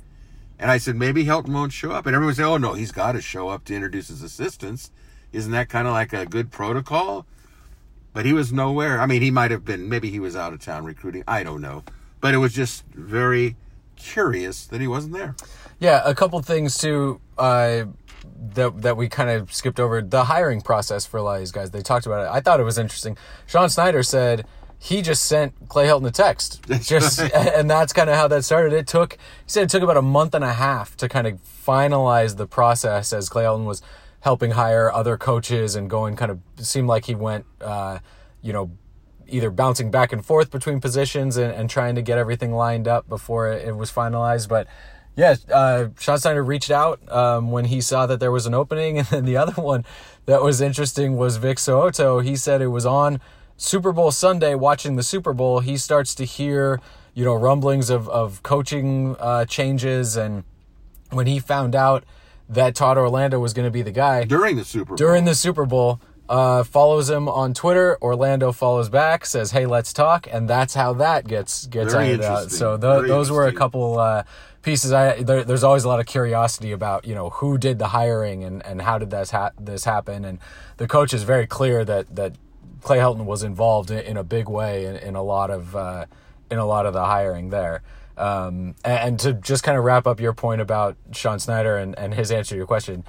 And 0.58 0.70
I 0.70 0.78
said, 0.78 0.96
maybe 0.96 1.24
Helton 1.24 1.54
won't 1.54 1.72
show 1.72 1.92
up. 1.92 2.06
And 2.06 2.14
everyone 2.14 2.34
said, 2.34 2.44
oh, 2.44 2.56
no, 2.56 2.74
he's 2.74 2.92
got 2.92 3.12
to 3.12 3.22
show 3.22 3.48
up 3.48 3.64
to 3.64 3.74
introduce 3.74 4.08
his 4.08 4.22
assistants. 4.22 4.90
Isn't 5.32 5.52
that 5.52 5.68
kind 5.68 5.86
of 5.86 5.94
like 5.94 6.12
a 6.12 6.26
good 6.26 6.50
protocol? 6.50 7.24
But 8.12 8.26
he 8.26 8.32
was 8.32 8.52
nowhere. 8.52 9.00
I 9.00 9.06
mean, 9.06 9.22
he 9.22 9.30
might 9.30 9.50
have 9.50 9.64
been, 9.64 9.88
maybe 9.88 10.10
he 10.10 10.18
was 10.18 10.34
out 10.34 10.52
of 10.52 10.60
town 10.60 10.84
recruiting. 10.84 11.22
I 11.28 11.42
don't 11.42 11.60
know. 11.60 11.84
But 12.20 12.34
it 12.34 12.38
was 12.38 12.52
just 12.52 12.84
very 12.86 13.56
curious 13.96 14.66
that 14.66 14.80
he 14.80 14.88
wasn't 14.88 15.14
there. 15.14 15.36
Yeah, 15.78 16.02
a 16.04 16.14
couple 16.14 16.40
things 16.42 16.76
too 16.76 17.20
uh, 17.38 17.84
that 18.54 18.82
that 18.82 18.96
we 18.96 19.08
kind 19.08 19.30
of 19.30 19.52
skipped 19.52 19.80
over. 19.80 20.02
The 20.02 20.24
hiring 20.24 20.60
process 20.60 21.06
for 21.06 21.16
a 21.18 21.22
lot 21.22 21.34
of 21.34 21.40
these 21.40 21.52
guys, 21.52 21.70
they 21.70 21.82
talked 21.82 22.06
about 22.06 22.26
it. 22.26 22.30
I 22.30 22.40
thought 22.40 22.60
it 22.60 22.64
was 22.64 22.78
interesting. 22.78 23.16
Sean 23.46 23.68
Snyder 23.68 24.02
said 24.02 24.46
he 24.78 25.02
just 25.02 25.24
sent 25.24 25.54
Clay 25.68 25.86
Helton 25.86 26.06
a 26.06 26.10
text. 26.10 26.62
That's 26.66 26.86
just 26.86 27.18
right. 27.18 27.32
and 27.34 27.68
that's 27.68 27.92
kind 27.92 28.08
of 28.08 28.16
how 28.16 28.28
that 28.28 28.44
started. 28.44 28.72
It 28.72 28.86
took 28.86 29.14
he 29.14 29.18
said 29.46 29.64
it 29.64 29.70
took 29.70 29.82
about 29.82 29.96
a 29.96 30.02
month 30.02 30.34
and 30.34 30.44
a 30.44 30.52
half 30.52 30.96
to 30.98 31.08
kind 31.08 31.26
of 31.26 31.38
finalize 31.42 32.36
the 32.36 32.46
process 32.46 33.12
as 33.12 33.28
Clay 33.28 33.44
Helton 33.44 33.64
was 33.64 33.82
helping 34.20 34.52
hire 34.52 34.92
other 34.92 35.16
coaches 35.16 35.74
and 35.74 35.88
going 35.88 36.16
kind 36.16 36.30
of 36.30 36.40
seemed 36.58 36.88
like 36.88 37.06
he 37.06 37.14
went 37.14 37.44
uh, 37.60 37.98
you 38.42 38.52
know 38.52 38.70
either 39.26 39.50
bouncing 39.50 39.90
back 39.90 40.12
and 40.12 40.24
forth 40.24 40.50
between 40.50 40.80
positions 40.80 41.36
and, 41.36 41.52
and 41.52 41.68
trying 41.68 41.94
to 41.94 42.02
get 42.02 42.16
everything 42.16 42.52
lined 42.52 42.88
up 42.88 43.08
before 43.08 43.52
it, 43.52 43.68
it 43.68 43.76
was 43.76 43.92
finalized 43.92 44.48
but 44.48 44.66
Yeah, 45.18 45.34
uh, 45.52 45.88
Sean 45.98 46.16
Snyder 46.16 46.44
reached 46.44 46.70
out 46.70 47.00
um, 47.10 47.50
when 47.50 47.64
he 47.64 47.80
saw 47.80 48.06
that 48.06 48.20
there 48.20 48.30
was 48.30 48.46
an 48.46 48.54
opening, 48.54 48.98
and 48.98 49.06
then 49.08 49.24
the 49.24 49.36
other 49.36 49.60
one 49.60 49.84
that 50.26 50.42
was 50.42 50.60
interesting 50.60 51.16
was 51.16 51.38
Vic 51.38 51.58
So'oto. 51.58 52.22
He 52.22 52.36
said 52.36 52.62
it 52.62 52.68
was 52.68 52.86
on 52.86 53.20
Super 53.56 53.90
Bowl 53.90 54.12
Sunday, 54.12 54.54
watching 54.54 54.94
the 54.94 55.02
Super 55.02 55.32
Bowl. 55.32 55.58
He 55.58 55.76
starts 55.76 56.14
to 56.14 56.24
hear, 56.24 56.80
you 57.14 57.24
know, 57.24 57.34
rumblings 57.34 57.90
of 57.90 58.08
of 58.10 58.44
coaching 58.44 59.16
uh, 59.18 59.44
changes, 59.44 60.16
and 60.16 60.44
when 61.10 61.26
he 61.26 61.40
found 61.40 61.74
out 61.74 62.04
that 62.48 62.76
Todd 62.76 62.96
Orlando 62.96 63.40
was 63.40 63.52
going 63.52 63.66
to 63.66 63.72
be 63.72 63.82
the 63.82 63.90
guy 63.90 64.22
during 64.22 64.54
the 64.54 64.64
Super 64.64 64.90
Bowl. 64.90 64.96
during 64.96 65.24
the 65.24 65.34
Super 65.34 65.66
Bowl, 65.66 66.00
uh, 66.28 66.62
follows 66.62 67.08
him 67.08 67.28
on 67.28 67.54
Twitter. 67.54 67.96
Orlando 68.02 68.52
follows 68.52 68.88
back, 68.88 69.24
says, 69.24 69.50
"Hey, 69.52 69.66
let's 69.66 69.92
talk," 69.92 70.26
and 70.30 70.48
that's 70.48 70.74
how 70.74 70.92
that 70.94 71.26
gets 71.26 71.66
gets 71.66 71.92
Very 71.92 72.08
ironed 72.08 72.22
out. 72.22 72.50
So 72.50 72.76
th- 72.76 73.08
those 73.08 73.30
were 73.30 73.46
a 73.46 73.52
couple 73.52 73.98
uh, 73.98 74.24
pieces. 74.62 74.92
I 74.92 75.22
there, 75.22 75.44
there's 75.44 75.64
always 75.64 75.84
a 75.84 75.88
lot 75.88 76.00
of 76.00 76.06
curiosity 76.06 76.72
about 76.72 77.06
you 77.06 77.14
know 77.14 77.30
who 77.30 77.56
did 77.58 77.78
the 77.78 77.88
hiring 77.88 78.44
and, 78.44 78.64
and 78.66 78.82
how 78.82 78.98
did 78.98 79.10
this 79.10 79.30
ha- 79.30 79.52
this 79.58 79.84
happen. 79.84 80.24
And 80.24 80.38
the 80.76 80.86
coach 80.86 81.14
is 81.14 81.22
very 81.22 81.46
clear 81.46 81.84
that 81.84 82.14
that 82.14 82.34
Clay 82.82 82.98
Helton 82.98 83.24
was 83.24 83.42
involved 83.42 83.90
in, 83.90 84.00
in 84.00 84.16
a 84.16 84.24
big 84.24 84.48
way 84.48 84.84
in, 84.84 84.96
in 84.96 85.14
a 85.14 85.22
lot 85.22 85.50
of 85.50 85.74
uh, 85.74 86.04
in 86.50 86.58
a 86.58 86.66
lot 86.66 86.86
of 86.86 86.92
the 86.92 87.04
hiring 87.04 87.50
there. 87.50 87.82
Um, 88.18 88.74
and, 88.84 88.98
and 88.98 89.20
to 89.20 89.32
just 89.32 89.62
kind 89.62 89.78
of 89.78 89.84
wrap 89.84 90.06
up 90.06 90.20
your 90.20 90.32
point 90.32 90.60
about 90.60 90.96
Sean 91.12 91.38
Snyder 91.38 91.76
and, 91.76 91.96
and 91.96 92.12
his 92.14 92.32
answer 92.32 92.50
to 92.50 92.56
your 92.56 92.66
question, 92.66 93.04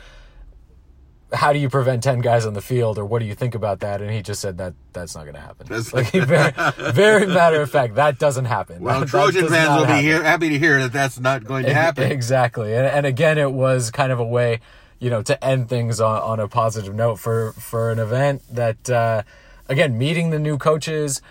how 1.32 1.54
do 1.54 1.60
you 1.60 1.70
prevent 1.70 2.02
10 2.04 2.22
guys 2.22 2.46
on 2.46 2.54
the 2.54 2.62
field 2.62 2.98
or 2.98 3.06
what 3.06 3.20
do 3.20 3.26
you 3.26 3.36
think 3.36 3.54
about 3.56 3.82
that? 3.82 4.02
And 4.02 4.10
he 4.10 4.22
just 4.22 4.42
said 4.42 4.58
that 4.58 4.74
that's 4.94 5.14
not 5.16 5.24
going 5.24 5.36
to 5.36 5.42
happen. 5.42 5.68
That's- 5.68 5.94
like 5.94 6.12
very, 6.12 6.52
very 6.92 7.28
matter 7.28 7.62
of 7.62 7.70
fact 7.70 7.96
that 7.96 8.18
doesn't 8.18 8.46
happen. 8.46 8.82
Well, 8.82 9.02
That- 9.02 9.06
that 9.08 9.12
Trojan 9.12 9.44
does 9.44 9.52
fans 9.52 9.80
will 9.80 9.88
be 9.96 10.02
here, 10.02 10.24
happy 10.24 10.50
to 10.50 10.58
hear 10.60 10.80
that 10.82 10.92
that's 10.92 11.20
not 11.20 11.44
going 11.44 11.66
to 11.66 11.74
happen. 11.74 12.12
exactly. 12.12 12.74
And, 12.76 12.88
and 12.88 13.06
again 13.06 13.38
it 13.38 13.52
was 13.52 13.92
kind 13.92 14.12
of 14.12 14.20
a 14.20 14.26
way 14.26 14.60
you 15.00 15.10
know 15.10 15.22
to 15.22 15.44
end 15.46 15.70
things 15.70 16.02
on, 16.02 16.22
on 16.22 16.40
a 16.40 16.48
positive 16.50 16.94
note 16.94 17.20
for 17.20 17.54
for 17.54 17.90
an 17.92 18.00
event 18.00 18.42
that 18.52 18.90
uh, 18.90 19.22
again 19.70 19.98
meeting 19.98 20.32
the 20.32 20.40
new 20.40 20.58
coaches 20.58 21.22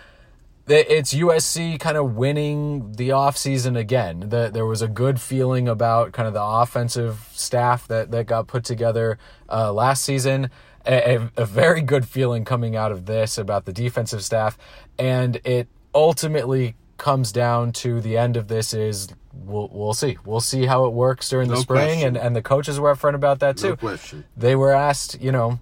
it's 0.69 1.13
USC 1.13 1.79
kind 1.79 1.97
of 1.97 2.15
winning 2.15 2.93
the 2.93 3.09
offseason 3.09 3.77
again. 3.77 4.25
The, 4.29 4.49
there 4.53 4.65
was 4.65 4.81
a 4.81 4.87
good 4.87 5.19
feeling 5.19 5.67
about 5.67 6.11
kind 6.11 6.27
of 6.27 6.33
the 6.33 6.43
offensive 6.43 7.27
staff 7.33 7.87
that, 7.87 8.11
that 8.11 8.27
got 8.27 8.47
put 8.47 8.63
together 8.63 9.17
uh, 9.49 9.73
last 9.73 10.03
season. 10.03 10.49
A, 10.85 11.15
a, 11.17 11.31
a 11.37 11.45
very 11.45 11.81
good 11.81 12.07
feeling 12.07 12.45
coming 12.45 12.75
out 12.75 12.91
of 12.91 13.05
this 13.05 13.37
about 13.37 13.65
the 13.65 13.73
defensive 13.73 14.23
staff. 14.23 14.57
And 14.97 15.39
it 15.43 15.67
ultimately 15.93 16.75
comes 16.97 17.31
down 17.31 17.71
to 17.71 18.01
the 18.01 18.17
end 18.17 18.35
of 18.37 18.47
this 18.47 18.73
is 18.73 19.07
we'll, 19.33 19.69
we'll 19.71 19.93
see. 19.93 20.17
We'll 20.25 20.39
see 20.41 20.65
how 20.65 20.85
it 20.85 20.93
works 20.93 21.29
during 21.29 21.47
the 21.49 21.55
No 21.55 21.61
spring. 21.61 21.85
question. 21.99 22.07
And, 22.07 22.17
and 22.17 22.35
the 22.35 22.41
coaches 22.41 22.79
were 22.79 22.93
upfront 22.95 23.15
about 23.15 23.39
that 23.39 23.57
too 23.57 23.69
No 23.69 23.75
question. 23.75 24.25
they 24.37 24.55
were 24.55 24.71
asked, 24.71 25.19
you 25.21 25.31
know, 25.31 25.59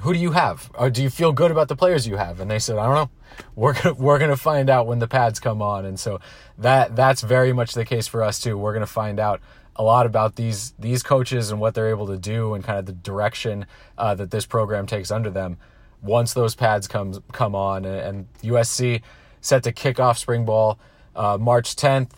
who 0.00 0.12
do 0.12 0.18
you 0.18 0.32
have? 0.32 0.70
Or 0.74 0.90
do 0.90 1.02
you 1.02 1.10
feel 1.10 1.32
good 1.32 1.50
about 1.50 1.68
the 1.68 1.76
players 1.76 2.06
you 2.06 2.16
have? 2.16 2.40
And 2.40 2.50
they 2.50 2.58
said, 2.58 2.78
I 2.78 2.86
don't 2.86 2.94
know. 2.94 3.10
We're 3.54 3.74
gonna, 3.74 3.94
we're 3.98 4.18
gonna 4.18 4.36
find 4.36 4.70
out 4.70 4.86
when 4.86 4.98
the 4.98 5.08
pads 5.08 5.40
come 5.40 5.62
on. 5.62 5.84
And 5.84 5.98
so 5.98 6.20
that 6.58 6.96
that's 6.96 7.22
very 7.22 7.52
much 7.52 7.74
the 7.74 7.84
case 7.84 8.06
for 8.06 8.22
us 8.22 8.40
too. 8.40 8.56
We're 8.56 8.72
gonna 8.72 8.86
find 8.86 9.20
out 9.20 9.40
a 9.76 9.82
lot 9.82 10.06
about 10.06 10.36
these 10.36 10.72
these 10.78 11.02
coaches 11.02 11.50
and 11.50 11.60
what 11.60 11.74
they're 11.74 11.90
able 11.90 12.06
to 12.08 12.18
do 12.18 12.54
and 12.54 12.64
kind 12.64 12.78
of 12.78 12.86
the 12.86 12.92
direction 12.92 13.66
uh, 13.96 14.14
that 14.14 14.30
this 14.30 14.46
program 14.46 14.86
takes 14.86 15.10
under 15.10 15.30
them 15.30 15.56
once 16.02 16.34
those 16.34 16.54
pads 16.54 16.88
comes 16.88 17.20
come 17.32 17.54
on. 17.54 17.84
And, 17.84 18.00
and 18.00 18.26
USC 18.42 19.02
set 19.40 19.62
to 19.64 19.72
kick 19.72 20.00
off 20.00 20.18
spring 20.18 20.44
ball 20.44 20.78
uh, 21.14 21.36
March 21.38 21.74
10th 21.74 22.10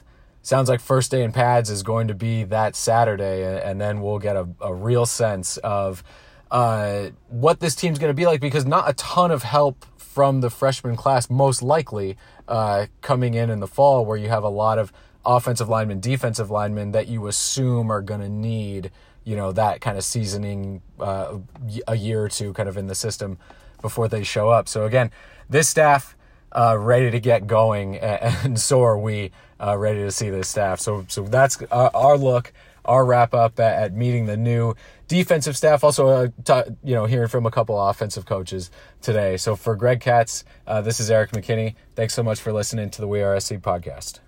sounds 0.43 0.69
like 0.69 0.81
first 0.81 1.11
day 1.11 1.23
in 1.23 1.33
pads 1.33 1.71
is 1.71 1.83
going 1.83 2.09
to 2.09 2.15
be 2.15 2.45
that 2.45 2.77
Saturday, 2.77 3.45
and, 3.45 3.59
and 3.59 3.81
then 3.81 4.01
we'll 4.01 4.19
get 4.19 4.37
a, 4.37 4.49
a 4.61 4.75
real 4.75 5.07
sense 5.07 5.57
of 5.59 6.05
uh, 6.51 7.11
what 7.29 7.61
this 7.61 7.75
team's 7.75 7.99
going 7.99 8.11
to 8.11 8.15
be 8.15 8.27
like 8.27 8.41
because 8.41 8.67
not 8.67 8.89
a 8.89 8.93
ton 8.95 9.31
of 9.31 9.43
help 9.43 9.87
from 9.97 10.41
the 10.41 10.51
freshman 10.51 10.97
class, 10.97 11.31
most 11.31 11.63
likely 11.63 12.17
uh, 12.49 12.87
coming 13.01 13.35
in 13.35 13.49
in 13.49 13.61
the 13.61 13.67
fall, 13.69 14.05
where 14.05 14.17
you 14.17 14.29
have 14.29 14.43
a 14.43 14.49
lot 14.49 14.79
of 14.79 14.93
offensive 15.25 15.69
linemen, 15.69 16.01
defensive 16.01 16.51
linemen 16.51 16.93
that 16.93 17.07
you 17.07 17.27
assume 17.29 17.91
are 17.91 18.03
going 18.03 18.21
to 18.21 18.29
need, 18.29 18.91
you 19.25 19.37
know, 19.37 19.53
that 19.53 19.81
kind 19.81 19.97
of 19.97 20.03
seasoning 20.03 20.83
uh, 20.99 21.39
a 21.87 21.97
year 21.97 22.25
or 22.25 22.29
two 22.29 22.53
kind 22.53 22.69
of 22.69 22.77
in 22.77 22.89
the 22.89 22.95
system 22.95 23.39
before 23.81 24.09
they 24.09 24.25
show 24.25 24.49
up. 24.49 24.69
So 24.69 24.85
again, 24.85 25.11
this 25.49 25.69
staff 25.69 26.17
uh, 26.53 26.77
ready 26.79 27.11
to 27.11 27.21
get 27.21 27.47
going, 27.47 27.97
and 27.99 28.59
so 28.59 28.83
are 28.83 28.99
we 28.99 29.31
uh, 29.61 29.77
ready 29.79 30.01
to 30.01 30.11
see 30.11 30.31
this 30.31 30.49
staff. 30.49 30.81
So, 30.81 31.05
so 31.09 31.23
that's 31.23 31.63
our, 31.71 31.91
our 31.95 32.19
look, 32.19 32.53
our 32.85 33.05
wrap 33.05 33.35
up 33.35 33.61
at 33.61 33.95
meeting 33.95 34.27
the 34.27 34.37
new 34.37 34.75
defensive 35.11 35.57
staff. 35.57 35.83
Also, 35.83 36.07
uh, 36.09 36.29
t- 36.45 36.71
you 36.85 36.95
know, 36.95 37.05
hearing 37.05 37.29
from 37.29 37.45
a 37.45 37.51
couple 37.51 37.79
offensive 37.79 38.25
coaches 38.25 38.71
today. 39.03 39.37
So, 39.37 39.57
for 39.57 39.75
Greg 39.75 40.01
Katz, 40.01 40.45
uh, 40.67 40.81
this 40.81 41.01
is 41.01 41.11
Erik 41.11 41.33
McKinney. 41.33 41.75
Thanks 41.97 42.15
so 42.15 42.23
much 42.23 42.41
for 42.41 42.53
listening 42.53 42.91
to 42.91 43.01
the 43.01 43.09
We 43.09 43.21
Are 43.21 43.39
SC 43.39 43.55
podcast. 43.57 44.21